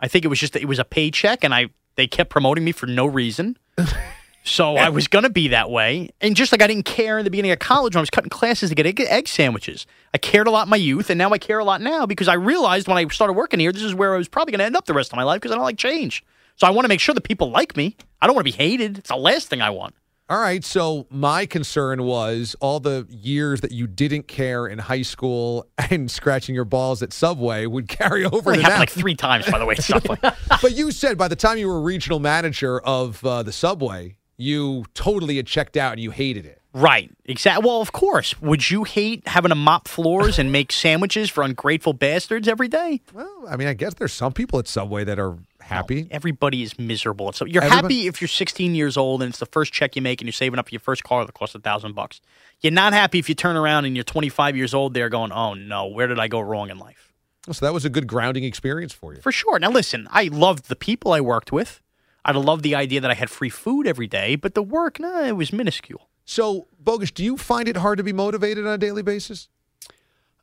I 0.00 0.08
think 0.08 0.24
it 0.24 0.28
was 0.28 0.40
just 0.40 0.54
that 0.54 0.62
it 0.62 0.66
was 0.66 0.78
a 0.78 0.84
paycheck, 0.84 1.44
and 1.44 1.54
I 1.54 1.68
they 1.94 2.06
kept 2.06 2.30
promoting 2.30 2.64
me 2.64 2.72
for 2.72 2.86
no 2.86 3.06
reason. 3.06 3.58
so 4.50 4.76
I 4.76 4.88
was 4.88 5.06
going 5.08 5.22
to 5.22 5.30
be 5.30 5.48
that 5.48 5.70
way. 5.70 6.10
And 6.20 6.34
just 6.34 6.52
like 6.52 6.60
I 6.60 6.66
didn't 6.66 6.84
care 6.84 7.18
in 7.18 7.24
the 7.24 7.30
beginning 7.30 7.52
of 7.52 7.58
college 7.60 7.94
when 7.94 8.00
I 8.00 8.02
was 8.02 8.10
cutting 8.10 8.30
classes 8.30 8.70
to 8.70 8.74
get 8.74 8.84
egg, 8.86 9.00
egg 9.00 9.28
sandwiches, 9.28 9.86
I 10.12 10.18
cared 10.18 10.46
a 10.46 10.50
lot 10.50 10.66
in 10.66 10.70
my 10.70 10.76
youth, 10.76 11.08
and 11.08 11.18
now 11.18 11.30
I 11.30 11.38
care 11.38 11.58
a 11.58 11.64
lot 11.64 11.80
now 11.80 12.04
because 12.04 12.28
I 12.28 12.34
realized 12.34 12.88
when 12.88 12.96
I 12.96 13.06
started 13.08 13.34
working 13.34 13.60
here, 13.60 13.72
this 13.72 13.82
is 13.82 13.94
where 13.94 14.14
I 14.14 14.18
was 14.18 14.28
probably 14.28 14.52
going 14.52 14.58
to 14.58 14.64
end 14.64 14.76
up 14.76 14.86
the 14.86 14.94
rest 14.94 15.12
of 15.12 15.16
my 15.16 15.22
life 15.22 15.40
because 15.40 15.52
I 15.52 15.54
don't 15.54 15.64
like 15.64 15.78
change. 15.78 16.24
So 16.56 16.66
I 16.66 16.70
want 16.70 16.84
to 16.84 16.88
make 16.88 17.00
sure 17.00 17.14
that 17.14 17.22
people 17.22 17.50
like 17.50 17.76
me. 17.76 17.96
I 18.20 18.26
don't 18.26 18.34
want 18.34 18.46
to 18.46 18.52
be 18.52 18.56
hated. 18.56 18.98
It's 18.98 19.08
the 19.08 19.16
last 19.16 19.48
thing 19.48 19.62
I 19.62 19.70
want. 19.70 19.94
All 20.28 20.38
right, 20.38 20.62
so 20.62 21.08
my 21.10 21.44
concern 21.44 22.04
was 22.04 22.54
all 22.60 22.78
the 22.78 23.04
years 23.10 23.62
that 23.62 23.72
you 23.72 23.88
didn't 23.88 24.28
care 24.28 24.64
in 24.68 24.78
high 24.78 25.02
school 25.02 25.66
and 25.90 26.08
scratching 26.10 26.54
your 26.54 26.64
balls 26.64 27.02
at 27.02 27.12
Subway 27.12 27.66
would 27.66 27.88
carry 27.88 28.24
over 28.24 28.54
to 28.54 28.60
happened 28.60 28.62
now. 28.62 28.78
like 28.78 28.90
three 28.90 29.16
times, 29.16 29.50
by 29.50 29.58
the 29.58 29.66
way. 29.66 29.74
at 29.74 29.82
Subway. 29.82 30.18
but 30.62 30.72
you 30.72 30.92
said 30.92 31.18
by 31.18 31.26
the 31.26 31.34
time 31.34 31.58
you 31.58 31.66
were 31.66 31.80
regional 31.80 32.20
manager 32.20 32.78
of 32.80 33.24
uh, 33.24 33.42
the 33.42 33.50
Subway, 33.52 34.16
you 34.42 34.84
totally 34.94 35.36
had 35.36 35.46
checked 35.46 35.76
out 35.76 35.92
and 35.92 36.00
you 36.00 36.10
hated 36.10 36.46
it. 36.46 36.56
Right. 36.72 37.10
Exactly. 37.24 37.66
Well, 37.66 37.80
of 37.80 37.90
course. 37.90 38.40
Would 38.40 38.70
you 38.70 38.84
hate 38.84 39.26
having 39.26 39.48
to 39.48 39.56
mop 39.56 39.88
floors 39.88 40.38
and 40.38 40.52
make 40.52 40.70
sandwiches 40.70 41.28
for 41.28 41.42
ungrateful 41.42 41.92
bastards 41.94 42.46
every 42.46 42.68
day? 42.68 43.00
Well, 43.12 43.44
I 43.48 43.56
mean, 43.56 43.66
I 43.66 43.74
guess 43.74 43.94
there's 43.94 44.12
some 44.12 44.32
people 44.32 44.60
at 44.60 44.68
Subway 44.68 45.02
that 45.02 45.18
are 45.18 45.36
happy. 45.60 46.06
Everybody 46.12 46.62
is 46.62 46.78
miserable. 46.78 47.32
So 47.32 47.44
you're 47.44 47.64
Everybody- 47.64 47.96
happy 48.02 48.06
if 48.06 48.20
you're 48.20 48.28
16 48.28 48.76
years 48.76 48.96
old 48.96 49.20
and 49.20 49.30
it's 49.30 49.40
the 49.40 49.46
first 49.46 49.72
check 49.72 49.96
you 49.96 50.02
make 50.02 50.20
and 50.20 50.26
you're 50.28 50.32
saving 50.32 50.60
up 50.60 50.68
for 50.68 50.72
your 50.72 50.80
first 50.80 51.02
car 51.02 51.24
that 51.26 51.32
costs 51.32 51.56
a 51.56 51.58
thousand 51.60 51.94
bucks. 51.94 52.20
You're 52.60 52.72
not 52.72 52.92
happy 52.92 53.18
if 53.18 53.28
you 53.28 53.34
turn 53.34 53.56
around 53.56 53.84
and 53.84 53.96
you're 53.96 54.04
25 54.04 54.56
years 54.56 54.72
old 54.72 54.94
there 54.94 55.08
going, 55.08 55.32
"Oh 55.32 55.54
no, 55.54 55.86
where 55.86 56.06
did 56.06 56.20
I 56.20 56.28
go 56.28 56.38
wrong 56.40 56.70
in 56.70 56.78
life?" 56.78 57.12
So 57.50 57.66
that 57.66 57.72
was 57.74 57.84
a 57.84 57.90
good 57.90 58.06
grounding 58.06 58.44
experience 58.44 58.92
for 58.92 59.12
you. 59.14 59.20
For 59.22 59.32
sure. 59.32 59.58
Now 59.58 59.70
listen, 59.70 60.06
I 60.12 60.24
loved 60.24 60.68
the 60.68 60.76
people 60.76 61.12
I 61.12 61.20
worked 61.20 61.50
with. 61.50 61.80
I 62.24 62.32
loved 62.32 62.62
the 62.62 62.74
idea 62.74 63.00
that 63.00 63.10
I 63.10 63.14
had 63.14 63.30
free 63.30 63.48
food 63.48 63.86
every 63.86 64.06
day, 64.06 64.36
but 64.36 64.54
the 64.54 64.62
work, 64.62 65.00
nah, 65.00 65.22
it 65.22 65.36
was 65.36 65.52
minuscule. 65.52 66.08
So, 66.24 66.68
Bogus, 66.78 67.10
do 67.10 67.24
you 67.24 67.36
find 67.36 67.68
it 67.68 67.78
hard 67.78 67.98
to 67.98 68.04
be 68.04 68.12
motivated 68.12 68.66
on 68.66 68.72
a 68.74 68.78
daily 68.78 69.02
basis? 69.02 69.48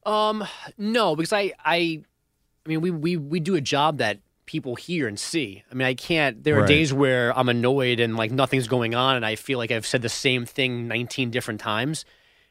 Um, 0.06 0.46
no, 0.78 1.16
because 1.16 1.34
I, 1.34 1.54
I, 1.64 2.02
I 2.66 2.70
mean, 2.70 2.82
we 2.82 2.92
we 2.92 3.18
we 3.18 3.40
do 3.40 3.56
a 3.56 3.62
job 3.62 3.98
that 3.98 4.20
people 4.46 4.76
hear 4.76 5.08
and 5.08 5.20
see. 5.20 5.64
I 5.70 5.76
mean, 5.76 5.86
I 5.86 5.94
can't. 5.94 6.44
There 6.44 6.56
are 6.56 6.62
Right. 6.62 6.68
days 6.68 6.94
where 6.94 7.38
I'm 7.38 7.50
annoyed 7.50 8.00
and 8.00 8.16
like 8.16 8.32
nothing's 8.32 8.68
going 8.68 8.96
on, 8.96 9.16
and 9.18 9.26
I 9.26 9.36
feel 9.36 9.58
like 9.58 9.72
I've 9.72 9.86
said 9.86 10.02
the 10.02 10.10
same 10.10 10.46
thing 10.46 10.88
19 10.88 11.30
different 11.32 11.60
times. 11.60 12.06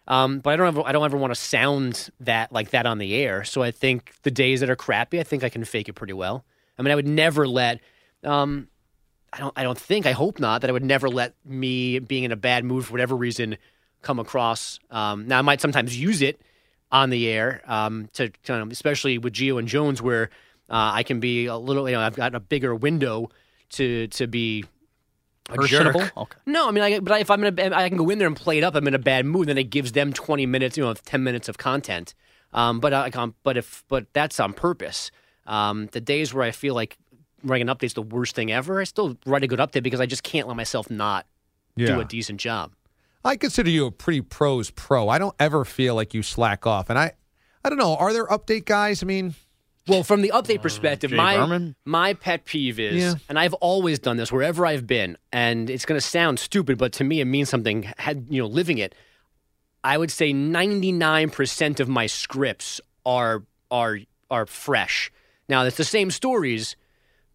Um, 0.09 0.39
but 0.39 0.51
I 0.53 0.57
don't 0.57 0.69
ever, 0.69 0.83
I 0.87 0.93
don't 0.93 1.05
ever 1.05 1.17
want 1.17 1.33
to 1.33 1.41
sound 1.41 2.11
that 2.21 2.53
like 2.53 2.71
that 2.71 2.87
on 2.87 2.99
the 2.99 3.15
air. 3.17 3.43
So 3.43 3.63
I 3.63 3.71
think 3.71 4.13
the 4.23 4.31
days 4.31 4.61
that 4.61 4.71
are 4.71 4.77
crappy, 4.77 5.19
I 5.19 5.25
think 5.25 5.43
I 5.43 5.49
can 5.49 5.65
fake 5.65 5.89
it 5.89 5.95
pretty 5.95 6.13
well. 6.13 6.45
I 6.79 6.83
mean, 6.83 6.93
I 6.93 6.95
would 6.95 7.09
never 7.09 7.49
let. 7.49 7.81
Um, 8.23 8.69
I 9.37 9.41
don't. 9.41 9.53
I 9.57 9.63
don't 9.63 9.79
think. 9.79 10.07
I 10.07 10.13
hope 10.13 10.41
not. 10.41 10.63
That 10.63 10.71
I 10.71 10.73
would 10.73 10.85
never 10.85 11.11
let 11.11 11.35
me 11.45 11.99
being 11.99 12.25
in 12.25 12.33
a 12.33 12.37
bad 12.37 12.65
mood 12.65 12.87
for 12.87 12.93
whatever 12.93 13.15
reason 13.15 13.59
come 14.01 14.19
across. 14.19 14.79
Um, 14.91 15.29
now 15.29 15.39
I 15.39 15.43
might 15.43 15.61
sometimes 15.61 15.99
use 15.99 16.23
it 16.23 16.41
on 16.91 17.11
the 17.11 17.29
air 17.29 17.61
um, 17.67 18.09
to 18.15 18.31
kind 18.45 18.63
of, 18.63 18.71
especially 18.71 19.19
with 19.19 19.35
Geo 19.35 19.59
and 19.59 19.69
Jones, 19.69 20.01
where 20.01 20.31
uh, 20.71 20.91
I 20.95 21.03
can 21.03 21.21
be 21.21 21.47
a 21.47 21.57
little. 21.57 21.87
You 21.89 21.97
know, 21.97 22.01
I've 22.01 22.17
got 22.17 22.35
a 22.35 22.41
bigger 22.41 22.75
window 22.75 23.29
to 23.71 24.07
to 24.09 24.27
be 24.27 24.65
a 25.51 25.57
Personable? 25.57 26.01
jerk. 26.01 26.17
Okay. 26.17 26.39
No, 26.47 26.69
I 26.69 26.71
mean, 26.71 26.83
I, 26.83 27.01
but 27.01 27.21
if 27.21 27.31
I'm 27.31 27.45
in 27.45 27.59
a, 27.59 27.77
I 27.77 27.89
can 27.89 27.99
go 27.99 28.09
in 28.09 28.19
there 28.19 28.29
and 28.29 28.37
play 28.37 28.57
it 28.57 28.65
up. 28.65 28.75
I'm 28.75 28.89
in 28.89 28.95
a 28.95 28.99
bad 28.99 29.27
mood, 29.27 29.49
then 29.49 29.59
it 29.59 29.71
gives 29.71 29.93
them 29.93 30.15
20 30.15 30.47
minutes, 30.47 30.77
you 30.77 30.85
know, 30.85 30.95
10 30.95 31.23
minutes 31.23 31.49
of 31.49 31.59
content. 31.59 32.15
Um, 32.53 32.81
but 32.81 32.95
I 32.95 33.11
but 33.43 33.57
if, 33.57 33.85
but 33.89 34.07
that's 34.13 34.41
on 34.41 34.55
purpose. 34.55 35.11
Um, 35.47 35.87
the 35.93 36.01
days 36.01 36.35
where 36.35 36.43
I 36.43 36.51
feel 36.51 36.75
like 36.75 36.97
writing 37.47 37.69
an 37.69 37.75
update's 37.77 37.95
the 37.95 38.03
worst 38.03 38.35
thing 38.35 38.51
ever, 38.53 38.81
I 38.81 38.85
still 38.85 39.17
write 39.27 39.43
a 39.43 39.47
good 39.47 39.59
update 39.59 39.83
because 39.83 40.01
I 40.01 40.07
just 40.07 40.23
can't 40.23 40.47
let 40.49 40.57
myself 40.57 40.91
not 40.91 41.27
do 41.77 42.01
a 42.01 42.05
decent 42.05 42.41
job. 42.41 42.73
I 43.25 43.37
consider 43.37 43.71
you 43.71 43.87
a 43.87 43.91
pretty 43.91 44.21
pros 44.21 44.71
pro. 44.71 45.09
I 45.09 45.19
don't 45.19 45.35
ever 45.41 45.65
feel 45.65 45.95
like 45.95 46.15
you 46.15 46.23
slack 46.23 46.67
off. 46.67 46.91
And 46.91 46.99
I, 46.99 47.13
I 47.65 47.69
don't 47.69 47.79
know. 47.79 47.97
Are 47.97 48.13
there 48.13 48.27
update 48.27 48.65
guys? 48.67 49.03
I 49.03 49.07
mean, 49.07 49.35
Well, 49.89 50.03
from 50.05 50.23
the 50.23 50.31
update 50.35 50.61
uh, 50.61 50.63
perspective, 50.63 51.11
Jay 51.11 51.17
my 51.17 51.37
Berman? 51.37 51.75
my 51.85 52.15
pet 52.15 52.45
peeve 52.45 52.79
is, 52.79 52.95
Yeah. 53.03 53.15
and 53.29 53.39
I've 53.39 53.55
always 53.55 53.99
done 53.99 54.17
this 54.17 54.31
wherever 54.31 54.65
I've 54.65 54.87
been, 54.87 55.19
and 55.33 55.69
it's 55.69 55.85
going 55.85 56.01
to 56.01 56.07
sound 56.07 56.39
stupid, 56.39 56.79
but 56.79 56.93
to 56.95 57.05
me 57.05 57.21
it 57.21 57.25
means 57.25 57.49
something. 57.49 57.83
Had 57.99 58.27
you 58.31 58.41
know, 58.43 58.47
living 58.49 58.79
it, 58.79 58.95
I 59.85 59.99
would 59.99 60.11
say 60.11 60.33
ninety 60.33 60.93
nine 60.93 61.29
percent 61.31 61.81
of 61.81 61.89
my 61.89 62.07
scripts 62.07 62.81
are 63.05 63.43
are 63.71 63.99
are 64.31 64.47
fresh. 64.47 65.11
Now 65.49 65.65
it's 65.65 65.77
the 65.77 65.85
same 65.85 66.11
stories, 66.11 66.75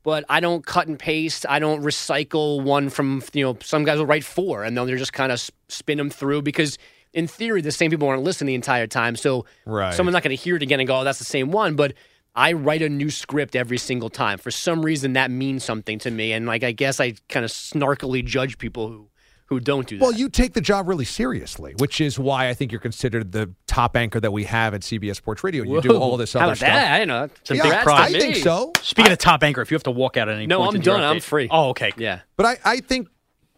but 0.03 0.23
I 0.29 0.39
don't 0.39 0.65
cut 0.65 0.87
and 0.87 0.97
paste. 0.97 1.45
I 1.47 1.59
don't 1.59 1.81
recycle 1.83 2.63
one 2.63 2.89
from 2.89 3.21
you 3.33 3.43
know 3.43 3.57
some 3.61 3.83
guys 3.83 3.97
will 3.97 4.05
write 4.05 4.23
four 4.23 4.63
and 4.63 4.77
then 4.77 4.87
they're 4.87 4.97
just 4.97 5.13
kind 5.13 5.31
of 5.31 5.41
spin 5.69 5.97
them 5.97 6.09
through 6.09 6.41
because 6.41 6.77
in 7.13 7.27
theory 7.27 7.61
the 7.61 7.71
same 7.71 7.91
people 7.91 8.07
aren't 8.07 8.23
listening 8.23 8.47
the 8.47 8.55
entire 8.55 8.87
time, 8.87 9.15
so 9.15 9.45
Right. 9.65 9.93
someone's 9.93 10.13
not 10.13 10.23
going 10.23 10.35
to 10.35 10.41
hear 10.41 10.55
it 10.55 10.63
again 10.63 10.79
and 10.79 10.87
go, 10.87 10.99
"Oh, 10.99 11.03
that's 11.03 11.19
the 11.19 11.25
same 11.25 11.51
one." 11.51 11.75
But 11.75 11.93
I 12.33 12.53
write 12.53 12.81
a 12.81 12.87
new 12.87 13.09
script 13.09 13.57
every 13.57 13.77
single 13.77 14.09
time. 14.09 14.37
For 14.37 14.51
some 14.51 14.85
reason, 14.85 15.13
that 15.13 15.29
means 15.29 15.65
something 15.65 15.99
to 15.99 16.09
me, 16.11 16.31
and 16.31 16.45
like 16.45 16.63
I 16.63 16.71
guess 16.71 16.99
I 17.01 17.15
kind 17.27 17.43
of 17.43 17.51
snarkily 17.51 18.23
judge 18.23 18.57
people 18.57 18.87
who 18.87 19.09
who 19.51 19.59
don't 19.59 19.85
do 19.85 19.97
that. 19.97 20.01
Well, 20.01 20.13
you 20.13 20.29
take 20.29 20.53
the 20.53 20.61
job 20.61 20.87
really 20.87 21.03
seriously, 21.03 21.75
which 21.77 21.99
is 21.99 22.17
why 22.17 22.47
I 22.47 22.53
think 22.53 22.71
you're 22.71 22.79
considered 22.79 23.33
the 23.33 23.53
top 23.67 23.97
anchor 23.97 24.19
that 24.21 24.31
we 24.31 24.45
have 24.45 24.73
at 24.73 24.79
CBS 24.81 25.17
Sports 25.17 25.43
Radio. 25.43 25.63
You 25.65 25.81
do 25.81 25.97
all 25.97 26.15
this 26.15 26.31
How 26.33 26.39
other 26.39 26.47
about 26.51 26.57
stuff. 26.57 26.69
that? 26.69 27.01
I 27.01 27.03
know. 27.03 27.23
It's 27.25 27.51
a 27.51 27.57
Yeah, 27.57 27.63
big 27.63 27.73
I 27.73 27.83
pride 27.83 28.11
think 28.13 28.37
so. 28.37 28.71
Speaking 28.81 29.11
of 29.11 29.17
top 29.17 29.43
anchor, 29.43 29.61
if 29.61 29.69
you 29.69 29.75
have 29.75 29.83
to 29.83 29.91
walk 29.91 30.15
out 30.15 30.29
at 30.29 30.35
any 30.37 30.47
No, 30.47 30.59
point, 30.59 30.73
no, 30.85 30.93
I'm 30.93 30.99
done. 31.01 31.03
I'm 31.03 31.19
free. 31.19 31.49
Oh, 31.51 31.69
okay. 31.71 31.91
Yeah. 31.97 32.21
But 32.37 32.45
I, 32.45 32.57
I 32.63 32.79
think 32.79 33.09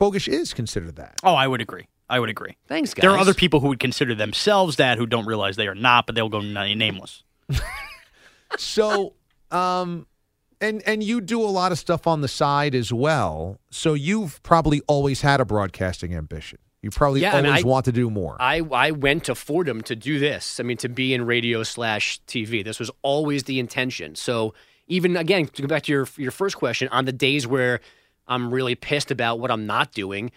Bogish 0.01 0.27
is 0.27 0.51
considered 0.53 0.95
that. 0.95 1.19
Oh, 1.23 1.35
I 1.35 1.47
would 1.47 1.61
agree. 1.61 1.87
I 2.09 2.19
would 2.19 2.29
agree. 2.29 2.57
Thanks, 2.67 2.93
guys. 2.95 3.01
There 3.03 3.11
are 3.11 3.17
other 3.19 3.35
people 3.35 3.59
who 3.59 3.67
would 3.67 3.79
consider 3.79 4.15
themselves 4.15 4.77
that 4.77 4.97
who 4.97 5.05
don't 5.05 5.25
realize 5.27 5.55
they 5.57 5.67
are 5.67 5.75
not, 5.75 6.07
but 6.07 6.15
they'll 6.15 6.27
go 6.29 6.41
nameless. 6.41 7.23
So, 8.57 9.13
um, 9.51 10.05
and 10.63 10.81
and 10.87 11.03
you 11.03 11.21
do 11.21 11.41
a 11.41 11.51
lot 11.51 11.71
of 11.71 11.77
stuff 11.77 12.07
on 12.07 12.21
the 12.21 12.27
side 12.27 12.73
as 12.73 12.91
well. 12.93 13.59
So 13.69 13.93
you've 13.93 14.41
probably 14.43 14.81
always 14.87 15.21
had 15.21 15.39
a 15.41 15.45
broadcasting 15.45 16.15
ambition. 16.15 16.59
You 16.81 16.89
probably 16.89 17.21
Yeah, 17.21 17.33
I 17.33 17.41
mean, 17.41 17.51
always 17.51 17.65
I- 17.65 17.67
want 17.67 17.85
to 17.85 17.91
do 17.91 18.09
more. 18.09 18.35
I, 18.39 18.59
I 18.59 18.91
went 18.91 19.25
to 19.25 19.35
Fordham 19.35 19.81
to 19.83 19.95
do 19.95 20.19
this. 20.19 20.59
I 20.59 20.63
mean, 20.63 20.77
to 20.77 20.89
be 20.89 21.13
in 21.13 21.25
radio 21.25 21.63
slash 21.63 22.19
TV. 22.27 22.63
This 22.63 22.77
was 22.77 22.91
always 23.01 23.43
the 23.43 23.59
intention. 23.59 24.15
So 24.15 24.53
even 24.87 25.15
again, 25.15 25.47
to 25.47 25.61
go 25.61 25.67
back 25.67 25.83
to 25.83 25.91
your 25.91 26.07
your 26.17 26.31
first 26.31 26.57
question, 26.57 26.87
on 26.89 27.05
the 27.05 27.13
days 27.13 27.47
where 27.47 27.79
I'm 28.27 28.53
really 28.53 28.75
pissed 28.75 29.11
about 29.11 29.39
what 29.39 29.51
I'm 29.51 29.65
not 29.65 29.91
doing, 29.91 30.31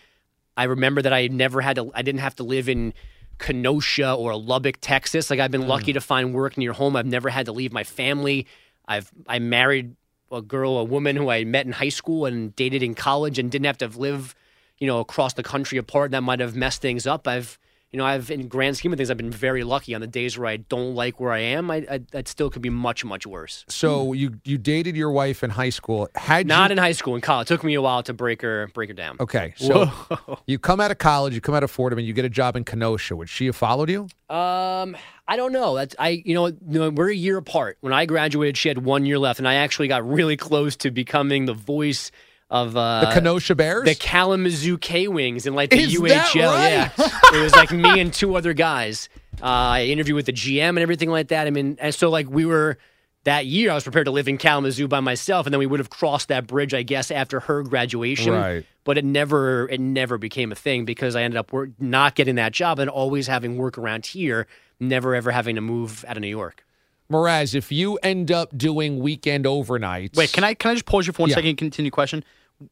I 0.56 0.64
remember 0.64 1.02
that 1.02 1.12
I 1.12 1.28
never 1.28 1.60
had 1.60 1.76
to. 1.76 1.90
I 1.94 2.02
didn't 2.02 2.20
have 2.20 2.36
to 2.36 2.42
live 2.44 2.68
in 2.68 2.94
Kenosha 3.38 4.14
or 4.14 4.36
Lubbock, 4.36 4.78
Texas. 4.80 5.30
Like 5.30 5.40
I've 5.40 5.50
been 5.50 5.62
hmm. 5.62 5.68
lucky 5.68 5.92
to 5.92 6.00
find 6.00 6.32
work 6.32 6.56
near 6.56 6.72
home. 6.72 6.96
I've 6.96 7.06
never 7.06 7.28
had 7.28 7.46
to 7.46 7.52
leave 7.52 7.72
my 7.72 7.84
family. 7.84 8.46
I've 8.86 9.10
I 9.26 9.40
married 9.40 9.96
a 10.32 10.42
girl, 10.42 10.78
a 10.78 10.84
woman 10.84 11.16
who 11.16 11.30
I 11.30 11.44
met 11.44 11.66
in 11.66 11.72
high 11.72 11.88
school 11.88 12.26
and 12.26 12.54
dated 12.56 12.82
in 12.82 12.94
college, 12.94 13.38
and 13.38 13.50
didn't 13.50 13.66
have 13.66 13.78
to 13.78 13.88
live, 13.88 14.34
you 14.78 14.86
know, 14.86 15.00
across 15.00 15.34
the 15.34 15.42
country 15.42 15.78
apart. 15.78 16.10
That 16.10 16.22
might 16.22 16.40
have 16.40 16.56
messed 16.56 16.82
things 16.82 17.06
up. 17.06 17.26
I've 17.28 17.58
you 17.92 17.98
know, 17.98 18.04
I've 18.04 18.30
in 18.30 18.48
grand 18.48 18.76
scheme 18.76 18.92
of 18.92 18.98
things, 18.98 19.10
I've 19.10 19.16
been 19.16 19.30
very 19.30 19.62
lucky. 19.64 19.94
On 19.94 20.00
the 20.00 20.06
days 20.06 20.36
where 20.36 20.48
I 20.48 20.56
don't 20.58 20.94
like 20.94 21.20
where 21.20 21.32
I 21.32 21.38
am, 21.38 21.70
I, 21.70 21.86
I 21.90 21.98
that 22.10 22.28
still 22.28 22.50
could 22.50 22.62
be 22.62 22.68
much 22.68 23.04
much 23.04 23.26
worse. 23.26 23.64
so 23.68 24.12
you 24.12 24.38
you 24.44 24.58
dated 24.58 24.96
your 24.96 25.10
wife 25.10 25.44
in 25.44 25.50
high 25.50 25.70
school. 25.70 26.08
Had 26.14 26.46
Not 26.46 26.70
you, 26.70 26.72
in 26.72 26.78
high 26.78 26.92
school, 26.92 27.14
in 27.14 27.20
college. 27.20 27.46
It 27.46 27.54
took 27.54 27.64
me 27.64 27.74
a 27.74 27.80
while 27.80 28.02
to 28.02 28.12
break 28.12 28.42
her 28.42 28.68
break 28.74 28.90
her 28.90 28.94
down. 28.94 29.16
Okay, 29.20 29.54
so 29.56 29.90
you 30.46 30.58
come 30.58 30.80
out 30.80 30.90
of 30.90 30.98
college, 30.98 31.34
you 31.34 31.40
come 31.40 31.54
out 31.54 31.62
of 31.62 31.70
Fordham, 31.70 31.98
and 31.98 32.06
you 32.06 32.12
get 32.12 32.24
a 32.24 32.28
job 32.28 32.56
in 32.56 32.64
Kenosha. 32.64 33.14
Would 33.14 33.30
she 33.30 33.46
have 33.46 33.56
followed 33.56 33.88
you? 33.88 34.08
Um, 34.28 34.96
I 35.28 35.36
don't 35.36 35.52
know. 35.52 35.74
That's 35.74 35.94
I. 35.98 36.22
You 36.24 36.34
know, 36.34 36.46
you 36.46 36.56
know, 36.68 36.90
we're 36.90 37.10
a 37.10 37.14
year 37.14 37.36
apart. 37.36 37.78
When 37.80 37.92
I 37.92 38.06
graduated, 38.06 38.56
she 38.56 38.68
had 38.68 38.78
one 38.84 39.06
year 39.06 39.18
left, 39.18 39.38
and 39.38 39.48
I 39.48 39.54
actually 39.54 39.88
got 39.88 40.08
really 40.08 40.36
close 40.36 40.76
to 40.76 40.90
becoming 40.90 41.46
the 41.46 41.54
voice 41.54 42.10
of 42.48 42.76
uh, 42.76 43.06
The 43.06 43.12
Kenosha 43.14 43.54
Bears? 43.56 43.84
the 43.84 43.94
Kalamazoo 43.96 44.78
K 44.78 45.08
Wings, 45.08 45.46
and 45.46 45.56
like 45.56 45.70
the 45.70 45.78
Is 45.80 45.94
UHL. 45.94 46.52
right? 46.54 46.70
Yeah, 46.70 46.90
it 47.34 47.42
was 47.42 47.54
like 47.56 47.72
me 47.72 48.00
and 48.00 48.12
two 48.12 48.36
other 48.36 48.52
guys. 48.52 49.08
Uh, 49.42 49.46
I 49.46 49.84
interviewed 49.86 50.16
with 50.16 50.26
the 50.26 50.32
GM 50.32 50.68
and 50.68 50.78
everything 50.78 51.10
like 51.10 51.28
that. 51.28 51.46
I 51.46 51.50
mean, 51.50 51.76
and 51.80 51.94
so 51.94 52.08
like 52.08 52.30
we 52.30 52.46
were 52.46 52.78
that 53.24 53.44
year. 53.46 53.72
I 53.72 53.74
was 53.74 53.82
prepared 53.82 54.06
to 54.06 54.12
live 54.12 54.28
in 54.28 54.38
Kalamazoo 54.38 54.86
by 54.88 55.00
myself, 55.00 55.46
and 55.46 55.52
then 55.52 55.58
we 55.58 55.66
would 55.66 55.80
have 55.80 55.90
crossed 55.90 56.28
that 56.28 56.46
bridge, 56.46 56.72
I 56.72 56.82
guess, 56.84 57.10
after 57.10 57.40
her 57.40 57.62
graduation. 57.64 58.32
Right. 58.32 58.64
But 58.84 58.96
it 58.98 59.04
never, 59.04 59.68
it 59.68 59.80
never 59.80 60.16
became 60.16 60.52
a 60.52 60.54
thing 60.54 60.84
because 60.84 61.16
I 61.16 61.22
ended 61.22 61.36
up 61.36 61.52
work, 61.52 61.70
not 61.80 62.14
getting 62.14 62.36
that 62.36 62.52
job 62.52 62.78
and 62.78 62.88
always 62.88 63.26
having 63.26 63.58
work 63.58 63.76
around 63.78 64.06
here, 64.06 64.46
never 64.80 65.14
ever 65.14 65.30
having 65.30 65.54
to 65.56 65.60
move 65.60 66.04
out 66.08 66.16
of 66.16 66.20
New 66.20 66.28
York. 66.28 66.64
Mraz, 67.10 67.54
if 67.54 67.70
you 67.70 67.96
end 68.02 68.32
up 68.32 68.56
doing 68.56 68.98
weekend 68.98 69.44
overnights, 69.44 70.16
Wait, 70.16 70.32
can 70.32 70.42
I 70.44 70.54
can 70.54 70.72
I 70.72 70.74
just 70.74 70.86
pause 70.86 71.06
you 71.06 71.12
for 71.12 71.22
one 71.22 71.30
Yeah. 71.30 71.36
second 71.36 71.50
and 71.50 71.58
continue 71.58 71.90
question? 71.90 72.24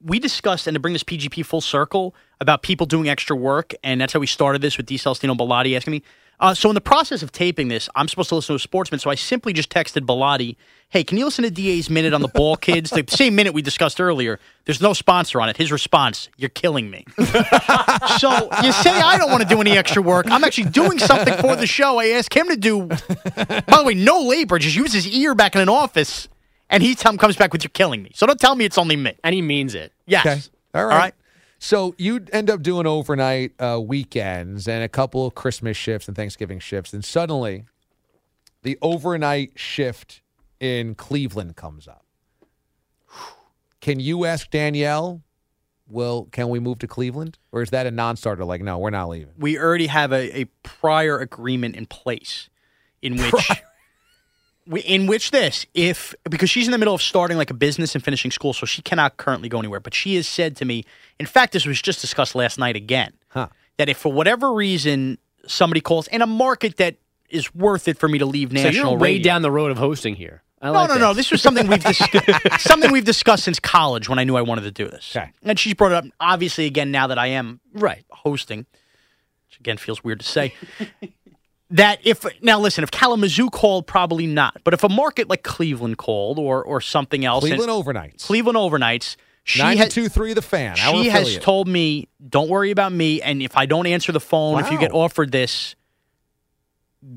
We 0.02 0.18
discussed, 0.18 0.66
and 0.66 0.74
to 0.74 0.80
bring 0.80 0.94
this 0.94 1.04
PGP 1.04 1.44
full 1.44 1.60
circle, 1.60 2.14
about 2.40 2.62
people 2.62 2.86
doing 2.86 3.06
extra 3.08 3.36
work, 3.36 3.74
and 3.84 4.00
that's 4.00 4.14
how 4.14 4.18
we 4.18 4.26
started 4.26 4.62
this 4.62 4.78
with 4.78 4.86
DeCelestino 4.86 5.36
Bellotti 5.36 5.76
asking 5.76 5.92
me. 5.92 6.02
Uh, 6.40 6.54
so, 6.54 6.68
in 6.70 6.74
the 6.74 6.80
process 6.80 7.22
of 7.22 7.30
taping 7.32 7.68
this, 7.68 7.88
I'm 7.94 8.08
supposed 8.08 8.30
to 8.30 8.34
listen 8.36 8.54
to 8.54 8.56
a 8.56 8.58
sportsman, 8.58 8.98
so 8.98 9.10
I 9.10 9.14
simply 9.14 9.52
just 9.52 9.68
texted 9.70 10.06
Bellotti, 10.06 10.56
"Hey, 10.94 11.02
can 11.02 11.18
you 11.18 11.24
listen 11.24 11.42
to 11.42 11.50
DA's 11.50 11.90
minute 11.90 12.14
on 12.14 12.22
the 12.22 12.28
ball 12.28 12.54
kids? 12.54 12.90
the 12.90 13.04
same 13.08 13.34
minute 13.34 13.52
we 13.52 13.62
discussed 13.62 14.00
earlier. 14.00 14.38
There's 14.64 14.80
no 14.80 14.92
sponsor 14.92 15.40
on 15.40 15.48
it. 15.48 15.56
His 15.56 15.72
response: 15.72 16.28
You're 16.36 16.50
killing 16.50 16.88
me. 16.88 17.04
so 17.18 18.48
you 18.62 18.70
say 18.70 18.92
I 18.92 19.16
don't 19.18 19.28
want 19.28 19.42
to 19.42 19.48
do 19.48 19.60
any 19.60 19.76
extra 19.76 20.00
work. 20.00 20.30
I'm 20.30 20.44
actually 20.44 20.70
doing 20.70 21.00
something 21.00 21.34
for 21.38 21.56
the 21.56 21.66
show. 21.66 21.98
I 21.98 22.10
ask 22.10 22.32
him 22.34 22.46
to 22.46 22.56
do. 22.56 22.86
By 22.86 22.96
the 23.66 23.82
way, 23.84 23.94
no 23.94 24.20
labor. 24.20 24.56
Just 24.60 24.76
use 24.76 24.92
his 24.92 25.08
ear 25.08 25.34
back 25.34 25.56
in 25.56 25.60
an 25.60 25.68
office, 25.68 26.28
and 26.70 26.80
he 26.80 26.94
t- 26.94 27.16
comes 27.16 27.34
back 27.34 27.52
with 27.52 27.64
"You're 27.64 27.70
killing 27.70 28.00
me." 28.00 28.12
So 28.14 28.24
don't 28.24 28.38
tell 28.38 28.54
me 28.54 28.64
it's 28.64 28.78
only 28.78 28.94
me. 28.94 29.16
And 29.24 29.34
he 29.34 29.42
means 29.42 29.74
it. 29.74 29.92
Yes. 30.06 30.24
Okay. 30.24 30.40
All 30.78 30.84
right. 30.86 30.92
All 30.94 30.98
right. 31.00 31.14
So 31.58 31.96
you'd 31.98 32.30
end 32.32 32.50
up 32.50 32.62
doing 32.62 32.86
overnight 32.86 33.60
uh, 33.60 33.80
weekends 33.84 34.68
and 34.68 34.84
a 34.84 34.88
couple 34.88 35.26
of 35.26 35.34
Christmas 35.34 35.76
shifts 35.76 36.06
and 36.06 36.16
Thanksgiving 36.16 36.60
shifts, 36.60 36.92
and 36.92 37.04
suddenly 37.04 37.64
the 38.62 38.78
overnight 38.80 39.58
shift 39.58 40.20
in 40.64 40.94
Cleveland 40.94 41.56
comes 41.56 41.86
up. 41.86 42.04
Can 43.80 44.00
you 44.00 44.24
ask 44.24 44.50
Danielle? 44.50 45.22
Well, 45.86 46.28
can 46.32 46.48
we 46.48 46.58
move 46.58 46.78
to 46.78 46.86
Cleveland, 46.86 47.38
or 47.52 47.60
is 47.60 47.68
that 47.70 47.86
a 47.86 47.90
non-starter? 47.90 48.44
Like, 48.46 48.62
no, 48.62 48.78
we're 48.78 48.88
not 48.90 49.10
leaving. 49.10 49.34
We 49.38 49.58
already 49.58 49.88
have 49.88 50.12
a, 50.12 50.40
a 50.40 50.44
prior 50.62 51.18
agreement 51.18 51.76
in 51.76 51.84
place, 51.86 52.48
in 53.02 53.16
which. 53.18 53.32
we- 54.66 54.80
In 54.80 55.06
which 55.06 55.30
this, 55.30 55.66
if 55.74 56.14
because 56.30 56.48
she's 56.48 56.66
in 56.66 56.72
the 56.72 56.78
middle 56.78 56.94
of 56.94 57.02
starting 57.02 57.36
like 57.36 57.50
a 57.50 57.54
business 57.54 57.94
and 57.94 58.02
finishing 58.02 58.30
school, 58.30 58.54
so 58.54 58.64
she 58.64 58.80
cannot 58.80 59.18
currently 59.18 59.50
go 59.50 59.58
anywhere. 59.58 59.78
But 59.80 59.92
she 59.92 60.14
has 60.16 60.26
said 60.26 60.56
to 60.56 60.64
me, 60.64 60.84
in 61.20 61.26
fact, 61.26 61.52
this 61.52 61.66
was 61.66 61.82
just 61.82 62.00
discussed 62.00 62.34
last 62.34 62.58
night 62.58 62.74
again, 62.74 63.12
Huh. 63.28 63.48
that 63.76 63.90
if 63.90 63.98
for 63.98 64.10
whatever 64.10 64.54
reason 64.54 65.18
somebody 65.46 65.82
calls 65.82 66.06
in 66.08 66.22
a 66.22 66.26
market 66.26 66.78
that 66.78 66.96
is 67.28 67.54
worth 67.54 67.88
it 67.88 67.98
for 67.98 68.08
me 68.08 68.16
to 68.18 68.24
leave 68.24 68.48
So 68.52 68.54
national 68.62 68.92
you're 68.92 68.98
way 69.00 69.08
radio- 69.16 69.24
down 69.24 69.42
the 69.42 69.50
road 69.50 69.70
of 69.70 69.76
hosting 69.76 70.14
here. 70.14 70.42
I 70.64 70.68
no, 70.68 70.72
like 70.72 70.88
no, 70.88 70.94
this. 70.94 71.00
no. 71.00 71.14
This 71.14 71.30
was 71.30 71.42
something 71.42 71.66
we've 71.66 71.82
dis- 71.84 72.00
something 72.60 72.90
we've 72.90 73.04
discussed 73.04 73.44
since 73.44 73.60
college 73.60 74.08
when 74.08 74.18
I 74.18 74.24
knew 74.24 74.34
I 74.36 74.42
wanted 74.42 74.62
to 74.62 74.70
do 74.70 74.88
this. 74.88 75.14
Okay. 75.14 75.30
And 75.42 75.58
she's 75.58 75.74
brought 75.74 75.92
it 75.92 75.96
up 75.96 76.04
obviously 76.20 76.66
again 76.66 76.90
now 76.90 77.06
that 77.08 77.18
I 77.18 77.26
am 77.28 77.60
Right. 77.74 78.04
hosting, 78.10 78.60
which 79.48 79.60
again 79.60 79.76
feels 79.76 80.02
weird 80.02 80.20
to 80.20 80.26
say. 80.26 80.54
that 81.70 81.98
if 82.04 82.24
now 82.42 82.58
listen, 82.58 82.82
if 82.84 82.90
Kalamazoo 82.90 83.50
called, 83.50 83.86
probably 83.86 84.26
not. 84.26 84.60
But 84.64 84.74
if 84.74 84.82
a 84.84 84.88
market 84.88 85.28
like 85.28 85.42
Cleveland 85.42 85.98
called 85.98 86.38
or 86.38 86.62
or 86.64 86.80
something 86.80 87.24
else, 87.24 87.44
Cleveland 87.44 87.70
overnights. 87.70 88.24
Cleveland 88.26 88.56
overnights, 88.56 89.16
she 89.44 89.58
Nine 89.60 89.76
has 89.76 89.92
two 89.92 90.08
three. 90.08 90.32
The 90.32 90.40
fan. 90.42 90.76
she 90.76 91.08
has 91.08 91.36
told 91.38 91.68
me, 91.68 92.08
"Don't 92.26 92.48
worry 92.48 92.70
about 92.70 92.92
me, 92.92 93.20
and 93.20 93.42
if 93.42 93.56
I 93.56 93.66
don't 93.66 93.86
answer 93.86 94.12
the 94.12 94.20
phone, 94.20 94.60
if 94.60 94.70
you 94.70 94.78
get 94.78 94.92
offered 94.92 95.30
this, 95.32 95.74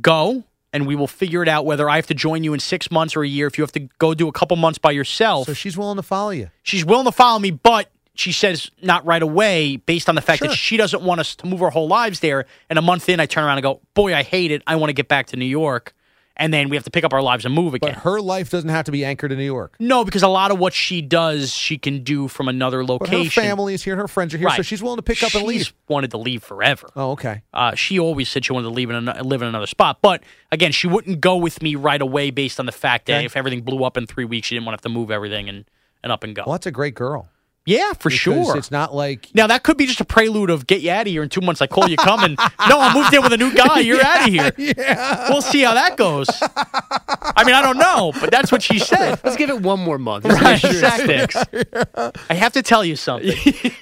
go." 0.02 0.44
And 0.74 0.86
we 0.86 0.96
will 0.96 1.08
figure 1.08 1.42
it 1.42 1.48
out 1.48 1.66
whether 1.66 1.90
I 1.90 1.96
have 1.96 2.08
to 2.08 2.14
join 2.14 2.44
you 2.44 2.54
in 2.54 2.60
six 2.60 2.92
months 2.92 3.16
or 3.16 3.24
a 3.24 3.28
year. 3.28 3.48
If 3.48 3.58
you 3.58 3.64
have 3.64 3.72
to 3.74 3.88
go 4.00 4.14
do 4.14 4.28
a 4.28 4.32
couple 4.34 4.58
months 4.58 4.78
by 4.78 4.92
yourself, 4.92 5.46
So 5.48 5.54
she's 5.54 5.78
willing 5.78 5.96
to 5.96 6.04
follow 6.04 6.32
you. 6.32 6.50
she's 6.64 6.84
willing 6.84 7.06
to 7.06 7.12
follow 7.12 7.40
me, 7.40 7.52
but 7.52 7.90
she 8.16 8.32
says 8.34 8.70
not 8.82 9.06
right 9.06 9.22
away 9.22 9.78
based 9.78 10.10
on 10.10 10.16
the 10.16 10.22
fact 10.22 10.40
Sure. 10.40 10.50
that 10.50 10.56
she 10.56 10.76
doesn't 10.76 11.04
want 11.04 11.20
us 11.22 11.36
to 11.38 11.46
move 11.48 11.62
our 11.62 11.70
whole 11.70 11.88
lives 11.88 12.20
there. 12.20 12.46
And 12.70 12.78
a 12.78 12.82
month 12.82 13.08
in, 13.08 13.20
I 13.20 13.28
turn 13.28 13.44
around 13.46 13.58
and 13.60 13.64
go, 13.64 13.80
Boy, 13.94 14.14
I 14.14 14.24
hate 14.24 14.52
it. 14.52 14.62
I 14.68 14.76
want 14.76 14.90
to 14.90 14.94
get 14.94 15.08
back 15.08 15.28
to 15.28 15.38
New 15.38 15.46
York. 15.46 15.94
And 16.40 16.54
then 16.54 16.70
we 16.70 16.78
have 16.78 16.84
to 16.84 16.92
pick 16.92 17.04
up 17.04 17.14
our 17.14 17.22
lives 17.22 17.46
and 17.46 17.54
move 17.56 17.74
again. 17.74 17.94
But 17.94 18.04
her 18.04 18.22
life 18.22 18.52
doesn't 18.52 18.70
have 18.70 18.86
to 18.86 18.92
be 18.92 19.04
anchored 19.04 19.32
in 19.32 19.40
New 19.40 19.44
York. 19.44 19.76
no, 19.80 20.06
because 20.06 20.22
a 20.22 20.28
lot 20.28 20.52
of 20.52 20.60
what 20.60 20.72
she 20.74 21.02
does, 21.02 21.52
she 21.52 21.78
can 21.80 22.04
do 22.04 22.28
from 22.28 22.48
another 22.48 22.84
But 22.84 23.10
her 23.10 23.18
location. 23.18 23.42
family 23.44 23.74
is 23.74 23.84
here, 23.84 23.96
her 23.96 24.08
friends 24.08 24.34
are 24.36 24.38
here, 24.38 24.50
so 24.52 24.62
she's 24.62 24.82
willing 24.84 24.98
to 24.98 25.02
pick 25.04 25.18
up 25.24 25.34
and 25.34 25.42
She's 25.42 25.48
leave. 25.48 25.74
wanted 25.88 26.12
to 26.12 26.18
leave 26.18 26.44
forever. 26.44 26.90
Oh, 26.96 27.12
okay. 27.12 27.42
Uh, 27.54 27.74
she 27.74 27.98
always 28.00 28.30
said 28.30 28.46
she 28.46 28.54
wanted 28.54 28.68
to 28.68 28.74
leave 28.74 28.90
in 28.92 28.96
an- 29.08 29.28
live 29.28 29.42
in 29.42 29.48
another 29.48 29.66
spot. 29.66 29.98
But 30.02 30.22
again, 30.52 30.72
she 30.72 30.86
wouldn't 30.88 31.22
go 31.22 31.38
with 31.38 31.62
me 31.64 31.74
right 31.76 32.02
away 32.02 32.30
based 32.30 32.60
on 32.60 32.68
the 32.68 32.72
fact 32.72 33.08
that 33.08 33.18
Okay. 33.18 33.26
if 33.26 33.36
everything 33.36 33.62
blew 33.62 33.84
up 33.84 33.98
in 33.98 34.06
three 34.06 34.26
weeks, 34.26 34.48
she 34.48 34.56
didn't 34.56 34.66
want 34.68 34.74
to 34.80 34.88
have 34.88 34.94
to 34.94 34.96
move 34.98 35.10
everything 35.10 35.50
and, 35.50 35.66
and 36.04 36.12
up 36.12 36.24
and 36.24 36.36
go. 36.36 36.44
Well, 36.46 36.54
that's 36.54 36.68
a 36.68 36.72
great 36.72 36.94
girl. 36.94 37.30
Yeah, 37.68 37.92
for 38.00 38.10
sure. 38.10 38.56
It's 38.58 38.72
not 38.72 38.96
like 38.96 39.28
Now 39.34 39.48
that 39.48 39.64
could 39.64 39.76
be 39.76 39.86
just 39.88 40.00
a 40.00 40.06
prelude 40.06 40.50
of 40.50 40.68
get 40.68 40.80
you 40.82 40.90
out 40.90 41.02
of 41.02 41.08
here 41.12 41.22
in 41.22 41.28
two 41.28 41.42
months. 41.42 41.62
I 41.62 41.68
call 41.68 41.90
you 41.90 41.98
coming. 41.98 42.38
no, 42.70 42.80
I 42.80 42.94
moved 42.94 43.14
in 43.14 43.22
with 43.22 43.34
a 43.34 43.38
new 43.38 43.54
guy. 43.54 43.82
You're 43.82 44.02
out 44.06 44.26
of 44.26 44.34
here. 44.34 44.52
yeah. 44.58 45.30
We'll 45.30 45.42
see 45.42 45.64
how 45.64 45.74
that 45.74 45.98
goes. 45.98 46.28
I 46.32 47.44
mean, 47.46 47.54
I 47.54 47.62
don't 47.62 47.78
know, 47.78 48.14
but 48.22 48.32
that's 48.32 48.54
what 48.54 48.64
she 48.64 48.80
said. 48.80 49.20
Let's 49.22 49.36
give 49.36 49.50
it 49.50 49.62
one 49.62 49.82
more 49.82 49.98
month. 49.98 50.24
Right, 50.24 50.58
sure 50.58 50.70
it 50.70 50.76
exactly. 50.76 51.18
sticks. 51.60 52.24
I 52.30 52.34
have 52.36 52.54
to 52.54 52.64
tell 52.64 52.86
you 52.86 52.96
something. 52.96 53.36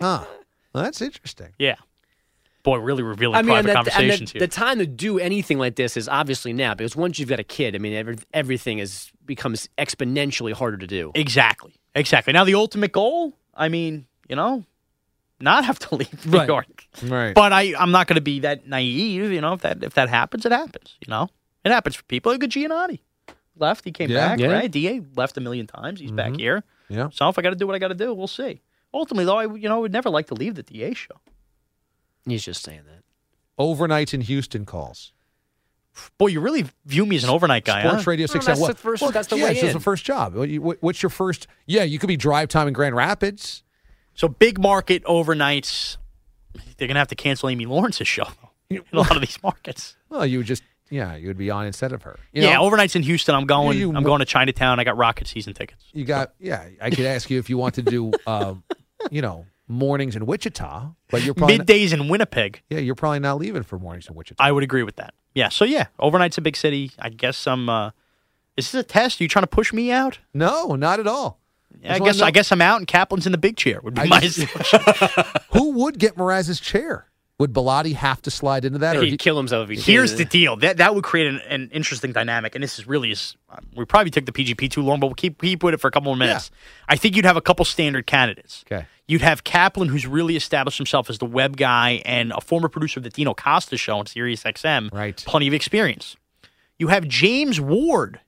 Huh. 0.00 0.24
Well, 0.74 0.82
that's 0.84 1.00
interesting. 1.00 1.50
Yeah. 1.58 1.76
Boy, 2.64 2.78
really 2.78 3.02
revealing 3.04 3.36
I 3.36 3.42
mean, 3.42 3.56
and 3.56 3.66
private 3.66 3.66
the, 3.66 3.78
and 3.78 3.86
the- 3.86 3.90
conversations 3.92 4.32
the, 4.32 4.38
here. 4.40 4.48
time 4.48 4.78
to 4.78 4.86
do 4.86 5.18
anything 5.18 5.58
like 5.58 5.76
this 5.76 5.96
is 5.96 6.08
obviously 6.08 6.52
now 6.52 6.74
because 6.74 6.96
once 6.96 7.18
you've 7.18 7.28
got 7.28 7.38
a 7.40 7.44
kid, 7.44 7.74
I 7.74 7.78
mean, 7.78 7.92
every, 7.94 8.16
everything 8.34 8.78
is 8.80 9.10
becomes 9.24 9.68
exponentially 9.78 10.52
harder 10.52 10.76
to 10.76 10.86
do. 10.86 11.12
exactly. 11.14 11.72
Exactly. 11.94 12.32
Now, 12.32 12.44
the 12.44 12.54
ultimate 12.54 12.92
goal, 12.92 13.34
I 13.54 13.68
mean, 13.68 14.06
you 14.28 14.36
know, 14.36 14.64
not 15.40 15.64
have 15.64 15.78
to 15.80 15.94
leave 15.96 16.26
New 16.26 16.38
Right. 16.38 16.48
York. 16.48 16.86
Right. 17.02 17.34
But 17.34 17.52
I, 17.52 17.74
I'm 17.78 17.90
not 17.90 18.06
going 18.06 18.14
to 18.16 18.22
be 18.22 18.40
that 18.40 18.66
naive. 18.66 19.30
You 19.32 19.40
know, 19.40 19.54
if 19.54 19.60
that 19.62 19.82
if 19.82 19.94
that 19.94 20.08
happens, 20.08 20.46
it 20.46 20.52
happens. 20.52 20.96
You 21.04 21.10
know, 21.10 21.28
it 21.64 21.70
happens 21.72 21.96
for 21.96 22.04
people. 22.04 22.32
Look 22.32 22.44
at 22.44 22.50
Giannotti. 22.50 23.00
Left, 23.56 23.84
he 23.84 23.92
came 23.92 24.10
Yeah. 24.10 24.28
back. 24.28 24.38
Yeah. 24.40 24.52
Right, 24.52 24.70
Da 24.70 25.00
left 25.16 25.36
a 25.36 25.40
million 25.40 25.66
times. 25.66 26.00
He's 26.00 26.10
back 26.10 26.28
mm-hmm. 26.32 26.38
here. 26.40 26.62
Yeah. 26.88 27.08
So 27.12 27.28
if 27.28 27.38
I 27.38 27.42
got 27.42 27.50
to 27.50 27.56
do 27.56 27.66
what 27.66 27.76
I 27.76 27.78
got 27.78 27.88
to 27.88 27.94
do, 27.94 28.14
we'll 28.14 28.26
see. 28.26 28.62
Ultimately, 28.94 29.24
though, 29.24 29.38
I 29.38 29.44
you 29.54 29.68
know 29.68 29.76
I 29.76 29.80
would 29.80 29.92
never 29.92 30.08
like 30.10 30.26
to 30.28 30.34
leave 30.34 30.54
the 30.54 30.62
Da 30.62 30.94
show. 30.94 31.20
He's 32.26 32.44
just 32.44 32.62
saying 32.62 32.82
that. 32.86 33.02
Overnights 33.58 34.14
in 34.14 34.22
Houston 34.22 34.64
calls. 34.64 35.12
Boy, 36.18 36.28
you 36.28 36.40
really 36.40 36.64
view 36.86 37.04
me 37.04 37.16
as 37.16 37.24
an 37.24 37.30
overnight 37.30 37.64
guy, 37.64 37.80
Sports 37.82 38.04
huh? 38.04 38.10
Radio 38.10 38.24
Well, 38.24 38.32
six. 38.32 38.46
that's 38.46 38.66
the 38.66 38.74
first- 38.74 39.02
well, 39.02 39.10
that's 39.10 39.28
the 39.28 39.36
yeah, 39.36 39.44
way 39.44 39.58
it's 39.58 39.72
the 39.72 39.80
first 39.80 40.04
job. 40.04 40.34
What 40.34 40.48
you- 40.48 40.62
what- 40.62 40.78
What's 40.82 41.02
your 41.02 41.10
first? 41.10 41.46
Yeah, 41.66 41.82
you 41.82 41.98
could 41.98 42.08
be 42.08 42.16
drive 42.16 42.48
time 42.48 42.66
in 42.68 42.72
Grand 42.72 42.96
Rapids. 42.96 43.62
So 44.14 44.28
big 44.28 44.58
market 44.58 45.04
overnights. 45.04 45.96
They're 46.76 46.88
gonna 46.88 46.98
have 47.00 47.08
to 47.08 47.14
cancel 47.14 47.48
Amy 47.48 47.66
Lawrence's 47.66 48.08
show 48.08 48.26
in 48.70 48.82
a 48.92 48.96
lot 48.98 49.14
of 49.16 49.20
these 49.22 49.38
markets. 49.42 49.96
Well, 50.08 50.26
you 50.26 50.38
would 50.38 50.46
just 50.46 50.62
yeah, 50.90 51.16
you 51.16 51.28
would 51.28 51.38
be 51.38 51.50
on 51.50 51.64
instead 51.64 51.92
of 51.92 52.02
her. 52.02 52.18
You 52.32 52.42
yeah, 52.42 52.54
know? 52.56 52.68
overnights 52.68 52.94
in 52.96 53.02
Houston. 53.02 53.34
I'm 53.34 53.46
going. 53.46 53.78
You- 53.78 53.94
I'm 53.94 54.02
going 54.02 54.18
to 54.18 54.26
Chinatown. 54.26 54.78
I 54.78 54.84
got 54.84 54.96
Rocket 54.98 55.26
season 55.26 55.54
tickets. 55.54 55.84
you 55.94 56.04
got 56.04 56.34
yeah. 56.38 56.66
I 56.82 56.90
could 56.90 57.06
ask 57.06 57.30
you 57.30 57.38
if 57.38 57.48
you 57.48 57.56
want 57.56 57.74
to 57.76 57.82
do, 57.82 58.12
um, 58.26 58.62
you 59.10 59.22
know, 59.22 59.46
mornings 59.72 60.14
in 60.16 60.26
Wichita, 60.26 60.90
but 61.10 61.22
you're 61.22 61.34
probably 61.34 61.58
Middays 61.58 61.92
in 61.92 62.08
Winnipeg. 62.08 62.62
yeah, 62.70 62.78
you're 62.78 62.94
probably 62.94 63.18
not 63.20 63.38
leaving 63.38 63.62
for 63.62 63.78
mornings 63.78 64.06
in 64.08 64.14
Wichita. 64.14 64.42
I 64.42 64.52
would 64.52 64.62
agree 64.62 64.82
with 64.82 64.96
that. 64.96 65.14
Yeah. 65.34 65.48
So 65.48 65.64
yeah, 65.64 65.86
overnight's 65.98 66.38
a 66.38 66.42
big 66.42 66.56
city. 66.56 66.92
I 66.98 67.08
guess 67.08 67.46
I'm. 67.46 67.68
Uh, 67.68 67.90
is 68.56 68.70
this 68.70 68.80
a 68.80 68.84
test? 68.84 69.20
Are 69.20 69.24
you 69.24 69.28
trying 69.28 69.44
to 69.44 69.48
push 69.48 69.72
me 69.72 69.90
out? 69.90 70.18
no, 70.34 70.74
not 70.76 71.00
at 71.00 71.06
all. 71.06 71.38
Yeah, 71.82 71.94
I 71.94 71.98
guess. 71.98 72.20
I 72.20 72.30
guess 72.30 72.52
I'm 72.52 72.60
out, 72.60 72.78
and 72.78 72.86
Kaplan's 72.86 73.24
in 73.26 73.32
the 73.32 73.38
big 73.38 73.56
chair. 73.56 73.80
Would 73.82 73.94
be 73.94 74.02
I 74.02 74.06
my. 74.06 74.20
just- 74.20 74.40
Who 75.52 75.70
would 75.72 75.98
get 75.98 76.16
Mraz's 76.16 76.60
chair? 76.60 77.06
Would 77.42 77.52
Bellotti 77.52 77.94
have 77.94 78.22
to 78.22 78.30
slide 78.30 78.64
into 78.64 78.78
that? 78.78 78.96
Or 78.96 79.02
He'd 79.02 79.10
he- 79.10 79.16
kill 79.16 79.36
himself 79.36 79.68
if 79.68 79.76
he 79.76 79.92
Here's 79.92 80.10
did. 80.12 80.18
the 80.18 80.24
deal. 80.26 80.56
That 80.56 80.76
that 80.76 80.94
would 80.94 81.02
create 81.02 81.26
an, 81.26 81.40
an 81.48 81.70
interesting 81.72 82.12
dynamic, 82.12 82.54
and 82.54 82.62
this 82.62 82.78
is 82.78 82.86
really 82.86 83.10
is. 83.10 83.36
um, 83.50 83.66
We 83.74 83.84
probably 83.84 84.10
took 84.12 84.26
the 84.26 84.32
PGP 84.32 84.70
too 84.70 84.82
long, 84.82 85.00
but 85.00 85.08
we'll 85.08 85.14
keep 85.14 85.40
keep 85.42 85.62
with 85.64 85.74
it 85.74 85.80
for 85.80 85.88
a 85.88 85.90
couple 85.90 86.06
more 86.12 86.16
minutes. 86.16 86.50
I 86.88 86.94
think 86.96 87.16
you'd 87.16 87.24
have 87.24 87.36
a 87.36 87.40
couple 87.40 87.64
standard 87.64 88.06
candidates. 88.06 88.64
Okay. 88.70 88.86
You'd 89.08 89.22
have 89.22 89.42
Kaplan, 89.44 89.88
who's 89.88 90.06
really 90.06 90.36
established 90.36 90.78
himself 90.78 91.10
as 91.10 91.18
the 91.18 91.26
web 91.26 91.56
guy 91.56 92.00
and 92.04 92.30
a 92.32 92.40
former 92.40 92.68
producer 92.68 93.00
of 93.00 93.04
the 93.04 93.10
Dino 93.10 93.34
Costa 93.34 93.76
show 93.76 93.98
on 93.98 94.06
Sirius 94.06 94.44
XM. 94.44 94.90
Right. 94.92 95.16
Plenty 95.26 95.48
of 95.48 95.54
experience. 95.54 96.16
You 96.78 96.88
have 96.88 97.06
James 97.08 97.60
Ward, 97.60 98.20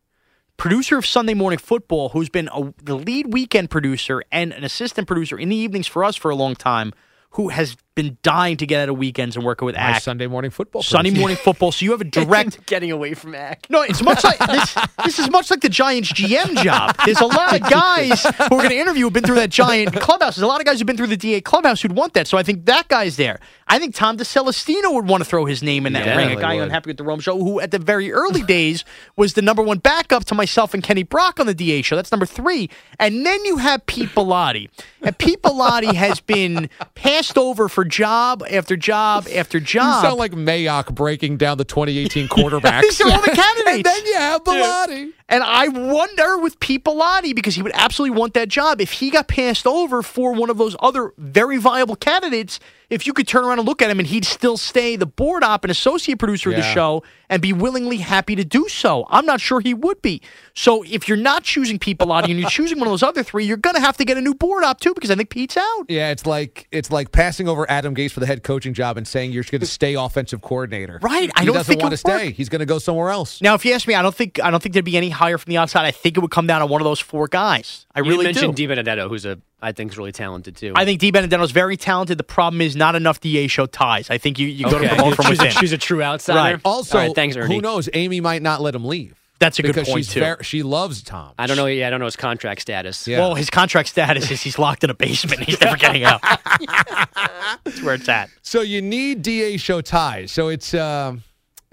producer 0.56 0.98
of 0.98 1.06
Sunday 1.06 1.34
Morning 1.34 1.58
Football, 1.58 2.10
who's 2.10 2.28
been 2.28 2.48
a, 2.52 2.74
the 2.82 2.96
lead 2.96 3.32
weekend 3.32 3.70
producer 3.70 4.22
and 4.30 4.52
an 4.52 4.64
assistant 4.64 5.06
producer 5.06 5.38
in 5.38 5.48
the 5.48 5.56
evenings 5.56 5.86
for 5.86 6.04
us 6.04 6.16
for 6.16 6.30
a 6.30 6.34
long 6.36 6.54
time, 6.54 6.92
who 7.34 7.48
has 7.48 7.76
been 7.96 8.16
dying 8.22 8.56
to 8.56 8.66
get 8.66 8.82
out 8.82 8.88
of 8.88 8.96
weekends 8.96 9.36
and 9.36 9.44
working 9.44 9.66
with 9.66 9.74
my 9.76 9.80
Act. 9.82 10.04
Sunday 10.04 10.26
morning 10.26 10.50
football. 10.50 10.82
Sunday 10.82 11.10
producer. 11.10 11.20
morning 11.20 11.36
football. 11.36 11.72
So 11.72 11.84
you 11.84 11.90
have 11.92 12.00
a 12.00 12.04
direct. 12.18 12.64
getting 12.66 12.90
away 12.90 13.14
from 13.14 13.34
Ack. 13.34 13.66
No, 13.70 13.82
it's 13.82 14.02
much 14.02 14.22
like 14.24 14.38
this. 14.46 14.76
This 15.04 15.18
is 15.18 15.30
much 15.30 15.50
like 15.50 15.60
the 15.60 15.68
Giants 15.68 16.12
GM 16.12 16.62
job. 16.62 16.96
There's 17.04 17.20
a 17.20 17.26
lot 17.26 17.54
of 17.60 17.68
guys 17.70 18.22
who 18.22 18.30
are 18.44 18.48
going 18.48 18.70
to 18.70 18.76
interview 18.78 19.04
who've 19.04 19.12
been 19.12 19.24
through 19.24 19.36
that 19.36 19.50
Giant 19.50 19.94
clubhouse. 20.00 20.36
There's 20.36 20.44
a 20.44 20.48
lot 20.48 20.60
of 20.60 20.66
guys 20.66 20.78
who've 20.78 20.86
been 20.86 20.96
through 20.96 21.08
the 21.08 21.16
DA 21.16 21.40
clubhouse 21.40 21.82
who'd 21.82 21.92
want 21.96 22.14
that. 22.14 22.26
So 22.28 22.38
I 22.38 22.42
think 22.42 22.66
that 22.66 22.88
guy's 22.88 23.16
there. 23.16 23.40
I 23.66 23.78
think 23.78 23.94
Tom 23.94 24.16
DeCelestino 24.18 24.92
would 24.94 25.08
want 25.08 25.22
to 25.22 25.28
throw 25.28 25.46
his 25.46 25.62
name 25.62 25.86
in 25.86 25.94
that 25.94 26.04
Yeah, 26.06 26.16
ring. 26.16 26.36
A 26.36 26.40
guy 26.40 26.56
would. 26.56 26.64
unhappy 26.64 26.90
with 26.90 26.96
the 26.98 27.04
Rome 27.04 27.20
show, 27.20 27.38
who 27.38 27.60
at 27.60 27.70
the 27.70 27.78
very 27.78 28.12
early 28.12 28.42
days 28.56 28.84
was 29.16 29.34
the 29.34 29.42
number 29.42 29.62
one 29.62 29.78
backup 29.78 30.24
to 30.26 30.34
myself 30.34 30.74
and 30.74 30.82
Kenny 30.82 31.02
Brock 31.02 31.40
on 31.40 31.46
the 31.46 31.54
DA 31.54 31.82
show. 31.82 31.96
That's 31.96 32.12
number 32.12 32.26
three. 32.26 32.68
And 32.98 33.24
then 33.24 33.44
you 33.44 33.56
have 33.58 33.84
Pete 33.86 34.10
Bellotti. 34.10 34.68
And 35.02 35.16
Pete 35.18 35.42
Bellotti 35.42 35.94
has 35.94 36.20
been 36.20 36.68
passed 36.94 37.38
over 37.38 37.68
for 37.68 37.84
job 37.84 38.42
after 38.50 38.76
job 38.76 39.26
after 39.34 39.58
You 39.58 39.64
job. 39.64 40.02
sound 40.04 40.18
like 40.18 40.32
Mayock 40.32 40.94
breaking 40.94 41.36
down 41.38 41.58
the 41.58 41.64
2018 41.64 42.28
quarterbacks. 42.28 42.82
These 42.82 43.00
are 43.00 43.10
all 43.10 43.20
the 43.22 43.30
candidates. 43.34 43.76
and 43.76 43.84
then 43.84 44.06
you 44.06 44.14
have 44.14 44.44
Bellotti. 44.44 45.12
And 45.28 45.42
I 45.42 45.68
wonder 45.68 46.38
with 46.38 46.60
Pete 46.60 46.84
Bellotti, 46.84 47.34
because 47.34 47.54
he 47.54 47.62
would 47.62 47.72
absolutely 47.74 48.16
want 48.18 48.34
that 48.34 48.48
job, 48.48 48.80
if 48.80 48.92
he 48.92 49.10
got 49.10 49.26
passed 49.26 49.66
over 49.66 50.02
for 50.02 50.34
one 50.34 50.50
of 50.50 50.58
those 50.58 50.76
other 50.80 51.14
very 51.16 51.56
viable 51.56 51.96
candidates, 51.96 52.60
if 52.90 53.06
you 53.06 53.14
could 53.14 53.26
turn 53.26 53.44
around 53.44 53.58
and 53.58 53.66
look 53.66 53.80
at 53.80 53.90
him 53.90 53.98
and 53.98 54.06
he'd 54.06 54.26
still 54.26 54.58
stay 54.58 54.96
the 54.96 55.06
board 55.06 55.42
op 55.42 55.64
and 55.64 55.70
associate 55.70 56.18
producer 56.18 56.50
of 56.50 56.56
the 56.56 56.62
show 56.62 57.02
and 57.30 57.40
be 57.40 57.52
willingly 57.52 57.96
happy 57.96 58.36
to 58.36 58.44
do 58.44 58.68
so. 58.68 59.06
I'm 59.08 59.24
not 59.24 59.40
sure 59.40 59.60
he 59.60 59.72
would 59.72 60.02
be. 60.02 60.20
So 60.54 60.84
if 60.84 61.08
you're 61.08 61.16
not 61.16 61.42
choosing 61.42 61.78
Pete 61.78 61.98
Bellotti 61.98 62.30
and 62.30 62.38
you're 62.38 62.50
choosing 62.60 62.78
one 62.78 62.86
of 62.86 62.92
those 62.92 63.02
other 63.02 63.22
three, 63.22 63.46
you're 63.46 63.56
going 63.56 63.74
to 63.74 63.80
have 63.80 63.96
to 63.96 64.04
get 64.04 64.18
a 64.18 64.20
new 64.20 64.34
board 64.34 64.62
op 64.62 64.78
too, 64.78 64.92
because 64.94 65.10
I 65.10 65.14
think 65.14 65.30
Pete's 65.30 65.56
out. 65.56 65.86
Yeah, 65.88 66.10
it's 66.10 66.26
like 66.26 66.68
it's 66.70 66.90
like 66.90 67.12
passing 67.12 67.48
over 67.48 67.68
Adam 67.70 67.94
Gase 67.94 68.12
for 68.12 68.20
the 68.20 68.26
head 68.26 68.42
coaching 68.42 68.74
job 68.74 68.98
and 68.98 69.08
saying 69.08 69.32
you're 69.32 69.42
going 69.44 69.60
to 69.60 69.66
stay 69.66 69.94
offensive 69.94 70.42
coordinator. 70.42 70.98
Right, 71.02 71.30
I 71.34 71.40
he 71.40 71.46
don't 71.46 71.54
doesn't 71.54 71.80
want 71.80 71.92
to 71.92 71.96
stay. 71.96 72.26
work. 72.26 72.34
He's 72.34 72.50
going 72.50 72.60
to 72.60 72.66
go 72.66 72.78
somewhere 72.78 73.08
else. 73.08 73.40
Now, 73.40 73.54
if 73.54 73.64
you 73.64 73.72
ask 73.72 73.88
me, 73.88 73.94
I 73.94 74.02
don't 74.02 74.14
think 74.14 74.38
I 74.40 74.50
don't 74.50 74.62
think 74.62 74.74
there'd 74.74 74.84
be 74.84 74.96
any 74.98 75.10
higher 75.14 75.38
from 75.38 75.50
the 75.50 75.56
outside. 75.56 75.84
I 75.86 75.90
think 75.90 76.16
it 76.16 76.20
would 76.20 76.30
come 76.30 76.46
down 76.46 76.60
to 76.60 76.66
one 76.66 76.80
of 76.80 76.84
those 76.84 77.00
four 77.00 77.26
guys. 77.28 77.86
I 77.94 78.00
You 78.00 78.04
really 78.10 78.24
mentioned 78.26 78.54
do. 78.56 78.62
Di 78.64 78.66
Benedetto, 78.66 79.08
who's 79.08 79.24
a 79.24 79.38
I 79.62 79.72
think 79.72 79.92
is 79.92 79.96
really 79.98 80.12
talented 80.12 80.56
too. 80.56 80.72
I 80.76 80.84
think 80.84 81.00
Di 81.00 81.10
Benedetto's 81.10 81.50
very 81.52 81.78
talented. 81.78 82.18
The 82.18 82.24
problem 82.24 82.60
is 82.60 82.76
not 82.76 82.94
enough 82.94 83.20
DA 83.20 83.46
show 83.46 83.64
ties. 83.64 84.10
I 84.10 84.18
think 84.18 84.38
you, 84.38 84.46
you 84.46 84.64
go 84.66 84.72
to 84.78 84.84
Okay. 84.84 84.88
promote 84.94 85.16
from 85.16 85.24
she's, 85.26 85.40
a, 85.40 85.44
within. 85.44 85.60
she's 85.60 85.72
a 85.72 85.78
true 85.78 86.02
outsider. 86.02 86.38
Right. 86.56 86.60
Also, 86.66 86.98
All 86.98 87.06
right, 87.06 87.14
thanks, 87.14 87.34
Ernie. 87.36 87.54
who 87.54 87.62
knows? 87.62 87.88
Amy 87.94 88.20
might 88.20 88.42
not 88.42 88.60
let 88.60 88.74
him 88.74 88.84
leave. 88.84 89.14
That's 89.38 89.58
a 89.58 89.62
good 89.62 89.74
because 89.74 89.88
point, 89.88 90.04
she's 90.04 90.14
too. 90.14 90.20
ver- 90.20 90.42
she 90.42 90.62
loves 90.62 91.02
Tom. 91.02 91.32
I 91.38 91.46
don't 91.46 91.56
know. 91.56 91.66
Yeah, 91.66 91.86
I 91.86 91.90
don't 91.90 91.98
know 91.98 92.04
his 92.06 92.14
contract 92.16 92.60
status. 92.60 93.08
Yeah. 93.08 93.18
Well, 93.18 93.34
his 93.34 93.50
contract 93.50 93.88
status 93.88 94.30
is 94.30 94.40
he's 94.42 94.58
locked 94.58 94.84
in 94.84 94.90
a 94.90 94.94
basement. 94.94 95.42
He's 95.42 95.60
never 95.60 95.76
getting 95.76 96.04
out. 96.04 96.20
That's 97.64 97.82
where 97.82 97.94
it's 97.94 98.08
at. 98.08 98.30
So 98.42 98.60
you 98.60 98.80
need 98.82 99.22
DA 99.22 99.56
show 99.56 99.80
ties. 99.80 100.30
So 100.32 100.48
it's 100.48 100.72
um, 100.74 101.22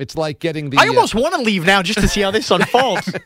it's 0.01 0.17
like 0.17 0.39
getting 0.39 0.71
the. 0.71 0.77
I 0.79 0.85
uh, 0.85 0.89
almost 0.89 1.13
want 1.13 1.35
to 1.35 1.41
leave 1.41 1.65
now 1.65 1.81
just 1.83 1.99
to 1.99 2.07
see 2.07 2.21
how 2.21 2.31
this 2.31 2.49
unfolds. 2.51 3.13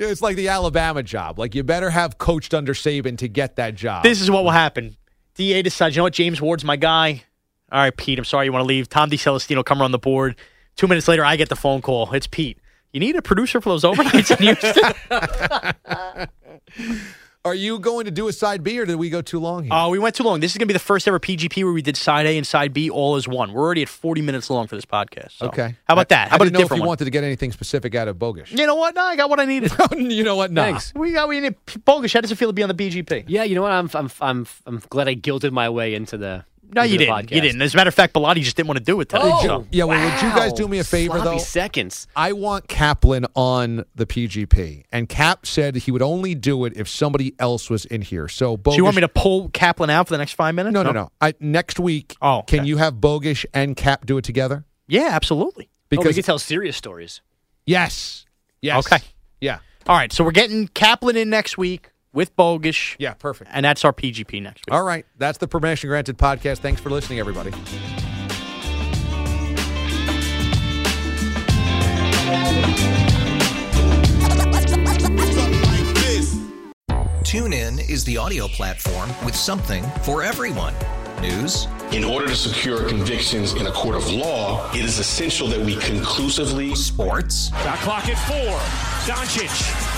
It's 0.00 0.22
like 0.22 0.36
the 0.36 0.46
Alabama 0.46 1.02
job. 1.02 1.40
Like 1.40 1.56
you 1.56 1.64
better 1.64 1.90
have 1.90 2.18
coached 2.18 2.54
under 2.54 2.72
Saban 2.72 3.18
to 3.18 3.26
get 3.26 3.56
that 3.56 3.74
job. 3.74 4.04
this 4.04 4.20
is 4.20 4.30
what 4.30 4.44
will 4.44 4.52
happen. 4.52 4.96
DA 5.34 5.60
decides, 5.60 5.96
you 5.96 6.00
know 6.00 6.04
what, 6.04 6.12
James 6.12 6.40
Ward's 6.40 6.64
my 6.64 6.76
guy. 6.76 7.24
All 7.72 7.80
right, 7.80 7.96
Pete, 7.96 8.16
I'm 8.16 8.24
sorry 8.24 8.46
you 8.46 8.52
want 8.52 8.62
to 8.62 8.66
leave. 8.66 8.88
Tom 8.88 9.10
DeCelestino 9.10 9.64
come 9.64 9.82
on 9.82 9.90
the 9.90 9.98
board. 9.98 10.36
Two 10.76 10.86
minutes 10.86 11.08
later, 11.08 11.24
I 11.24 11.34
get 11.34 11.48
the 11.48 11.56
phone 11.56 11.82
call. 11.82 12.12
It's 12.12 12.28
Pete. 12.28 12.58
You 12.92 13.00
need 13.00 13.16
a 13.16 13.22
producer 13.22 13.60
for 13.60 13.70
those 13.70 13.82
overnights 13.82 14.30
in 14.30 14.56
Houston? 16.76 17.08
Are 17.48 17.54
you 17.54 17.78
going 17.78 18.04
to 18.04 18.10
do 18.10 18.28
a 18.28 18.32
side 18.32 18.62
B 18.62 18.78
or 18.78 18.84
did 18.84 18.96
we 18.96 19.10
go 19.10 19.22
too 19.22 19.38
long 19.40 19.64
here? 19.64 19.72
Oh, 19.74 19.88
we 19.88 19.98
went 19.98 20.14
too 20.14 20.22
long. 20.22 20.40
This 20.40 20.52
is 20.52 20.58
going 20.58 20.66
to 20.68 20.72
be 20.72 20.74
the 20.74 20.78
first 20.78 21.08
ever 21.08 21.18
PGP 21.18 21.64
where 21.64 21.72
we 21.72 21.82
did 21.82 21.96
side 21.96 22.26
A 22.26 22.36
and 22.36 22.46
side 22.46 22.72
B 22.72 22.90
all 22.90 23.16
as 23.16 23.26
one. 23.26 23.52
We're 23.52 23.62
already 23.62 23.82
at 23.82 23.88
40 23.88 24.20
minutes 24.22 24.50
long 24.50 24.66
for 24.66 24.76
this 24.76 24.84
podcast. 24.84 25.32
so- 25.38 25.46
okay. 25.48 25.76
How 25.88 25.94
about 25.94 26.08
that? 26.10 26.26
I, 26.26 26.30
How 26.30 26.36
about 26.36 26.42
I 26.42 26.44
didn't 26.50 26.56
a 26.56 26.58
know 26.60 26.64
if 26.66 26.70
you 26.72 26.80
one? 26.80 26.88
wanted 26.88 27.04
to 27.06 27.10
get 27.10 27.24
anything 27.24 27.52
specific 27.52 27.94
out 27.94 28.06
of 28.08 28.16
Bogish. 28.16 28.50
You 28.56 28.66
know 28.66 28.74
what? 28.76 28.94
No, 28.94 29.02
I 29.02 29.16
got 29.16 29.30
what 29.30 29.40
I 29.40 29.44
needed. 29.46 29.72
you 29.96 30.22
know 30.24 30.36
what? 30.36 30.50
No. 30.52 30.62
Thanks. 30.62 30.92
we 30.94 31.12
got 31.12 31.28
we 31.28 31.40
need 31.40 31.54
Bogus. 31.84 32.12
How 32.12 32.20
does 32.20 32.30
it 32.30 32.36
feel 32.36 32.50
to 32.50 32.52
be 32.52 32.62
on 32.62 32.68
the 32.68 32.74
PGP? 32.74 33.24
Yeah, 33.28 33.44
you 33.44 33.54
know 33.54 33.62
what? 33.62 33.72
I'm 33.72 33.90
I'm 33.94 34.10
I'm 34.20 34.46
I'm 34.66 34.82
glad 34.90 35.08
I 35.08 35.14
guilted 35.14 35.52
my 35.52 35.68
way 35.70 35.94
into 35.94 36.16
the. 36.18 36.44
No, 36.70 36.82
you 36.82 36.98
didn't. 36.98 37.30
You 37.30 37.40
didn't. 37.40 37.62
As 37.62 37.72
a 37.74 37.76
matter 37.76 37.88
of 37.88 37.94
fact, 37.94 38.12
Bellotti 38.14 38.42
just 38.42 38.56
didn't 38.56 38.68
want 38.68 38.78
to 38.78 38.84
do 38.84 39.00
it 39.00 39.08
today. 39.08 39.22
Oh, 39.24 39.42
so. 39.42 39.66
Yeah, 39.70 39.84
well, 39.84 39.98
would 40.02 40.22
you 40.22 40.28
guys 40.30 40.52
do 40.52 40.68
me 40.68 40.78
a 40.78 40.84
favor, 40.84 41.14
Sloppy 41.18 41.30
though? 41.30 41.38
Seconds. 41.42 42.06
I 42.14 42.32
want 42.32 42.68
Kaplan 42.68 43.26
on 43.34 43.84
the 43.94 44.04
PGP, 44.06 44.84
and 44.92 45.08
Cap 45.08 45.46
said 45.46 45.76
he 45.76 45.90
would 45.90 46.02
only 46.02 46.34
do 46.34 46.64
it 46.66 46.74
if 46.76 46.88
somebody 46.88 47.34
else 47.38 47.70
was 47.70 47.84
in 47.86 48.02
here. 48.02 48.28
So, 48.28 48.56
Bogish, 48.56 48.72
So 48.72 48.76
you 48.76 48.84
want 48.84 48.96
me 48.96 49.00
to 49.02 49.08
pull 49.08 49.48
Kaplan 49.50 49.90
out 49.90 50.08
for 50.08 50.14
the 50.14 50.18
next 50.18 50.32
five 50.34 50.54
minutes? 50.54 50.74
No, 50.74 50.82
no, 50.82 50.90
oh. 50.90 50.92
no. 50.92 51.12
I, 51.20 51.34
next 51.40 51.78
week, 51.80 52.16
Oh, 52.20 52.42
can 52.46 52.64
you 52.66 52.76
have 52.76 52.94
Bogish 52.94 53.46
and 53.54 53.76
Cap 53.76 54.04
do 54.04 54.18
it 54.18 54.24
together? 54.24 54.64
Yeah, 54.86 55.08
absolutely. 55.12 55.68
oh, 55.70 55.76
we 55.90 55.96
Because 55.98 56.16
could 56.16 56.24
tell 56.24 56.38
serious 56.38 56.76
stories. 56.76 57.20
yes, 57.66 58.26
yes, 58.60 58.86
Okay. 58.86 59.02
yeah, 59.40 59.58
All 59.86 59.96
right, 59.96 60.12
so 60.12 60.22
we're 60.24 60.32
getting 60.32 60.68
Kaplan 60.68 61.16
in 61.16 61.30
next 61.30 61.56
week 61.56 61.90
with 62.18 62.36
Bogish. 62.36 62.96
yeah, 62.98 63.14
perfect. 63.14 63.48
And 63.54 63.64
that's 63.64 63.84
our 63.84 63.92
PGP 63.92 64.42
next 64.42 64.66
week. 64.66 64.74
All 64.74 64.82
right, 64.82 65.06
that's 65.18 65.38
the 65.38 65.46
Permission 65.46 65.88
Granted 65.88 66.18
podcast. 66.18 66.58
Thanks 66.58 66.80
for 66.80 66.90
listening, 66.90 67.20
everybody. 67.20 67.52
TuneIn 77.22 77.88
is 77.88 78.04
the 78.04 78.16
audio 78.16 78.48
platform 78.48 79.10
with 79.24 79.36
something 79.36 79.84
for 80.02 80.22
everyone. 80.22 80.74
News, 81.20 81.66
In 81.92 82.04
order 82.04 82.28
to 82.28 82.36
secure 82.36 82.88
convictions 82.88 83.54
in 83.54 83.66
a 83.66 83.72
court 83.72 83.96
of 83.96 84.10
law, 84.12 84.70
it 84.72 84.84
is 84.84 84.98
essential 84.98 85.48
that 85.48 85.60
we 85.60 85.76
conclusively 85.76 86.74
sports, 86.74 87.48
Shot 87.50 87.78
clock 87.78 88.08
at 88.08 88.18
four. 88.28 88.58
Doncic. 89.12 89.97